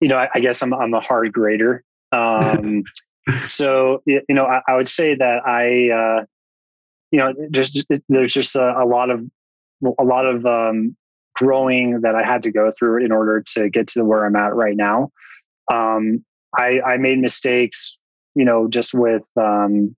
you 0.00 0.08
know, 0.08 0.16
I, 0.16 0.28
I 0.34 0.40
guess 0.40 0.62
I'm 0.62 0.72
I'm 0.72 0.94
a 0.94 1.00
hard 1.00 1.32
grader. 1.32 1.84
Um, 2.10 2.82
so 3.44 4.02
you 4.06 4.22
know, 4.30 4.46
I, 4.46 4.62
I, 4.66 4.76
would 4.76 4.88
say 4.88 5.14
that 5.14 5.46
I, 5.46 5.90
uh, 5.90 6.24
you 7.12 7.18
know, 7.18 7.34
just, 7.50 7.84
there's 8.08 8.32
just 8.32 8.56
a, 8.56 8.82
a, 8.82 8.84
lot 8.84 9.10
of 9.10 9.24
a 9.98 10.02
lot 10.02 10.26
of 10.26 10.46
um, 10.46 10.96
growing 11.36 12.00
that 12.00 12.14
I 12.14 12.24
had 12.24 12.42
to 12.44 12.50
go 12.50 12.70
through 12.76 13.04
in 13.04 13.12
order 13.12 13.42
to 13.54 13.68
get 13.68 13.88
to 13.88 14.04
where 14.04 14.24
I'm 14.24 14.36
at 14.36 14.54
right 14.54 14.76
now. 14.76 15.10
Um, 15.70 16.24
I, 16.58 16.80
I 16.80 16.96
made 16.96 17.18
mistakes, 17.18 17.98
you 18.34 18.44
know, 18.44 18.68
just 18.68 18.92
with 18.92 19.22
um, 19.36 19.94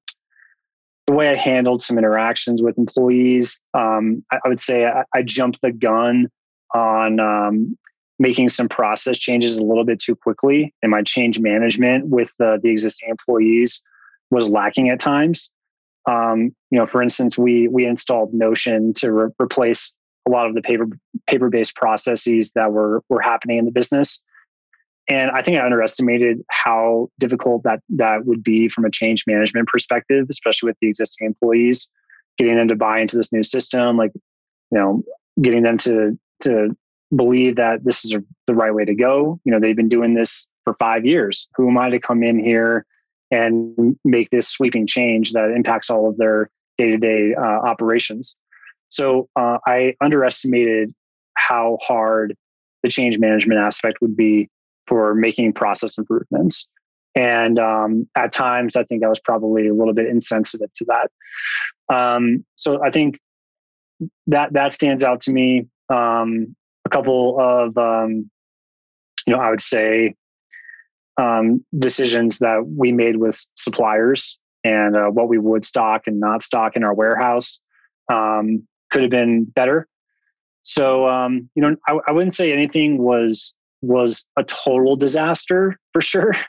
the 1.07 1.15
way 1.15 1.29
I 1.29 1.35
handled 1.35 1.81
some 1.81 1.99
interactions 1.99 2.63
with 2.63 2.79
employees. 2.79 3.61
Um, 3.75 4.25
I, 4.31 4.39
I, 4.45 4.49
would 4.49 4.61
say 4.61 4.87
I, 4.87 5.05
I, 5.15 5.23
jumped 5.23 5.61
the 5.63 5.73
gun 5.73 6.29
on 6.75 7.21
um, 7.21 7.77
making 8.19 8.51
some 8.51 8.69
process 8.69 9.19
changes 9.19 9.57
a 9.57 9.65
little 9.65 9.85
bit 9.85 9.99
too 9.99 10.15
quickly, 10.15 10.75
and 10.83 10.91
my 10.91 11.03
change 11.03 11.41
management 11.41 12.09
with 12.09 12.33
the, 12.39 12.61
the 12.63 12.71
existing 12.71 13.09
employees 13.09 13.83
was 14.31 14.49
lacking 14.49 14.91
at 14.91 15.01
times. 15.01 15.53
Um, 16.07 16.55
you 16.71 16.79
know, 16.79 16.87
for 16.87 17.03
instance, 17.03 17.39
we 17.39 17.69
we 17.69 17.87
installed 17.87 18.35
Notion 18.35 18.93
to 18.95 19.13
re- 19.13 19.31
replace 19.41 19.95
a 20.27 20.31
lot 20.31 20.47
of 20.47 20.55
the 20.55 20.63
paper 20.63 20.87
paper 21.29 21.49
based 21.49 21.77
processes 21.77 22.53
that 22.55 22.73
were 22.73 23.03
were 23.09 23.21
happening 23.21 23.59
in 23.59 23.65
the 23.65 23.71
business. 23.71 24.23
And 25.09 25.31
I 25.33 25.43
think 25.43 25.59
I 25.59 25.65
underestimated 25.65 26.43
how 26.49 27.09
difficult 27.19 27.65
that 27.65 27.81
that 27.91 28.25
would 28.25 28.43
be 28.43 28.69
from 28.69 28.85
a 28.85 28.91
change 28.91 29.25
management 29.27 29.69
perspective, 29.69 30.27
especially 30.31 30.69
with 30.69 30.77
the 30.81 30.89
existing 30.89 31.27
employees, 31.27 31.91
getting 32.39 32.57
them 32.57 32.69
to 32.69 32.77
buy 32.77 33.01
into 33.01 33.17
this 33.17 33.33
new 33.33 33.43
system, 33.43 33.97
like 33.97 34.13
you 34.15 34.79
know, 34.79 35.03
getting 35.41 35.63
them 35.63 35.79
to 35.79 36.19
to 36.43 36.77
believe 37.15 37.57
that 37.57 37.85
this 37.85 38.05
is 38.05 38.17
the 38.47 38.55
right 38.55 38.75
way 38.75 38.85
to 38.85 38.95
go. 38.95 39.41
You 39.45 39.53
know, 39.53 39.61
they've 39.61 39.77
been 39.77 39.89
doing 39.89 40.15
this 40.15 40.49
for 40.65 40.75
five 40.75 41.05
years. 41.05 41.49
Who 41.57 41.69
am 41.69 41.79
I 41.79 41.91
to 41.91 41.99
come 41.99 42.23
in 42.23 42.39
here 42.39 42.87
and 43.31 43.97
make 44.05 44.31
this 44.31 44.49
sweeping 44.49 44.87
change 44.87 45.33
that 45.33 45.51
impacts 45.51 45.91
all 45.91 46.09
of 46.09 46.17
their 46.17 46.49
day 46.79 46.91
to 46.91 46.97
day 46.97 47.35
operations? 47.35 48.37
So 48.89 49.29
uh, 49.37 49.59
I 49.67 49.95
underestimated 50.01 50.93
how 51.35 51.79
hard 51.83 52.37
the 52.83 52.91
change 52.91 53.19
management 53.19 53.61
aspect 53.61 53.99
would 54.01 54.17
be 54.17 54.49
for 54.93 55.15
making 55.15 55.55
process 55.55 55.97
improvements. 55.97 56.69
And 57.15 57.59
um, 57.59 58.07
at 58.15 58.31
times, 58.31 58.77
I 58.77 58.85
think 58.85 59.03
I 59.03 59.09
was 59.09 59.21
probably 59.21 59.67
a 59.67 59.73
little 59.73 59.95
bit 59.95 60.07
insensitive 60.07 60.71
to 60.75 60.85
that. 60.85 61.11
Um, 61.95 62.45
so 62.57 62.85
I 62.85 62.91
think 62.91 63.19
that 64.27 64.53
that 64.53 64.75
stands 64.75 65.03
out 65.03 65.23
to 65.23 65.33
me. 65.33 65.67
Um, 65.89 66.55
a 66.85 66.91
couple 66.91 67.41
of, 67.41 67.79
um, 67.79 68.31
you 69.27 69.33
know, 69.33 69.41
I 69.41 69.49
would 69.49 69.63
say 69.63 70.15
um, 71.17 71.65
decisions 71.79 72.39
that 72.41 72.67
we 72.77 72.93
made 72.93 73.17
with 73.17 73.43
suppliers 73.57 74.39
and 74.63 74.95
uh, 74.95 75.07
what 75.07 75.31
we 75.31 75.39
would 75.39 75.65
stock 75.65 76.03
and 76.07 76.21
not 76.21 76.43
stock 76.43 76.77
in 76.77 76.85
our 76.85 76.93
warehouse 76.93 77.63
um, 78.13 78.69
could 78.91 79.01
have 79.01 79.11
been 79.11 79.45
better. 79.45 79.89
So, 80.65 81.09
you 81.55 81.63
know, 81.63 81.77
I, 81.89 81.99
I 82.09 82.13
wouldn't 82.13 82.35
say 82.35 82.53
anything 82.53 82.99
was 82.99 83.55
was 83.83 84.27
a 84.37 84.45
total 84.45 84.97
disaster 84.97 85.79
for 85.93 86.01
sure. 86.01 86.35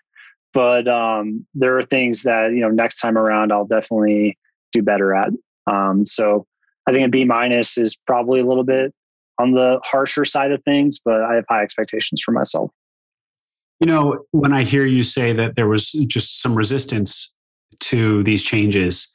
But 0.56 0.88
um, 0.88 1.48
there 1.56 1.80
are 1.80 1.84
things 1.84 2.22
that 2.24 2.52
you 2.54 2.60
know 2.60 2.70
next 2.70 3.00
time 3.00 3.18
around 3.18 3.52
I'll 3.52 3.66
definitely 3.66 4.38
do 4.72 4.84
better 4.84 5.16
at. 5.16 5.30
Um, 5.66 6.06
so 6.06 6.46
I 6.88 6.92
think 6.92 7.08
a 7.08 7.10
B 7.10 7.26
minus 7.26 7.78
is 7.78 7.96
probably 7.96 8.40
a 8.40 8.46
little 8.46 8.64
bit 8.64 8.94
on 9.40 9.54
the 9.54 9.80
harsher 9.84 10.26
side 10.26 10.52
of 10.52 10.64
things, 10.64 11.00
but 11.04 11.22
I 11.22 11.36
have 11.36 11.46
high 11.50 11.64
expectations 11.64 12.22
for 12.24 12.32
myself. 12.32 12.72
You 13.80 13.88
know, 13.88 14.26
when 14.32 14.54
I 14.54 14.64
hear 14.64 14.86
you 14.86 15.04
say 15.04 15.34
that 15.34 15.56
there 15.56 15.68
was 15.68 15.92
just 15.92 16.42
some 16.42 16.56
resistance 16.56 17.34
to 17.80 18.24
these 18.24 18.44
changes, 18.44 19.12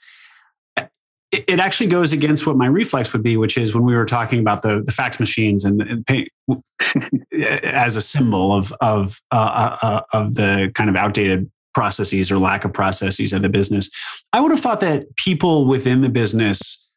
it 1.30 1.60
actually 1.60 1.88
goes 1.88 2.12
against 2.12 2.46
what 2.46 2.56
my 2.56 2.66
reflex 2.66 3.12
would 3.12 3.22
be, 3.22 3.36
which 3.36 3.58
is 3.58 3.74
when 3.74 3.84
we 3.84 3.94
were 3.94 4.06
talking 4.06 4.40
about 4.40 4.62
the, 4.62 4.82
the 4.82 4.92
fax 4.92 5.20
machines 5.20 5.64
and, 5.64 5.82
and 5.82 6.06
pay, 6.06 6.28
as 7.64 7.96
a 7.96 8.00
symbol 8.00 8.54
of 8.54 8.72
of 8.80 9.20
uh, 9.30 9.36
uh, 9.82 9.86
uh, 9.86 10.00
of 10.12 10.34
the 10.34 10.70
kind 10.74 10.88
of 10.88 10.96
outdated 10.96 11.50
processes 11.74 12.32
or 12.32 12.38
lack 12.38 12.64
of 12.64 12.72
processes 12.72 13.32
of 13.32 13.42
the 13.42 13.48
business. 13.48 13.90
I 14.32 14.40
would 14.40 14.50
have 14.50 14.60
thought 14.60 14.80
that 14.80 15.14
people 15.16 15.66
within 15.66 16.00
the 16.00 16.08
business 16.08 16.88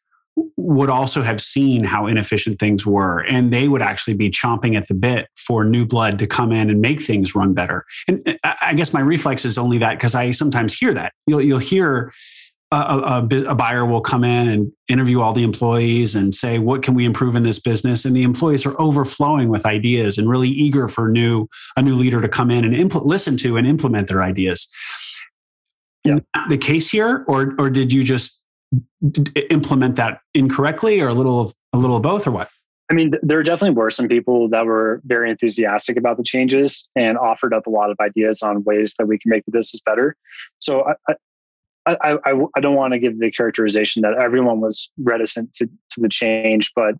would 0.56 0.88
also 0.88 1.22
have 1.22 1.40
seen 1.42 1.84
how 1.84 2.06
inefficient 2.06 2.58
things 2.58 2.86
were 2.86 3.20
and 3.20 3.52
they 3.52 3.68
would 3.68 3.82
actually 3.82 4.14
be 4.14 4.30
chomping 4.30 4.76
at 4.76 4.88
the 4.88 4.94
bit 4.94 5.28
for 5.36 5.62
new 5.62 5.84
blood 5.84 6.18
to 6.18 6.26
come 6.26 6.52
in 6.52 6.70
and 6.70 6.80
make 6.80 7.02
things 7.02 7.34
run 7.34 7.52
better 7.52 7.84
and 8.08 8.38
uh, 8.42 8.54
i 8.62 8.72
guess 8.72 8.94
my 8.94 9.00
reflex 9.00 9.44
is 9.44 9.58
only 9.58 9.76
that 9.76 9.98
because 9.98 10.14
i 10.14 10.30
sometimes 10.30 10.72
hear 10.72 10.94
that 10.94 11.12
you'll, 11.26 11.42
you'll 11.42 11.58
hear 11.58 12.10
a, 12.72 13.22
a, 13.30 13.44
a, 13.48 13.54
buyer 13.54 13.84
will 13.84 14.00
come 14.00 14.24
in 14.24 14.48
and 14.48 14.72
interview 14.88 15.20
all 15.20 15.32
the 15.32 15.42
employees 15.42 16.14
and 16.14 16.34
say 16.34 16.58
what 16.58 16.82
can 16.82 16.94
we 16.94 17.04
improve 17.04 17.36
in 17.36 17.42
this 17.42 17.58
business 17.58 18.04
and 18.04 18.16
the 18.16 18.22
employees 18.22 18.64
are 18.64 18.80
overflowing 18.80 19.48
with 19.48 19.66
ideas 19.66 20.18
and 20.18 20.28
really 20.28 20.48
eager 20.48 20.88
for 20.88 21.08
new 21.08 21.46
a 21.76 21.82
new 21.82 21.94
leader 21.94 22.20
to 22.20 22.28
come 22.28 22.50
in 22.50 22.64
and 22.64 22.74
impl- 22.74 23.04
listen 23.04 23.36
to 23.36 23.56
and 23.56 23.66
implement 23.66 24.08
their 24.08 24.22
ideas 24.22 24.68
yeah. 26.04 26.18
the 26.48 26.58
case 26.58 26.90
here 26.90 27.24
or 27.28 27.54
or 27.58 27.68
did 27.68 27.92
you 27.92 28.02
just 28.02 28.44
implement 29.50 29.96
that 29.96 30.20
incorrectly 30.34 31.00
or 31.00 31.08
a 31.08 31.14
little 31.14 31.40
of 31.40 31.54
a 31.74 31.78
little 31.78 31.96
of 31.96 32.02
both 32.02 32.26
or 32.26 32.30
what 32.30 32.48
I 32.90 32.94
mean, 32.94 33.12
there 33.22 33.42
definitely 33.42 33.74
were 33.74 33.88
some 33.88 34.06
people 34.06 34.50
that 34.50 34.66
were 34.66 35.00
very 35.06 35.30
enthusiastic 35.30 35.96
about 35.96 36.18
the 36.18 36.22
changes 36.22 36.90
and 36.94 37.16
offered 37.16 37.54
up 37.54 37.66
a 37.66 37.70
lot 37.70 37.90
of 37.90 37.96
ideas 38.00 38.42
on 38.42 38.64
ways 38.64 38.96
that 38.98 39.06
we 39.06 39.18
can 39.18 39.30
make 39.30 39.46
the 39.46 39.50
business 39.50 39.80
better. 39.80 40.14
So 40.58 40.84
I, 41.08 41.14
I, 41.86 42.18
I, 42.24 42.32
I 42.56 42.60
don't 42.60 42.76
want 42.76 42.92
to 42.92 42.98
give 42.98 43.18
the 43.18 43.30
characterization 43.30 44.02
that 44.02 44.14
everyone 44.14 44.60
was 44.60 44.90
reticent 44.98 45.52
to, 45.54 45.66
to 45.66 46.00
the 46.00 46.08
change, 46.08 46.72
but 46.76 46.94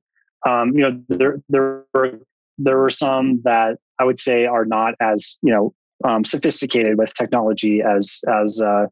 um, 0.47 0.77
you 0.77 0.81
know, 0.81 1.01
there 1.09 1.41
there 1.49 1.85
were 1.95 2.19
there 2.59 2.79
were 2.79 2.91
some 2.91 3.41
that 3.45 3.79
I 3.99 4.05
would 4.05 4.19
say 4.19 4.47
are 4.47 4.65
not 4.65 4.95
as 5.01 5.39
you 5.43 5.53
know 5.53 5.75
um, 6.05 6.25
sophisticated 6.25 6.99
with 6.99 7.15
technology 7.15 7.81
as 7.81 8.21
as 8.29 8.61
uh, 8.61 8.87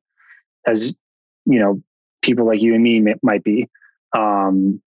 as 0.67 0.95
you 1.47 1.59
know 1.59 1.83
people 2.23 2.47
like 2.47 2.63
you 2.63 2.75
and 2.75 2.83
me 2.83 3.05
might 3.23 3.43
be. 3.43 3.69
Um, 4.17 4.81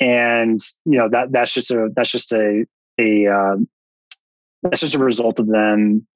and 0.00 0.60
you 0.84 0.98
know 0.98 1.08
that 1.08 1.32
that's 1.32 1.52
just 1.52 1.70
a 1.70 1.88
that's 1.94 2.10
just 2.10 2.32
a 2.32 2.64
a 2.98 3.26
uh, 3.26 3.56
that's 4.62 4.80
just 4.80 4.94
a 4.94 4.98
result 4.98 5.40
of 5.40 5.48
them 5.48 6.06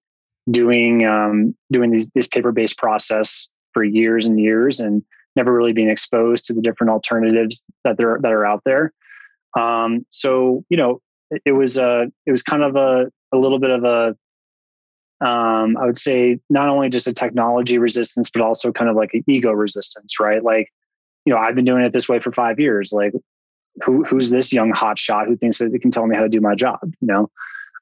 doing 0.51 1.07
um, 1.07 1.55
doing 1.73 1.91
these, 1.91 2.09
this 2.15 2.29
paper 2.29 2.53
based 2.53 2.79
process 2.79 3.49
for 3.75 3.85
years 3.85 4.27
and 4.27 4.41
years 4.41 4.81
and 4.81 5.03
never 5.37 5.53
really 5.53 5.72
being 5.72 5.91
exposed 5.91 6.47
to 6.47 6.55
the 6.55 6.62
different 6.62 6.91
alternatives 6.91 7.62
that 7.83 7.99
there 7.99 8.18
that 8.22 8.33
are 8.33 8.47
out 8.47 8.62
there. 8.64 8.93
Um, 9.57 10.07
so 10.11 10.64
you 10.70 10.77
know 10.77 11.01
it, 11.31 11.43
it 11.45 11.53
was 11.53 11.77
a 11.77 12.11
it 12.27 12.31
was 12.31 12.43
kind 12.43 12.62
of 12.62 12.77
a 12.77 13.11
a 13.33 13.37
little 13.37 13.59
bit 13.59 13.70
of 13.70 13.85
a 13.85 14.16
um, 15.20 15.77
I 15.77 15.87
would 15.87 15.99
say 15.99 16.39
not 16.51 16.68
only 16.68 16.89
just 16.89 17.07
a 17.07 17.12
technology 17.12 17.79
resistance, 17.79 18.31
but 18.31 18.43
also 18.43 18.72
kind 18.72 18.91
of 18.91 18.97
like 18.97 19.14
an 19.14 19.25
ego 19.27 19.53
resistance, 19.53 20.18
right? 20.20 20.43
Like, 20.43 20.70
you 21.25 21.33
know, 21.33 21.39
I've 21.39 21.55
been 21.55 21.64
doing 21.64 21.83
it 21.83 21.93
this 21.93 22.09
way 22.09 22.18
for 22.18 22.33
five 22.33 22.59
years. 22.61 22.93
Like, 22.93 23.14
who 23.83 24.05
who's 24.05 24.31
this 24.31 24.53
young 24.53 24.70
hot 24.70 24.99
shot 24.99 25.27
who 25.27 25.37
thinks 25.37 25.59
that 25.59 25.72
they 25.72 25.79
can 25.79 25.91
tell 25.91 26.07
me 26.07 26.14
how 26.14 26.22
to 26.22 26.29
do 26.29 26.41
my 26.41 26.55
job? 26.55 26.79
You 27.01 27.09
know, 27.09 27.31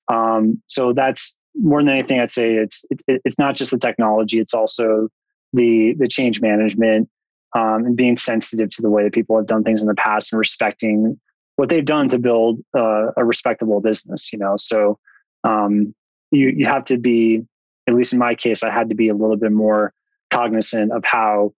um, 0.09 0.63
so 0.69 0.93
that's 0.93 1.35
more 1.55 1.81
than 1.81 1.89
anything. 1.89 2.21
I'd 2.21 2.31
say 2.31 2.55
it's 2.55 2.85
it, 2.91 3.21
it's 3.25 3.39
not 3.39 3.57
just 3.57 3.73
the 3.73 3.79
technology; 3.79 4.39
it's 4.39 4.55
also 4.55 5.09
the 5.53 5.95
the 5.99 6.09
change 6.09 6.41
management 6.41 7.09
um, 7.55 7.85
and 7.85 7.97
being 7.97 8.17
sensitive 8.17 8.71
to 8.71 8.83
the 8.83 8.91
way 8.91 9.05
that 9.05 9.13
people 9.13 9.37
have 9.37 9.47
done 9.47 9.65
things 9.65 9.83
in 9.83 9.89
the 9.89 9.95
past 9.95 10.33
and 10.33 10.39
respecting 10.39 11.21
what 11.57 11.69
they've 11.69 11.85
done 11.85 12.09
to 12.09 12.19
build 12.19 12.61
uh, 12.77 13.09
a 13.17 13.25
respectable 13.25 13.81
business. 13.81 14.33
You 14.33 14.39
know, 14.39 14.55
so 14.57 14.99
um, 15.45 15.95
you 16.31 16.49
you 16.49 16.67
have 16.67 16.85
to 16.87 16.99
be 16.99 17.43
at 17.89 17.95
least 17.95 18.13
in 18.13 18.19
my 18.19 18.35
case, 18.35 18.63
I 18.63 18.71
had 18.71 18.89
to 18.91 18.95
be 18.95 19.09
a 19.09 19.15
little 19.15 19.37
bit 19.37 19.53
more 19.53 19.93
cognizant 20.31 20.93
of 20.93 21.05
how 21.05 21.53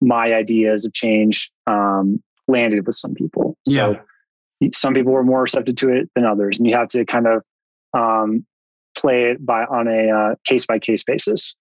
my 0.00 0.32
ideas 0.32 0.84
of 0.84 0.92
change 0.92 1.50
um, 1.66 2.22
landed 2.48 2.86
with 2.86 2.96
some 2.96 3.14
people. 3.14 3.56
Yeah. 3.66 3.94
Some 4.72 4.94
people 4.94 5.12
were 5.12 5.24
more 5.24 5.42
receptive 5.42 5.76
to 5.76 5.90
it 5.90 6.08
than 6.14 6.24
others, 6.24 6.58
and 6.58 6.66
you 6.66 6.76
have 6.76 6.88
to 6.88 7.04
kind 7.04 7.26
of 7.26 7.42
um, 7.92 8.46
play 8.96 9.30
it 9.30 9.44
by 9.44 9.64
on 9.64 9.88
a 9.88 10.36
case 10.44 10.64
by 10.64 10.78
case 10.78 11.02
basis. 11.02 11.56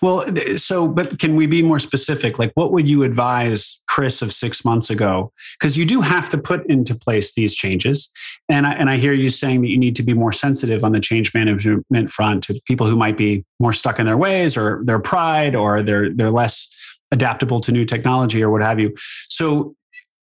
Well, 0.00 0.24
so, 0.56 0.88
but 0.88 1.18
can 1.18 1.36
we 1.36 1.46
be 1.46 1.62
more 1.62 1.78
specific? 1.78 2.38
Like, 2.38 2.52
what 2.54 2.72
would 2.72 2.88
you 2.88 3.02
advise 3.02 3.82
Chris 3.86 4.22
of 4.22 4.32
six 4.32 4.64
months 4.64 4.90
ago? 4.90 5.32
Because 5.58 5.76
you 5.76 5.84
do 5.84 6.00
have 6.00 6.28
to 6.30 6.38
put 6.38 6.66
into 6.66 6.94
place 6.94 7.34
these 7.34 7.54
changes. 7.54 8.10
And 8.48 8.66
I, 8.66 8.72
and 8.72 8.90
I 8.90 8.96
hear 8.96 9.12
you 9.12 9.28
saying 9.28 9.62
that 9.62 9.68
you 9.68 9.78
need 9.78 9.96
to 9.96 10.02
be 10.02 10.14
more 10.14 10.32
sensitive 10.32 10.84
on 10.84 10.92
the 10.92 11.00
change 11.00 11.32
management 11.34 12.10
front 12.10 12.44
to 12.44 12.60
people 12.66 12.86
who 12.86 12.96
might 12.96 13.16
be 13.16 13.44
more 13.60 13.72
stuck 13.72 13.98
in 13.98 14.06
their 14.06 14.16
ways 14.16 14.56
or 14.56 14.82
their 14.84 14.98
pride 14.98 15.54
or 15.54 15.82
they're, 15.82 16.12
they're 16.12 16.30
less 16.30 16.70
adaptable 17.10 17.60
to 17.60 17.72
new 17.72 17.84
technology 17.84 18.42
or 18.42 18.50
what 18.50 18.62
have 18.62 18.80
you. 18.80 18.94
So, 19.28 19.74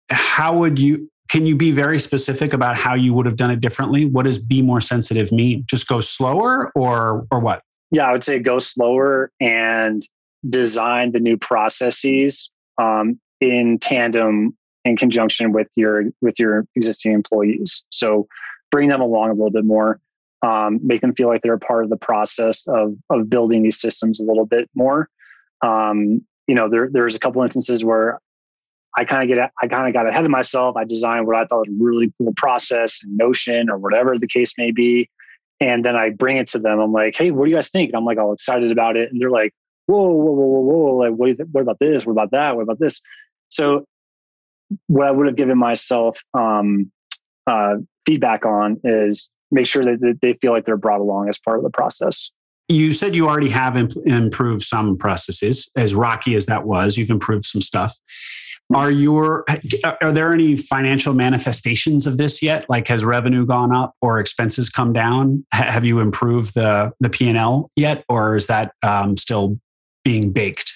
how 0.09 0.57
would 0.57 0.79
you, 0.79 1.11
can 1.29 1.47
you 1.47 1.57
be 1.57 1.73
very 1.73 1.99
specific 1.99 2.53
about 2.53 2.77
how 2.77 2.95
you 2.95 3.13
would 3.13 3.27
have 3.27 3.37
done 3.37 3.51
it 3.51 3.61
differently? 3.61 4.05
What 4.05 4.25
does 4.25 4.39
be 4.39 4.63
more 4.63 4.81
sensitive 4.81 5.33
mean? 5.33 5.65
Just 5.67 5.89
go 5.89 6.01
slower 6.01 6.71
or, 6.77 7.27
or 7.33 7.41
what? 7.41 7.63
Yeah, 7.91 8.09
I 8.09 8.13
would 8.13 8.25
say 8.25 8.39
go 8.39 8.59
slower 8.59 9.31
and 9.41 10.03
design 10.49 11.13
the 11.13 11.21
new 11.21 11.37
processes 11.37 12.51
um, 12.79 13.21
in 13.41 13.79
tandem 13.79 14.57
in 14.85 14.97
conjunction 14.97 15.53
with 15.53 15.69
your 15.77 16.05
with 16.21 16.39
your 16.39 16.67
existing 16.77 17.13
employees. 17.13 17.85
So 17.91 18.29
bring 18.71 18.89
them 18.89 19.01
along 19.01 19.31
a 19.31 19.33
little 19.33 19.51
bit 19.51 19.65
more, 19.65 20.01
um, 20.43 20.81
make 20.83 21.01
them 21.01 21.15
feel 21.15 21.29
like 21.29 21.43
they're 21.43 21.55
a 21.55 21.59
part 21.59 21.85
of 21.85 21.91
the 21.91 21.97
process 21.97 22.67
of 22.69 22.95
of 23.11 23.29
building 23.29 23.63
these 23.63 23.81
systems 23.81 24.21
a 24.21 24.25
little 24.25 24.47
bit 24.47 24.71
more. 24.75 25.09
Um, 25.63 26.25
you 26.47 26.55
know, 26.55 26.69
there 26.69 26.89
there's 26.91 27.17
a 27.17 27.19
couple 27.19 27.43
instances 27.43 27.85
where 27.85 28.21
I 28.97 29.05
kind 29.05 29.23
of 29.29 29.37
get 29.37 29.51
I 29.61 29.67
kind 29.67 29.89
of 29.89 29.93
got 29.93 30.09
ahead 30.09 30.25
of 30.25 30.31
myself. 30.31 30.77
I 30.77 30.85
designed 30.85 31.27
what 31.27 31.37
I 31.37 31.45
thought 31.47 31.67
was 31.67 31.69
a 31.69 31.85
really 31.85 32.13
cool 32.19 32.33
process, 32.37 33.01
and 33.03 33.17
Notion 33.17 33.69
or 33.69 33.79
whatever 33.79 34.17
the 34.17 34.29
case 34.29 34.55
may 34.57 34.71
be, 34.71 35.11
and 35.61 35.85
then 35.85 35.97
I 35.97 36.11
bring 36.11 36.37
it 36.37 36.49
to 36.49 36.59
them. 36.59 36.79
I'm 36.79 36.93
like, 36.93 37.17
hey, 37.17 37.31
what 37.31 37.45
do 37.45 37.51
you 37.51 37.57
guys 37.57 37.71
think? 37.71 37.91
And 37.91 37.97
I'm 37.97 38.05
like 38.05 38.19
all 38.19 38.33
excited 38.33 38.71
about 38.71 38.97
it. 38.97 39.11
And 39.11 39.21
they're 39.21 39.31
like, 39.31 39.55
whoa, 39.87 40.09
whoa, 40.09 40.33
whoa, 40.33 40.47
whoa, 40.47 40.61
whoa. 40.61 40.97
Like, 40.97 41.13
what, 41.13 41.49
what 41.53 41.61
about 41.63 41.79
this? 41.79 42.05
What 42.05 42.13
about 42.13 42.31
that? 42.33 42.57
What 42.57 42.63
about 42.63 42.79
this? 42.79 43.01
So 43.49 43.85
what 44.89 45.07
I 45.07 45.11
would 45.11 45.27
have 45.27 45.37
given 45.37 45.59
myself 45.59 46.23
um, 46.35 46.91
uh, 47.47 47.77
feedback 48.05 48.45
on 48.45 48.81
is 48.85 49.31
make 49.51 49.67
sure 49.67 49.85
that 49.85 50.19
they 50.21 50.35
feel 50.35 50.53
like 50.53 50.65
they're 50.65 50.77
brought 50.77 51.01
along 51.01 51.29
as 51.29 51.39
part 51.39 51.59
of 51.59 51.63
the 51.63 51.71
process. 51.71 52.31
You 52.69 52.93
said 52.93 53.15
you 53.15 53.29
already 53.29 53.51
have 53.51 53.77
imp- 53.77 53.97
improved 54.07 54.65
some 54.65 54.99
processes, 54.99 55.71
as 55.77 55.95
rocky 55.95 56.35
as 56.35 56.47
that 56.47 56.67
was. 56.67 56.97
You've 56.97 57.11
improved 57.11 57.45
some 57.45 57.61
stuff. 57.61 57.97
Are 58.75 58.91
your 58.91 59.45
are 60.01 60.13
there 60.13 60.33
any 60.33 60.57
financial 60.57 61.15
manifestations 61.15 62.07
of 62.07 62.19
this 62.19 62.43
yet? 62.43 62.69
Like 62.69 62.89
has 62.89 63.05
revenue 63.05 63.47
gone 63.47 63.73
up 63.73 63.95
or 64.01 64.19
expenses 64.19 64.69
come 64.69 64.93
down? 64.93 65.47
have 65.53 65.85
you 65.85 66.01
improved 66.01 66.55
the 66.55 66.93
the 66.99 67.09
P 67.09 67.29
and 67.29 67.39
L 67.39 67.71
yet, 67.77 68.05
or 68.09 68.37
is 68.37 68.49
that 68.49 68.73
um, 68.83 69.17
still 69.17 69.61
being 70.05 70.33
baked? 70.33 70.73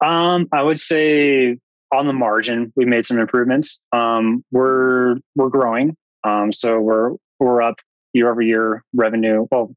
Um, 0.00 0.48
I 0.52 0.62
would 0.62 0.80
say 0.80 1.58
on 1.92 2.06
the 2.06 2.12
margin, 2.12 2.72
we 2.74 2.84
made 2.84 3.06
some 3.06 3.18
improvements. 3.18 3.80
Um, 3.92 4.44
we're 4.50 5.16
we're 5.36 5.50
growing, 5.50 5.96
um, 6.24 6.52
so 6.52 6.80
we're 6.80 7.12
we're 7.38 7.62
up 7.62 7.76
year 8.12 8.30
over 8.30 8.42
year 8.42 8.82
revenue. 8.92 9.46
Well, 9.52 9.72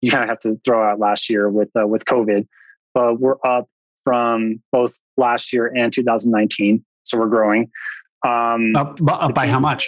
you 0.00 0.12
kind 0.12 0.22
of 0.22 0.28
have 0.28 0.40
to 0.40 0.60
throw 0.64 0.88
out 0.88 1.00
last 1.00 1.28
year 1.28 1.48
with 1.48 1.70
uh, 1.76 1.86
with 1.88 2.04
COVID, 2.04 2.46
but 2.94 3.18
we're 3.18 3.36
up 3.44 3.68
from 4.04 4.62
both 4.72 4.98
last 5.16 5.52
year 5.52 5.72
and 5.74 5.92
2019. 5.92 6.84
So 7.04 7.18
we're 7.18 7.28
growing. 7.28 7.70
Um, 8.26 8.74
up, 8.76 8.98
up 9.08 9.34
by 9.34 9.46
how 9.48 9.60
much? 9.60 9.86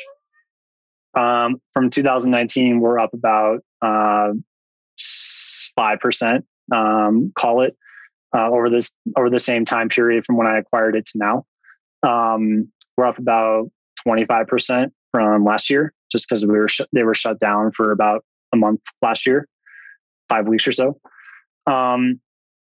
Um, 1.16 1.60
from 1.72 1.90
2019, 1.90 2.80
we're 2.80 2.98
up 2.98 3.14
about 3.14 3.60
uh, 3.82 4.32
five 5.76 5.96
uh, 5.96 6.00
percent. 6.00 6.44
Um, 6.72 7.32
call 7.36 7.62
it 7.62 7.76
uh, 8.34 8.48
over 8.50 8.68
this 8.68 8.92
over 9.16 9.30
the 9.30 9.38
same 9.38 9.64
time 9.64 9.88
period 9.88 10.24
from 10.24 10.36
when 10.36 10.46
I 10.46 10.58
acquired 10.58 10.96
it 10.96 11.06
to 11.06 11.18
now. 11.18 11.46
Um, 12.02 12.70
we're 12.96 13.06
up 13.06 13.18
about 13.18 13.70
25 14.02 14.46
percent 14.46 14.92
from 15.12 15.44
last 15.44 15.70
year, 15.70 15.92
just 16.10 16.28
because 16.28 16.44
we 16.44 16.58
were 16.58 16.68
sh- 16.68 16.80
they 16.92 17.04
were 17.04 17.14
shut 17.14 17.38
down 17.38 17.70
for 17.72 17.92
about 17.92 18.24
a 18.52 18.56
month 18.56 18.80
last 19.02 19.26
year, 19.26 19.46
five 20.28 20.48
weeks 20.48 20.66
or 20.66 20.72
so. 20.72 20.98
Um, 21.66 22.20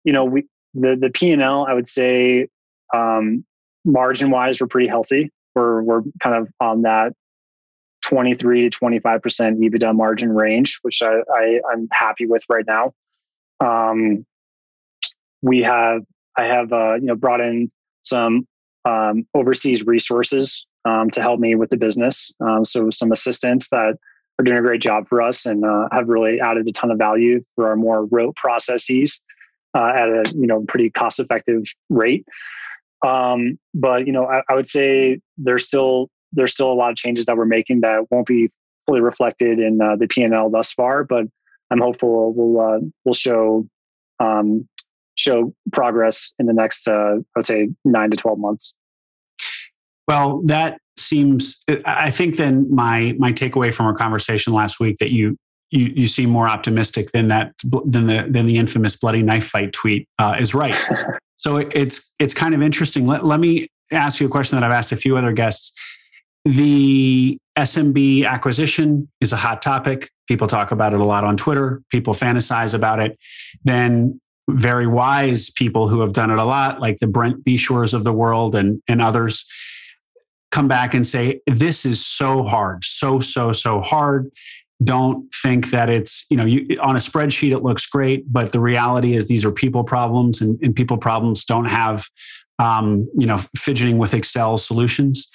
you 0.05 0.13
know, 0.13 0.25
we 0.25 0.45
the 0.75 0.97
the 1.01 1.11
P 1.11 1.31
and 1.31 1.43
L, 1.43 1.67
I 1.69 1.75
would 1.75 1.89
say, 1.89 2.49
um, 2.93 3.45
margin 3.85 4.31
wise, 4.31 4.61
we're 4.61 4.67
pretty 4.67 4.89
healthy. 4.89 5.31
We're 5.55 5.83
we're 5.83 6.03
kind 6.23 6.37
of 6.37 6.49
on 6.61 6.83
that 6.83 7.13
23 8.05 8.63
to 8.63 8.71
25 8.71 9.23
percent 9.23 9.61
EBITDA 9.61 9.95
margin 9.95 10.35
range, 10.35 10.79
which 10.83 11.03
I, 11.03 11.21
I 11.35 11.61
am 11.73 11.89
happy 11.93 12.27
with 12.27 12.43
right 12.49 12.65
now. 12.67 12.93
Um, 13.61 14.27
we 15.43 15.63
have 15.63 16.03
I 16.37 16.45
have 16.45 16.73
uh, 16.73 16.95
you 16.95 17.07
know 17.07 17.17
brought 17.17 17.41
in 17.41 17.71
some 18.03 18.47
um, 18.85 19.27
overseas 19.35 19.87
resources 19.87 20.67
um, 20.85 21.11
to 21.11 21.23
help 21.23 21.41
me 21.41 21.55
with 21.55 21.71
the 21.71 21.77
business. 21.77 22.33
Um, 22.41 22.65
so 22.65 22.91
some 22.91 23.13
assistants 23.13 23.69
that 23.71 23.97
are 24.39 24.45
doing 24.45 24.59
a 24.59 24.63
great 24.63 24.83
job 24.83 25.09
for 25.09 25.23
us 25.23 25.47
and 25.47 25.65
uh, 25.65 25.89
have 25.93 26.09
really 26.09 26.41
added 26.41 26.67
a 26.67 26.73
ton 26.73 26.91
of 26.91 26.99
value 26.99 27.43
for 27.55 27.69
our 27.69 27.77
more 27.77 28.05
rote 28.07 28.35
processes 28.37 29.23
uh, 29.75 29.93
at 29.95 30.09
a 30.09 30.25
you 30.35 30.47
know 30.47 30.65
pretty 30.67 30.91
cost 30.91 31.21
effective 31.21 31.65
rate. 31.91 32.27
Um, 33.05 33.59
but 33.75 34.07
you 34.07 34.13
know, 34.13 34.27
I, 34.27 34.43
I 34.49 34.55
would 34.55 34.69
say 34.69 35.21
there's 35.37 35.67
still 35.67 36.09
there's 36.33 36.53
still 36.53 36.73
a 36.73 36.75
lot 36.75 36.91
of 36.91 36.97
changes 36.97 37.27
that 37.27 37.37
we're 37.37 37.45
making 37.45 37.81
that 37.81 38.11
won't 38.11 38.27
be 38.27 38.51
fully 38.87 39.01
reflected 39.01 39.59
in 39.59 39.81
uh, 39.81 39.97
the 39.97 40.07
P 40.07 40.23
and 40.23 40.35
L 40.35 40.51
thus 40.51 40.73
far. 40.73 41.05
But 41.05 41.27
I'm 41.71 41.81
hopeful 41.81 42.33
we'll 42.35 42.61
uh, 42.61 42.81
we'll 43.05 43.15
show 43.15 43.67
um, 44.21 44.69
show 45.17 45.55
progress 45.73 46.33
in 46.39 46.47
the 46.47 46.53
next 46.53 46.89
uh, 46.89 47.17
I 47.17 47.23
would 47.37 47.47
say 47.47 47.69
nine 47.85 48.11
to 48.11 48.17
twelve 48.17 48.39
months. 48.39 48.75
Well, 50.07 50.43
that 50.47 50.79
seems. 50.99 51.65
I 51.85 52.11
think 52.11 52.37
then 52.37 52.67
my 52.71 53.15
my 53.19 53.33
takeaway 53.33 53.73
from 53.73 53.87
our 53.87 53.95
conversation 53.95 54.53
last 54.53 54.81
week 54.81 54.97
that 54.99 55.13
you 55.13 55.37
you 55.75 55.93
you 55.95 56.09
seem 56.09 56.31
more 56.31 56.49
optimistic 56.49 57.11
than 57.13 57.27
that 57.27 57.53
than 57.85 58.07
the 58.07 58.27
than 58.29 58.47
the 58.47 58.57
infamous 58.59 58.97
bloody 58.97 59.23
knife 59.23 59.47
fight 59.47 59.73
tweet 59.73 60.09
uh, 60.19 60.37
is 60.39 60.55
right. 60.55 60.77
so 61.37 61.57
it, 61.57 61.69
it's 61.75 62.15
it's 62.19 62.33
kind 62.33 62.55
of 62.55 62.63
interesting. 62.63 63.07
Let 63.07 63.25
let 63.25 63.41
me 63.41 63.69
ask 63.91 64.21
you 64.21 64.27
a 64.27 64.31
question 64.31 64.57
that 64.57 64.65
I've 64.65 64.73
asked 64.73 64.93
a 64.93 64.97
few 64.97 65.17
other 65.17 65.33
guests. 65.33 65.73
The 66.45 67.39
SMB 67.59 68.27
acquisition 68.27 69.09
is 69.21 69.33
a 69.33 69.37
hot 69.37 69.63
topic. 69.63 70.11
People 70.29 70.47
talk 70.47 70.73
about 70.73 70.93
it 70.93 71.01
a 71.01 71.05
lot 71.05 71.25
on 71.25 71.37
Twitter. 71.37 71.83
People 71.91 72.15
fantasize 72.15 72.75
about 72.75 73.01
it. 73.01 73.19
Then 73.65 74.21
very 74.51 74.87
wise 74.87 75.51
people 75.51 75.89
who 75.89 76.01
have 76.01 76.13
done 76.13 76.31
it 76.31 76.39
a 76.39 76.45
lot, 76.45 76.81
like 76.81 76.99
the 76.99 77.07
Brent 77.07 77.45
Beshores 77.45 77.95
of 77.95 78.05
the 78.05 78.13
world 78.13 78.55
and, 78.55 78.83
and 78.89 79.01
others, 79.01 79.47
come 80.51 80.69
back 80.69 80.93
and 80.93 81.07
say, 81.07 81.41
This 81.47 81.87
is 81.87 82.05
so 82.05 82.43
hard, 82.45 82.85
so, 82.85 83.21
so, 83.21 83.53
so 83.53 83.81
hard. 83.81 84.31
Don't 84.83 85.33
think 85.43 85.71
that 85.71 85.89
it's, 85.89 86.27
you 86.31 86.37
know, 86.37 86.45
you, 86.45 86.77
on 86.81 86.97
a 86.97 86.99
spreadsheet 86.99 87.53
it 87.53 87.63
looks 87.63 87.87
great, 87.87 88.31
but 88.33 88.53
the 88.53 88.61
reality 88.61 89.15
is 89.15 89.29
these 89.29 89.45
are 89.45 89.53
people 89.53 89.85
problems 89.85 90.41
and, 90.41 90.59
and 90.63 90.75
people 90.75 90.99
problems 90.99 91.45
don't 91.45 91.67
have, 91.67 92.07
um, 92.59 93.09
you 93.17 93.27
know, 93.27 93.39
fidgeting 93.57 93.99
with 93.99 94.15
Excel 94.15 94.59
solutions. 94.59 95.29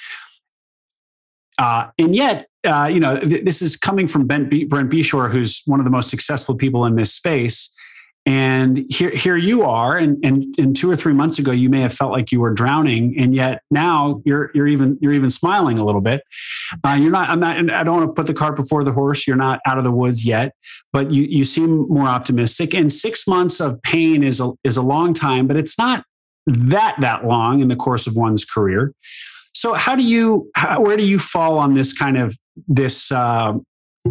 Uh, 1.57 1.87
and 1.97 2.15
yet, 2.15 2.47
uh, 2.65 2.89
you 2.91 2.99
know, 2.99 3.17
th- 3.19 3.43
this 3.43 3.61
is 3.61 3.75
coming 3.75 4.07
from 4.07 4.27
Brent, 4.27 4.49
B- 4.49 4.65
Brent 4.65 4.89
Beshore, 4.89 5.31
who's 5.31 5.61
one 5.65 5.79
of 5.79 5.83
the 5.83 5.89
most 5.89 6.09
successful 6.09 6.55
people 6.55 6.85
in 6.85 6.95
this 6.95 7.13
space. 7.13 7.73
And 8.29 8.85
here, 8.91 9.09
here 9.09 9.37
you 9.37 9.63
are, 9.63 9.97
and, 9.97 10.23
and, 10.23 10.53
and 10.59 10.75
two 10.75 10.87
or 10.87 10.95
three 10.95 11.13
months 11.13 11.39
ago, 11.39 11.49
you 11.49 11.67
may 11.67 11.81
have 11.81 11.91
felt 11.91 12.11
like 12.11 12.31
you 12.31 12.39
were 12.39 12.53
drowning, 12.53 13.15
and 13.17 13.33
yet 13.33 13.63
now 13.71 14.21
you're 14.23 14.51
you're 14.53 14.67
even 14.67 14.99
you're 15.01 15.13
even 15.13 15.31
smiling 15.31 15.79
a 15.79 15.83
little 15.83 15.99
bit. 15.99 16.21
Uh, 16.83 16.95
you're 17.01 17.09
not. 17.09 17.27
I'm 17.27 17.39
not. 17.39 17.57
I 17.71 17.83
don't 17.83 17.97
want 17.97 18.07
to 18.07 18.13
put 18.13 18.27
the 18.27 18.35
cart 18.35 18.55
before 18.55 18.83
the 18.83 18.91
horse. 18.91 19.25
You're 19.25 19.35
not 19.35 19.61
out 19.65 19.79
of 19.79 19.83
the 19.83 19.89
woods 19.89 20.23
yet, 20.23 20.53
but 20.93 21.09
you 21.09 21.23
you 21.23 21.43
seem 21.43 21.87
more 21.89 22.05
optimistic. 22.05 22.75
And 22.75 22.93
six 22.93 23.25
months 23.25 23.59
of 23.59 23.81
pain 23.81 24.23
is 24.23 24.39
a 24.39 24.51
is 24.63 24.77
a 24.77 24.83
long 24.83 25.15
time, 25.15 25.47
but 25.47 25.57
it's 25.57 25.79
not 25.79 26.05
that 26.45 26.97
that 26.99 27.25
long 27.25 27.63
in 27.63 27.67
the 27.67 27.75
course 27.75 28.05
of 28.05 28.15
one's 28.15 28.45
career. 28.45 28.93
So, 29.55 29.73
how 29.73 29.95
do 29.95 30.03
you? 30.03 30.51
How, 30.53 30.79
where 30.79 30.97
do 30.97 31.03
you 31.03 31.17
fall 31.17 31.57
on 31.57 31.73
this 31.73 31.93
kind 31.93 32.15
of 32.15 32.37
this 32.67 33.11
uh, 33.11 33.53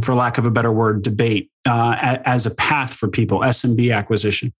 for 0.02 0.14
lack 0.14 0.38
of 0.38 0.46
a 0.46 0.50
better 0.50 0.72
word, 0.72 1.02
debate 1.02 1.50
uh, 1.66 2.18
as 2.24 2.46
a 2.46 2.50
path 2.54 2.94
for 2.94 3.08
people, 3.08 3.40
SMB 3.40 3.94
acquisition? 3.94 4.52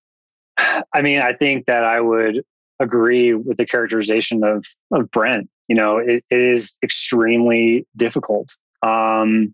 I 0.93 1.01
mean, 1.01 1.19
I 1.19 1.33
think 1.33 1.65
that 1.67 1.83
I 1.83 2.01
would 2.01 2.43
agree 2.79 3.33
with 3.33 3.57
the 3.57 3.65
characterization 3.65 4.43
of, 4.43 4.65
of 4.91 5.09
Brent. 5.11 5.49
You 5.67 5.75
know, 5.75 5.97
it, 5.97 6.23
it 6.29 6.39
is 6.39 6.77
extremely 6.83 7.85
difficult. 7.95 8.55
Um, 8.85 9.53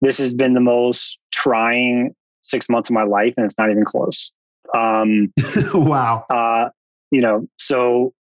this 0.00 0.18
has 0.18 0.34
been 0.34 0.54
the 0.54 0.60
most 0.60 1.18
trying 1.30 2.14
six 2.40 2.68
months 2.68 2.90
of 2.90 2.94
my 2.94 3.04
life, 3.04 3.34
and 3.36 3.46
it's 3.46 3.56
not 3.58 3.70
even 3.70 3.84
close. 3.84 4.32
Um, 4.74 5.32
wow. 5.74 6.24
Uh, 6.32 6.70
you 7.10 7.20
know, 7.20 7.46
so 7.58 8.12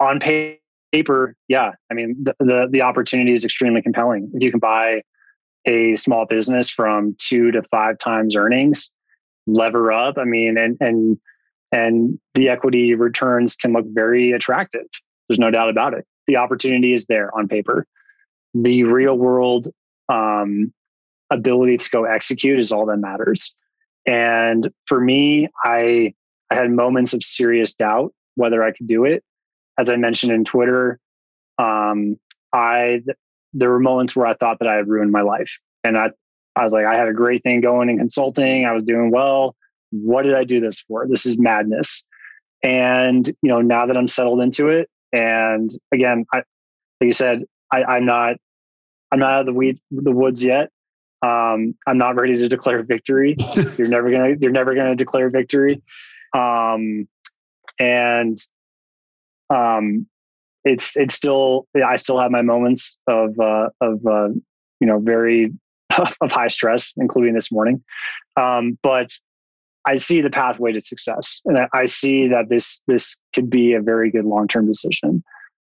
on 0.00 0.20
paper, 0.20 1.34
yeah, 1.48 1.72
I 1.90 1.94
mean, 1.94 2.16
the, 2.22 2.34
the, 2.40 2.68
the 2.70 2.82
opportunity 2.82 3.32
is 3.32 3.44
extremely 3.44 3.82
compelling. 3.82 4.30
If 4.34 4.42
you 4.42 4.50
can 4.50 4.60
buy 4.60 5.02
a 5.66 5.94
small 5.96 6.26
business 6.26 6.70
from 6.70 7.16
two 7.18 7.50
to 7.50 7.62
five 7.62 7.98
times 7.98 8.36
earnings, 8.36 8.92
lever 9.46 9.92
up. 9.92 10.16
I 10.18 10.24
mean, 10.24 10.56
and 10.56 10.76
and 10.80 11.18
and 11.72 12.18
the 12.34 12.48
equity 12.48 12.94
returns 12.94 13.56
can 13.56 13.72
look 13.72 13.86
very 13.88 14.32
attractive. 14.32 14.86
There's 15.28 15.38
no 15.38 15.50
doubt 15.50 15.68
about 15.68 15.94
it. 15.94 16.06
The 16.26 16.36
opportunity 16.36 16.92
is 16.92 17.06
there 17.06 17.36
on 17.36 17.48
paper. 17.48 17.86
The 18.54 18.84
real 18.84 19.18
world 19.18 19.68
um, 20.08 20.72
ability 21.30 21.78
to 21.78 21.90
go 21.90 22.04
execute 22.04 22.58
is 22.58 22.72
all 22.72 22.86
that 22.86 22.98
matters. 22.98 23.54
And 24.06 24.70
for 24.86 25.00
me, 25.00 25.48
I 25.64 26.14
I 26.50 26.54
had 26.54 26.70
moments 26.70 27.12
of 27.12 27.22
serious 27.22 27.74
doubt 27.74 28.14
whether 28.36 28.62
I 28.62 28.70
could 28.70 28.86
do 28.86 29.04
it. 29.04 29.24
As 29.78 29.90
I 29.90 29.96
mentioned 29.96 30.32
in 30.32 30.44
Twitter, 30.44 31.00
um, 31.58 32.18
I 32.52 33.02
there 33.56 33.70
were 33.70 33.80
moments 33.80 34.14
where 34.14 34.26
I 34.26 34.34
thought 34.34 34.58
that 34.60 34.68
I 34.68 34.74
had 34.74 34.88
ruined 34.88 35.10
my 35.10 35.22
life. 35.22 35.58
And 35.82 35.96
I, 35.96 36.10
I 36.54 36.64
was 36.64 36.72
like, 36.72 36.84
I 36.84 36.94
had 36.94 37.08
a 37.08 37.12
great 37.12 37.42
thing 37.42 37.60
going 37.60 37.88
in 37.88 37.98
consulting. 37.98 38.66
I 38.66 38.72
was 38.72 38.84
doing 38.84 39.10
well. 39.10 39.56
What 39.90 40.22
did 40.22 40.34
I 40.34 40.44
do 40.44 40.60
this 40.60 40.80
for? 40.80 41.06
This 41.08 41.24
is 41.24 41.38
madness. 41.38 42.04
And, 42.62 43.26
you 43.26 43.48
know, 43.48 43.60
now 43.60 43.86
that 43.86 43.96
I'm 43.96 44.08
settled 44.08 44.40
into 44.40 44.68
it, 44.68 44.90
and 45.12 45.70
again, 45.92 46.26
I, 46.32 46.38
like 46.38 46.44
you 47.00 47.12
said, 47.12 47.44
I, 47.72 47.84
I'm 47.84 48.04
not, 48.04 48.36
I'm 49.10 49.20
not 49.20 49.32
out 49.32 49.40
of 49.40 49.46
the 49.46 49.52
weed, 49.52 49.78
the 49.90 50.12
woods 50.12 50.44
yet. 50.44 50.70
Um, 51.22 51.74
I'm 51.86 51.98
not 51.98 52.16
ready 52.16 52.36
to 52.38 52.48
declare 52.48 52.82
victory. 52.82 53.36
you're 53.78 53.88
never 53.88 54.10
gonna, 54.10 54.34
you're 54.38 54.50
never 54.50 54.74
gonna 54.74 54.96
declare 54.96 55.30
victory. 55.30 55.82
Um, 56.34 57.08
and 57.78 58.38
um, 59.48 60.06
it's 60.66 60.96
it's 60.96 61.14
still 61.14 61.66
I 61.86 61.96
still 61.96 62.18
have 62.18 62.30
my 62.30 62.42
moments 62.42 62.98
of 63.06 63.38
uh, 63.38 63.68
of 63.80 64.04
uh, 64.04 64.28
you 64.80 64.86
know 64.86 64.98
very 64.98 65.52
of 66.20 66.32
high 66.32 66.48
stress, 66.48 66.92
including 66.96 67.34
this 67.34 67.50
morning. 67.52 67.82
Um, 68.36 68.76
but 68.82 69.10
I 69.86 69.94
see 69.94 70.20
the 70.20 70.30
pathway 70.30 70.72
to 70.72 70.80
success, 70.80 71.40
and 71.44 71.56
I, 71.56 71.68
I 71.72 71.86
see 71.86 72.26
that 72.28 72.48
this 72.48 72.82
this 72.88 73.16
could 73.32 73.48
be 73.48 73.72
a 73.72 73.80
very 73.80 74.10
good 74.10 74.24
long 74.24 74.48
term 74.48 74.66
decision. 74.66 75.22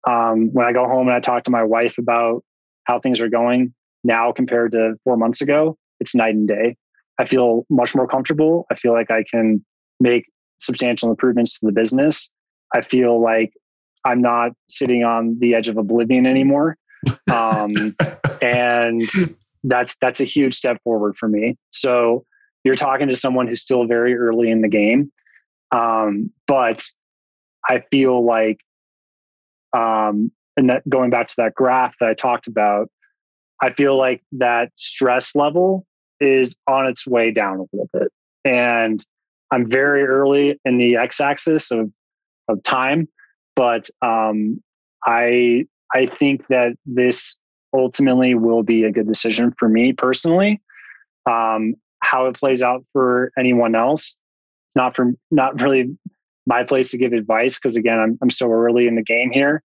Um, 0.06 0.52
when 0.52 0.66
I 0.66 0.72
go 0.72 0.86
home 0.86 1.08
and 1.08 1.16
I 1.16 1.20
talk 1.20 1.44
to 1.44 1.50
my 1.50 1.64
wife 1.64 1.98
about 1.98 2.44
how 2.84 3.00
things 3.00 3.20
are 3.20 3.28
going 3.28 3.74
now 4.04 4.32
compared 4.32 4.72
to 4.72 4.94
four 5.04 5.16
months 5.16 5.40
ago, 5.40 5.76
it's 5.98 6.14
night 6.14 6.34
and 6.34 6.46
day. 6.46 6.76
I 7.18 7.24
feel 7.24 7.64
much 7.70 7.94
more 7.94 8.06
comfortable. 8.06 8.66
I 8.70 8.74
feel 8.74 8.92
like 8.92 9.10
I 9.10 9.24
can 9.30 9.64
make 9.98 10.26
substantial 10.58 11.10
improvements 11.10 11.58
to 11.58 11.66
the 11.66 11.72
business. 11.72 12.30
I 12.74 12.82
feel 12.82 13.20
like 13.20 13.52
I'm 14.04 14.22
not 14.22 14.52
sitting 14.68 15.04
on 15.04 15.38
the 15.38 15.54
edge 15.54 15.68
of 15.68 15.76
oblivion 15.76 16.26
anymore. 16.26 16.76
Um, 17.32 17.96
and 18.42 19.02
that's 19.64 19.96
that's 20.00 20.20
a 20.20 20.24
huge 20.24 20.54
step 20.54 20.82
forward 20.82 21.16
for 21.16 21.28
me. 21.28 21.56
So 21.70 22.24
you're 22.64 22.74
talking 22.74 23.08
to 23.08 23.16
someone 23.16 23.46
who's 23.46 23.62
still 23.62 23.86
very 23.86 24.14
early 24.14 24.50
in 24.50 24.62
the 24.62 24.68
game, 24.68 25.10
um, 25.72 26.30
but 26.46 26.84
I 27.68 27.82
feel 27.90 28.24
like, 28.24 28.60
um, 29.72 30.32
and 30.56 30.68
that 30.68 30.88
going 30.88 31.10
back 31.10 31.26
to 31.28 31.34
that 31.38 31.54
graph 31.54 31.94
that 32.00 32.08
I 32.08 32.14
talked 32.14 32.46
about, 32.46 32.90
I 33.62 33.72
feel 33.72 33.96
like 33.96 34.22
that 34.32 34.72
stress 34.76 35.34
level 35.34 35.86
is 36.20 36.54
on 36.66 36.86
its 36.86 37.06
way 37.06 37.30
down 37.30 37.58
a 37.58 37.64
little 37.72 37.90
bit, 37.92 38.08
and 38.44 39.04
I'm 39.50 39.68
very 39.68 40.04
early 40.04 40.58
in 40.64 40.78
the 40.78 40.96
x-axis 40.96 41.70
of 41.70 41.90
of 42.48 42.62
time, 42.62 43.08
but 43.60 43.90
um, 44.00 44.62
I 45.04 45.66
I 45.94 46.06
think 46.06 46.46
that 46.48 46.72
this 46.86 47.36
ultimately 47.74 48.34
will 48.34 48.62
be 48.62 48.84
a 48.84 48.90
good 48.90 49.06
decision 49.06 49.52
for 49.58 49.68
me 49.68 49.92
personally. 49.92 50.62
Um, 51.26 51.74
how 52.02 52.24
it 52.24 52.38
plays 52.38 52.62
out 52.62 52.86
for 52.94 53.32
anyone 53.38 53.74
else, 53.74 54.18
not 54.74 54.96
for 54.96 55.12
not 55.30 55.60
really 55.60 55.94
my 56.46 56.64
place 56.64 56.90
to 56.92 56.96
give 56.96 57.12
advice 57.12 57.58
because 57.58 57.76
again, 57.76 57.98
I'm 57.98 58.18
I'm 58.22 58.30
so 58.30 58.50
early 58.50 58.86
in 58.86 58.94
the 58.94 59.02
game 59.02 59.30
here. 59.30 59.62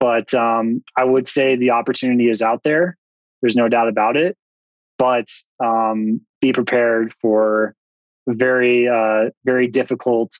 But 0.00 0.34
um, 0.34 0.82
I 0.96 1.04
would 1.04 1.28
say 1.28 1.54
the 1.54 1.70
opportunity 1.70 2.28
is 2.28 2.42
out 2.42 2.64
there. 2.64 2.96
There's 3.42 3.54
no 3.54 3.68
doubt 3.68 3.86
about 3.86 4.16
it. 4.16 4.36
But 4.98 5.28
um, 5.64 6.20
be 6.40 6.52
prepared 6.52 7.14
for 7.20 7.76
very 8.26 8.88
uh, 8.88 9.30
very 9.44 9.68
difficult 9.68 10.32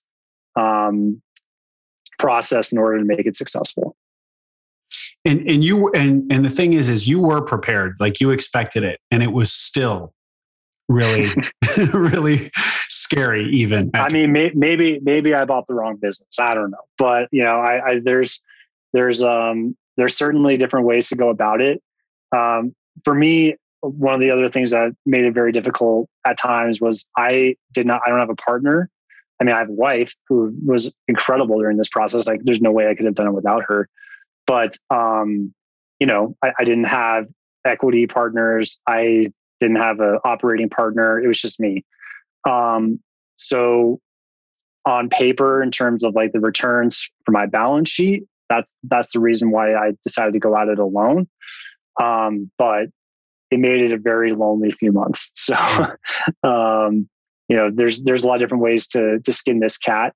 um, 0.57 1.23
process 2.19 2.73
in 2.73 2.79
order 2.79 2.99
to 2.99 3.05
make 3.05 3.27
it 3.27 3.37
successful. 3.37 3.97
And 5.25 5.41
and 5.49 5.65
you 5.65 5.91
and 5.93 6.31
and 6.31 6.45
the 6.45 6.51
thing 6.51 6.73
is 6.73 6.89
is 6.89 7.09
you 7.09 7.21
were 7.21 7.43
prepared 7.43 7.97
like 7.99 8.21
you 8.21 8.31
expected 8.31 8.85
it 8.85 9.01
and 9.11 9.23
it 9.23 9.33
was 9.33 9.53
still 9.53 10.13
really 10.89 11.33
really 11.93 12.51
scary 12.89 13.49
even. 13.51 13.91
I 13.95 14.09
mean 14.13 14.33
may, 14.33 14.53
maybe 14.55 15.01
maybe 15.03 15.35
i 15.35 15.45
bought 15.45 15.67
the 15.67 15.75
wrong 15.75 15.97
business 15.97 16.29
i 16.39 16.55
don't 16.55 16.71
know 16.71 16.85
but 16.97 17.29
you 17.33 17.43
know 17.43 17.59
i, 17.59 17.91
I 17.91 18.01
there's 18.01 18.41
there's 18.93 19.23
um 19.23 19.77
there's 19.97 20.17
certainly 20.17 20.57
different 20.57 20.87
ways 20.87 21.09
to 21.09 21.17
go 21.17 21.29
about 21.29 21.61
it. 21.61 21.83
Um 22.31 22.75
for 23.05 23.15
me 23.15 23.57
one 23.81 24.15
of 24.15 24.21
the 24.21 24.31
other 24.31 24.49
things 24.49 24.71
that 24.71 24.93
made 25.05 25.25
it 25.25 25.33
very 25.33 25.53
difficult 25.53 26.09
at 26.25 26.39
times 26.39 26.81
was 26.81 27.07
i 27.17 27.57
did 27.73 27.87
not 27.87 28.01
i 28.07 28.11
don't 28.11 28.19
have 28.19 28.31
a 28.31 28.37
partner 28.37 28.89
I 29.41 29.45
mean, 29.45 29.55
I 29.55 29.59
have 29.59 29.69
a 29.69 29.73
wife 29.73 30.15
who 30.29 30.55
was 30.65 30.93
incredible 31.09 31.59
during 31.59 31.77
this 31.77 31.89
process. 31.89 32.27
Like, 32.27 32.41
there's 32.45 32.61
no 32.61 32.73
way 32.73 32.89
I 32.89 32.95
could 32.95 33.07
have 33.07 33.15
done 33.15 33.27
it 33.27 33.33
without 33.33 33.65
her. 33.69 33.89
But, 34.47 34.77
um, 34.91 35.53
you 36.01 36.07
know, 36.07 36.37
I, 36.43 36.53
I 36.59 36.65
didn't 36.65 36.85
have 36.85 37.27
equity 37.65 38.07
partners. 38.07 38.81
I 38.87 39.33
didn't 39.61 39.77
have 39.77 40.01
an 40.01 40.19
operating 40.25 40.71
partner. 40.71 41.21
It 41.21 41.27
was 41.27 41.41
just 41.41 41.61
me. 41.61 41.85
Um, 42.49 43.01
so, 43.37 44.01
on 44.87 45.09
paper, 45.09 45.63
in 45.63 45.71
terms 45.71 46.05
of 46.05 46.15
like 46.15 46.33
the 46.33 46.41
returns 46.41 47.11
for 47.25 47.33
my 47.33 47.47
balance 47.47 47.91
sheet, 47.91 48.25
that's 48.49 48.73
that's 48.85 49.13
the 49.13 49.21
reason 49.21 49.51
why 49.51 49.75
I 49.75 49.93
decided 50.05 50.33
to 50.35 50.39
go 50.39 50.57
at 50.57 50.69
it 50.69 50.79
alone. 50.79 51.29
Um, 52.01 52.51
but 52.57 52.87
it 53.51 53.59
made 53.59 53.81
it 53.81 53.93
a 53.93 53.99
very 53.99 54.33
lonely 54.33 54.71
few 54.71 54.93
months. 54.93 55.33
So, 55.47 55.57
um, 56.43 57.09
you 57.49 57.57
know, 57.57 57.71
there's 57.73 58.03
there's 58.03 58.23
a 58.23 58.27
lot 58.27 58.35
of 58.35 58.41
different 58.41 58.63
ways 58.63 58.87
to 58.89 59.21
to 59.21 59.33
skin 59.33 59.61
this 59.61 59.77
cat. 59.77 60.15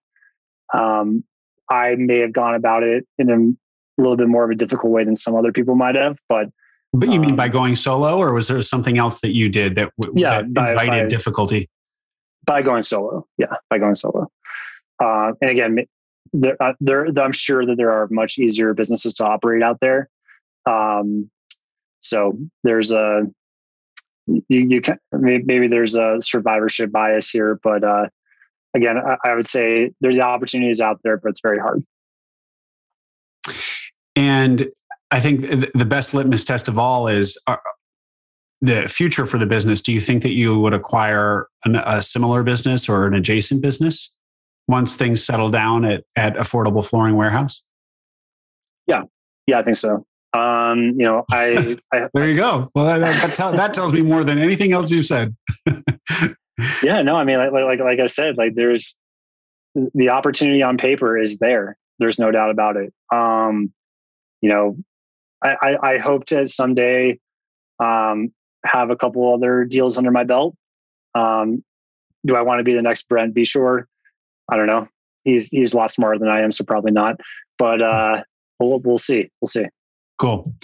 Um, 0.75 1.25
I 1.71 1.95
may 1.97 2.19
have 2.19 2.33
gone 2.33 2.55
about 2.55 2.83
it 2.83 3.07
in 3.19 3.31
a 3.31 4.01
little 4.01 4.17
bit 4.17 4.29
more 4.29 4.45
of 4.45 4.51
a 4.51 4.55
difficult 4.55 4.93
way 4.93 5.05
than 5.05 5.17
some 5.17 5.37
other 5.37 5.53
people 5.53 5.75
might 5.75 5.95
have, 5.95 6.19
but. 6.29 6.49
But 6.93 7.13
you 7.13 7.21
mean 7.21 7.37
by 7.37 7.45
um, 7.45 7.53
going 7.53 7.77
solo, 7.77 8.19
or 8.19 8.35
was 8.35 8.49
there 8.49 8.61
something 8.63 8.99
else 8.99 9.21
that 9.21 9.33
you 9.33 9.49
did 9.49 9.77
that, 9.77 9.93
yeah, 10.13 10.39
that 10.39 10.53
by, 10.53 10.71
invited 10.71 11.03
by, 11.05 11.07
difficulty? 11.07 11.71
By 12.45 12.63
going 12.63 12.83
solo, 12.83 13.29
yeah, 13.39 13.55
by 13.69 13.79
going 13.79 13.95
solo. 13.95 14.27
Uh, 14.99 15.31
and 15.41 15.51
again, 15.51 15.79
there, 16.33 16.61
uh, 16.61 16.73
there, 16.81 17.07
I'm 17.17 17.31
sure 17.31 17.65
that 17.65 17.77
there 17.77 17.93
are 17.93 18.09
much 18.11 18.39
easier 18.39 18.75
businesses 18.75 19.15
to 19.15 19.25
operate 19.25 19.63
out 19.63 19.79
there. 19.81 20.09
Um, 20.67 21.31
so 22.01 22.37
there's 22.65 22.91
a 22.91 23.23
you, 24.31 24.43
you 24.49 24.81
can 24.81 24.99
maybe 25.13 25.69
there's 25.69 25.97
a 25.97 26.19
survivorship 26.21 26.93
bias 26.93 27.31
here, 27.31 27.59
but 27.63 27.85
uh, 27.85 28.07
again, 28.75 28.97
I, 28.99 29.17
I 29.25 29.35
would 29.35 29.47
say 29.47 29.93
there's 30.01 30.19
opportunities 30.19 30.81
out 30.81 31.01
there, 31.03 31.17
but 31.19 31.31
it's 31.31 31.41
very 31.41 31.59
hard. 31.59 31.85
And 34.17 34.69
I 35.11 35.21
think 35.21 35.73
the 35.75 35.85
best 35.85 36.15
litmus 36.15 36.45
test 36.45 36.69
of 36.69 36.79
all 36.79 37.09
is 37.09 37.39
uh, 37.47 37.57
the 38.61 38.89
future 38.89 39.27
for 39.27 39.39
the 39.39 39.47
business. 39.47 39.81
Do 39.81 39.93
you 39.93 40.01
think 40.01 40.23
that 40.23 40.33
you 40.33 40.59
would 40.59 40.75
acquire 40.75 41.49
an, 41.65 41.77
a 41.77 42.03
similar 42.03 42.43
business 42.43 42.89
or 42.89 43.07
an 43.07 43.15
adjacent 43.15 43.63
business 43.63 44.17
once 44.69 44.95
things 44.97 45.25
settle 45.25 45.51
down 45.51 45.85
at, 45.85 46.05
at 46.17 46.37
Affordable 46.37 46.85
Flooring 46.85 47.17
Warehouse? 47.17 47.63
Yeah, 48.87 49.03
yeah, 49.47 49.59
I 49.59 49.63
think 49.63 49.77
so. 49.77 50.05
Um, 50.33 50.95
you 50.97 51.05
know, 51.05 51.25
I, 51.33 51.77
I 51.93 52.09
there 52.15 52.29
you 52.29 52.37
go. 52.37 52.71
Well, 52.75 52.87
that, 52.87 52.99
that, 52.99 53.35
tell, 53.35 53.53
that, 53.53 53.75
tells 53.75 53.93
me 53.93 54.03
more 54.03 54.23
than 54.23 54.39
anything 54.39 54.73
else 54.73 54.91
you've 54.91 55.07
said. 55.07 55.35
yeah, 56.83 57.03
no, 57.03 57.17
I 57.17 57.25
mean, 57.25 57.39
like, 57.39 57.53
like, 57.53 57.81
like 57.81 58.01
I 58.01 58.07
said, 58.07 58.37
like 58.37 58.55
there's 58.55 58.97
the 59.75 60.11
opportunity 60.11 60.63
on 60.63 60.77
paper 60.79 61.19
is 61.19 61.39
there. 61.39 61.77
There's 61.99 62.19
no 62.19 62.31
doubt 62.31 62.51
about 62.51 62.77
it. 62.77 62.93
Um, 63.13 63.73
you 64.41 64.51
know, 64.51 64.77
I, 65.43 65.57
I, 65.61 65.91
I 65.95 65.99
hope 65.99 66.27
to 66.27 66.47
someday 66.49 67.19
um, 67.79 68.33
have 68.65 68.91
a 68.91 68.97
couple 68.97 69.35
other 69.35 69.65
deals 69.65 69.99
under 69.99 70.11
my 70.11 70.25
belt. 70.25 70.55
Um, 71.15 71.65
do 72.25 72.37
I 72.37 72.43
want 72.43 72.61
to 72.61 72.65
be 72.65 72.75
the 72.75 72.83
next 72.83 73.09
Brent 73.09 73.35
Beshore? 73.35 73.85
I 74.49 74.57
don't 74.57 74.67
know. 74.67 74.89
He's 75.25 75.51
he's 75.51 75.75
a 75.75 75.77
lot 75.77 75.93
smarter 75.93 76.19
than 76.19 76.29
I 76.29 76.41
am, 76.41 76.53
so 76.53 76.65
probably 76.65 76.93
not. 76.93 77.21
But 77.59 77.83
uh, 77.83 78.23
we'll 78.59 78.81
we'll 78.81 78.99
see. 78.99 79.31
We'll 79.41 79.49
see. 79.49 79.67
Cool. 80.21 80.55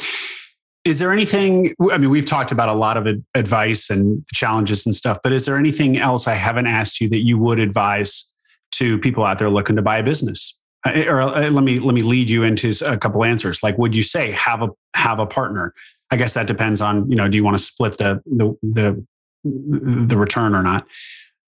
Is 0.85 1.01
there 1.01 1.11
anything? 1.11 1.75
I 1.91 1.99
mean, 1.99 2.11
we've 2.11 2.27
talked 2.27 2.53
about 2.53 2.69
a 2.69 2.75
lot 2.75 2.97
of 2.97 3.09
advice 3.35 3.91
and 3.91 4.25
challenges 4.33 4.87
and 4.87 4.95
stuff, 4.95 5.19
but 5.23 5.33
is 5.33 5.47
there 5.47 5.57
anything 5.57 5.99
else 5.99 6.29
I 6.29 6.35
haven't 6.35 6.67
asked 6.67 7.01
you 7.01 7.09
that 7.09 7.25
you 7.25 7.39
would 7.39 7.59
advise 7.59 8.33
to 8.73 8.99
people 8.99 9.25
out 9.25 9.39
there 9.39 9.51
looking 9.51 9.75
to 9.77 9.83
buy 9.83 9.99
a 9.99 10.03
business? 10.03 10.61
Uh, 10.87 11.03
or 11.09 11.23
uh, 11.23 11.51
let 11.51 11.65
me 11.65 11.79
let 11.79 11.95
me 11.95 12.03
lead 12.03 12.31
you 12.31 12.45
into 12.45 12.73
a 12.85 12.97
couple 12.97 13.25
answers. 13.25 13.63
Like, 13.63 13.77
would 13.79 13.97
you 13.97 14.03
say 14.03 14.31
have 14.33 14.63
a 14.63 14.69
have 14.95 15.19
a 15.19 15.27
partner? 15.27 15.75
I 16.11 16.17
guess 16.17 16.35
that 16.35 16.47
depends 16.47 16.81
on 16.81 17.11
you 17.11 17.17
know. 17.17 17.27
Do 17.27 17.37
you 17.37 17.43
want 17.43 17.59
to 17.59 17.65
split 17.65 17.99
the 17.99 18.21
the 18.27 18.57
the, 18.63 19.05
the 19.43 20.19
return 20.19 20.55
or 20.55 20.63
not? 20.63 20.87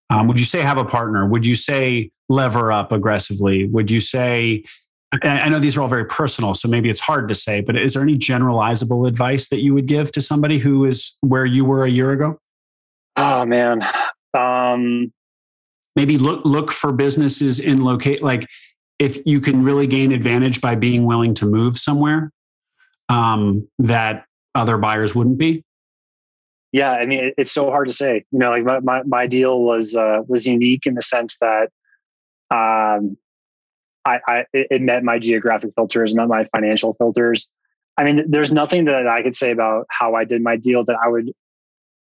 Um, 0.09 0.27
would 0.27 0.39
you 0.39 0.45
say 0.45 0.61
have 0.61 0.79
a 0.79 0.85
partner? 0.85 1.25
Would 1.27 1.45
you 1.45 1.55
say 1.55 2.09
lever 2.27 2.71
up 2.71 2.91
aggressively? 2.91 3.67
Would 3.67 3.89
you 3.91 4.01
say 4.01 4.63
I 5.23 5.49
know 5.49 5.59
these 5.59 5.75
are 5.75 5.81
all 5.81 5.87
very 5.87 6.05
personal, 6.05 6.53
so 6.53 6.67
maybe 6.67 6.89
it's 6.89 6.99
hard 6.99 7.29
to 7.29 7.35
say, 7.35 7.61
but 7.61 7.75
is 7.75 7.93
there 7.93 8.03
any 8.03 8.17
generalizable 8.17 9.07
advice 9.07 9.49
that 9.49 9.61
you 9.61 9.73
would 9.73 9.87
give 9.87 10.11
to 10.11 10.21
somebody 10.21 10.59
who 10.59 10.85
is 10.85 11.17
where 11.21 11.45
you 11.45 11.65
were 11.65 11.83
a 11.83 11.89
year 11.89 12.11
ago? 12.11 12.39
Oh 13.15 13.43
man. 13.45 13.83
Um, 14.35 15.11
maybe 15.95 16.17
look 16.17 16.45
look 16.45 16.71
for 16.71 16.91
businesses 16.91 17.59
in 17.59 17.81
locate 17.81 18.21
like 18.21 18.47
if 18.99 19.17
you 19.25 19.41
can 19.41 19.63
really 19.63 19.87
gain 19.87 20.11
advantage 20.11 20.61
by 20.61 20.75
being 20.75 21.05
willing 21.05 21.33
to 21.33 21.45
move 21.45 21.79
somewhere 21.79 22.31
um, 23.07 23.67
that 23.79 24.25
other 24.53 24.77
buyers 24.77 25.15
wouldn't 25.15 25.37
be. 25.37 25.63
Yeah, 26.71 26.91
I 26.91 27.05
mean, 27.05 27.33
it's 27.37 27.51
so 27.51 27.71
hard 27.71 27.87
to 27.87 27.93
say. 27.93 28.25
You 28.31 28.39
know, 28.39 28.51
like 28.51 28.63
my 28.63 28.79
my, 28.79 29.03
my 29.03 29.25
deal 29.25 29.61
was 29.61 29.95
uh, 29.95 30.21
was 30.27 30.45
unique 30.45 30.85
in 30.85 30.93
the 30.93 31.01
sense 31.01 31.37
that 31.39 31.69
um, 32.51 33.17
I, 34.09 34.19
I 34.27 34.45
it 34.53 34.81
met 34.81 35.03
my 35.03 35.19
geographic 35.19 35.71
filters, 35.75 36.15
met 36.15 36.27
my 36.27 36.45
financial 36.45 36.93
filters. 36.95 37.49
I 37.97 38.03
mean, 38.03 38.23
there's 38.29 38.51
nothing 38.51 38.85
that 38.85 39.07
I 39.07 39.21
could 39.21 39.35
say 39.35 39.51
about 39.51 39.85
how 39.89 40.15
I 40.15 40.23
did 40.23 40.41
my 40.41 40.55
deal 40.55 40.83
that 40.85 40.97
I 41.03 41.09
would 41.09 41.31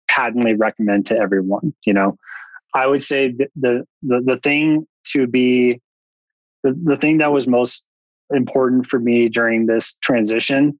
patently 0.08 0.54
recommend 0.54 1.06
to 1.08 1.18
everyone. 1.18 1.74
You 1.86 1.93
know, 1.93 2.18
I 2.74 2.88
would 2.88 3.02
say 3.02 3.34
the 3.56 3.86
the 4.02 4.22
the, 4.22 4.39
thing 4.43 4.86
to 5.12 5.28
be 5.28 5.82
the, 6.64 6.78
the 6.84 6.98
thing 6.98 7.20
that 7.20 7.32
was 7.32 7.48
most 7.48 7.86
important 8.34 8.88
for 8.88 9.00
me 9.00 9.30
during 9.30 9.66
this 9.66 9.95
transition 10.02 10.78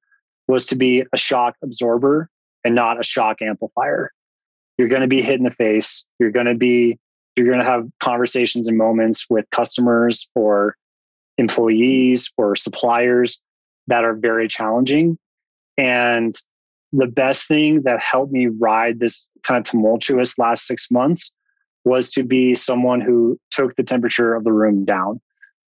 was 0.47 0.65
to 0.68 0.76
be 0.76 1.03
a 1.13 1.18
shock 1.18 1.55
absorber 1.63 2.30
and 2.63 2.76
not 2.76 2.99
a 2.99 3.03
shock 3.03 3.41
amplifier. 3.41 4.11
You're 4.78 4.89
going 4.89 5.01
to 5.01 5.07
be 5.07 5.22
hit 5.22 5.36
in 5.36 5.43
the 5.43 5.51
face. 5.51 6.05
You're 6.20 6.32
going 6.32 6.45
to 6.45 6.55
be 6.55 6.99
you're 7.36 7.45
going 7.45 7.59
to 7.59 7.65
have 7.65 7.88
conversations 8.01 8.68
and 8.68 8.78
moments 8.78 9.28
with 9.30 9.45
customers 9.51 10.28
or 10.36 10.76
employees 11.38 12.31
or 12.38 12.55
suppliers 12.55 13.41
that 13.88 14.03
are 14.03 14.15
very 14.15 14.47
challenging. 14.47 15.17
And 15.77 16.35
the 16.91 17.07
best 17.07 17.47
thing 17.47 17.83
that 17.83 17.99
helped 17.99 18.31
me 18.31 18.47
ride 18.47 18.99
this 18.99 19.27
kind 19.43 19.57
of 19.57 19.63
tumultuous 19.69 20.38
last 20.38 20.65
six 20.65 20.89
months 20.89 21.31
was 21.85 22.11
to 22.11 22.23
be 22.23 22.55
someone 22.55 23.01
who 23.01 23.39
took 23.51 23.75
the 23.75 23.83
temperature 23.83 24.35
of 24.35 24.43
the 24.43 24.51
room 24.51 24.83
down 24.83 25.21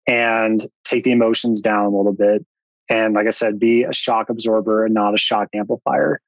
and 0.06 0.66
take 0.84 1.04
the 1.04 1.12
emotions 1.12 1.60
down 1.60 1.86
a 1.86 1.96
little 1.96 2.12
bit. 2.12 2.44
And 2.88 3.14
like 3.14 3.26
I 3.26 3.30
said, 3.30 3.58
be 3.58 3.84
a 3.84 3.92
shock 3.92 4.28
absorber 4.28 4.84
and 4.84 4.92
not 4.92 5.14
a 5.14 5.18
shock 5.18 5.48
amplifier. 5.54 6.20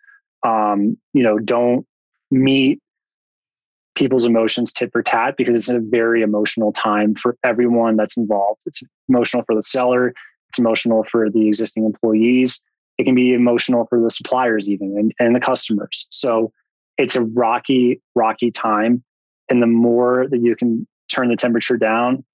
Um, 0.44 0.96
you 1.12 1.22
know, 1.22 1.38
don't 1.38 1.86
meet 2.30 2.80
people's 3.94 4.24
emotions 4.24 4.72
tit 4.72 4.90
for 4.92 5.02
tat 5.02 5.36
because 5.36 5.56
it's 5.56 5.68
a 5.68 5.80
very 5.80 6.22
emotional 6.22 6.72
time 6.72 7.14
for 7.14 7.36
everyone 7.44 7.96
that's 7.96 8.16
involved. 8.16 8.62
It's 8.66 8.82
emotional 9.08 9.42
for 9.44 9.54
the 9.54 9.62
seller, 9.62 10.14
it's 10.48 10.58
emotional 10.58 11.04
for 11.04 11.30
the 11.30 11.48
existing 11.48 11.84
employees, 11.84 12.60
it 12.98 13.04
can 13.04 13.14
be 13.14 13.32
emotional 13.32 13.86
for 13.88 14.00
the 14.00 14.10
suppliers, 14.10 14.68
even 14.68 14.96
and, 14.98 15.12
and 15.18 15.34
the 15.34 15.40
customers. 15.40 16.06
So 16.10 16.52
it's 16.98 17.16
a 17.16 17.22
rocky, 17.22 18.00
rocky 18.14 18.50
time. 18.50 19.02
And 19.48 19.62
the 19.62 19.66
more 19.66 20.26
that 20.30 20.40
you 20.40 20.56
can 20.56 20.86
turn 21.12 21.28
the 21.28 21.36
temperature 21.36 21.76
down, 21.76 22.24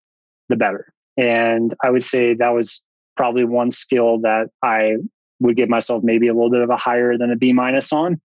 the 0.48 0.56
better. 0.56 0.92
And 1.16 1.74
I 1.82 1.90
would 1.90 2.04
say 2.04 2.34
that 2.34 2.50
was 2.50 2.82
probably 3.16 3.44
one 3.44 3.70
skill 3.70 4.20
that 4.20 4.48
I 4.62 4.96
would 5.40 5.56
give 5.56 5.68
myself 5.68 6.02
maybe 6.04 6.28
a 6.28 6.34
little 6.34 6.50
bit 6.50 6.60
of 6.60 6.70
a 6.70 6.76
higher 6.76 7.16
than 7.16 7.30
a 7.30 7.36
B 7.36 7.52
minus 7.52 7.92
on. 7.92 8.20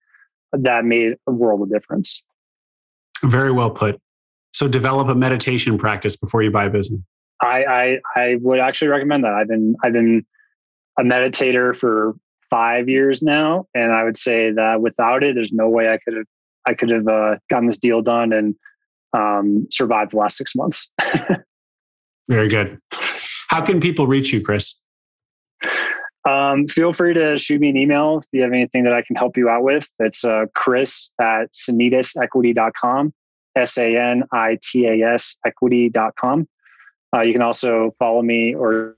That 0.51 0.85
made 0.85 1.15
a 1.27 1.31
world 1.31 1.61
of 1.61 1.71
difference. 1.71 2.23
Very 3.23 3.51
well 3.51 3.71
put. 3.71 3.99
So 4.53 4.67
develop 4.67 5.07
a 5.07 5.15
meditation 5.15 5.77
practice 5.77 6.15
before 6.15 6.43
you 6.43 6.51
buy 6.51 6.65
a 6.65 6.69
business. 6.69 7.01
I, 7.41 7.63
I, 7.63 7.97
I 8.15 8.35
would 8.41 8.59
actually 8.59 8.89
recommend 8.89 9.23
that. 9.23 9.33
I've 9.33 9.47
been 9.47 9.75
I've 9.83 9.93
been 9.93 10.25
a 10.97 11.03
meditator 11.03 11.75
for 11.75 12.13
five 12.49 12.87
years 12.87 13.23
now, 13.23 13.65
and 13.73 13.91
I 13.91 14.03
would 14.03 14.15
say 14.15 14.51
that 14.51 14.81
without 14.81 15.23
it, 15.23 15.35
there's 15.35 15.51
no 15.51 15.67
way 15.69 15.89
I 15.89 15.97
could 15.97 16.15
have 16.17 16.25
I 16.65 16.73
could 16.73 16.89
have 16.91 17.07
uh, 17.07 17.37
gotten 17.49 17.67
this 17.67 17.77
deal 17.77 18.01
done 18.01 18.31
and 18.31 18.55
um, 19.13 19.67
survived 19.71 20.11
the 20.11 20.17
last 20.17 20.37
six 20.37 20.55
months. 20.55 20.89
Very 22.29 22.47
good. 22.47 22.79
How 23.49 23.61
can 23.61 23.79
people 23.79 24.07
reach 24.07 24.31
you, 24.31 24.41
Chris? 24.41 24.81
Um, 26.25 26.67
feel 26.67 26.93
free 26.93 27.13
to 27.13 27.37
shoot 27.37 27.59
me 27.59 27.69
an 27.69 27.77
email 27.77 28.19
if 28.19 28.25
you 28.31 28.41
have 28.43 28.53
anything 28.53 28.83
that 28.85 28.93
I 28.93 29.01
can 29.01 29.15
help 29.15 29.35
you 29.35 29.49
out 29.49 29.63
with. 29.63 29.89
It's 29.99 30.23
uh, 30.23 30.45
Chris 30.55 31.11
at 31.19 31.51
sanitasequity.com, 31.51 33.13
S 33.55 33.77
A 33.77 33.97
N 33.97 34.23
I 34.31 34.57
T 34.61 34.85
A 34.85 35.13
S 35.13 35.37
equity.com. 35.45 36.47
Uh, 37.13 37.21
you 37.21 37.33
can 37.33 37.41
also 37.41 37.91
follow 37.99 38.21
me 38.21 38.55
or 38.55 38.95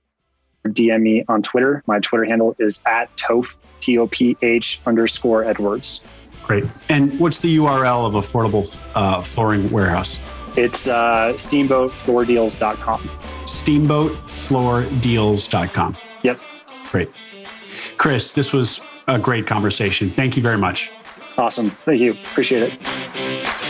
DM 0.67 1.01
me 1.01 1.25
on 1.27 1.41
Twitter. 1.41 1.83
My 1.87 1.99
Twitter 1.99 2.25
handle 2.25 2.55
is 2.59 2.79
at 2.85 3.15
Toph, 3.17 3.55
T 3.81 3.97
O 3.97 4.05
P 4.07 4.37
H 4.41 4.79
underscore 4.85 5.43
Edwards. 5.43 6.03
Great. 6.43 6.63
And 6.89 7.19
what's 7.19 7.39
the 7.39 7.57
URL 7.57 8.05
of 8.05 8.13
Affordable 8.13 8.79
uh, 8.93 9.23
Flooring 9.23 9.71
Warehouse? 9.71 10.19
It's 10.55 10.87
uh, 10.87 11.33
steamboatfloordeals.com. 11.35 13.01
Steamboatfloordeals.com. 13.45 15.97
Great. 16.91 17.11
Chris, 17.97 18.31
this 18.31 18.53
was 18.53 18.81
a 19.07 19.19
great 19.19 19.47
conversation. 19.47 20.11
Thank 20.11 20.35
you 20.35 20.41
very 20.41 20.57
much. 20.57 20.91
Awesome. 21.37 21.69
Thank 21.69 21.99
you. 21.99 22.11
Appreciate 22.11 22.73
it. 22.73 23.61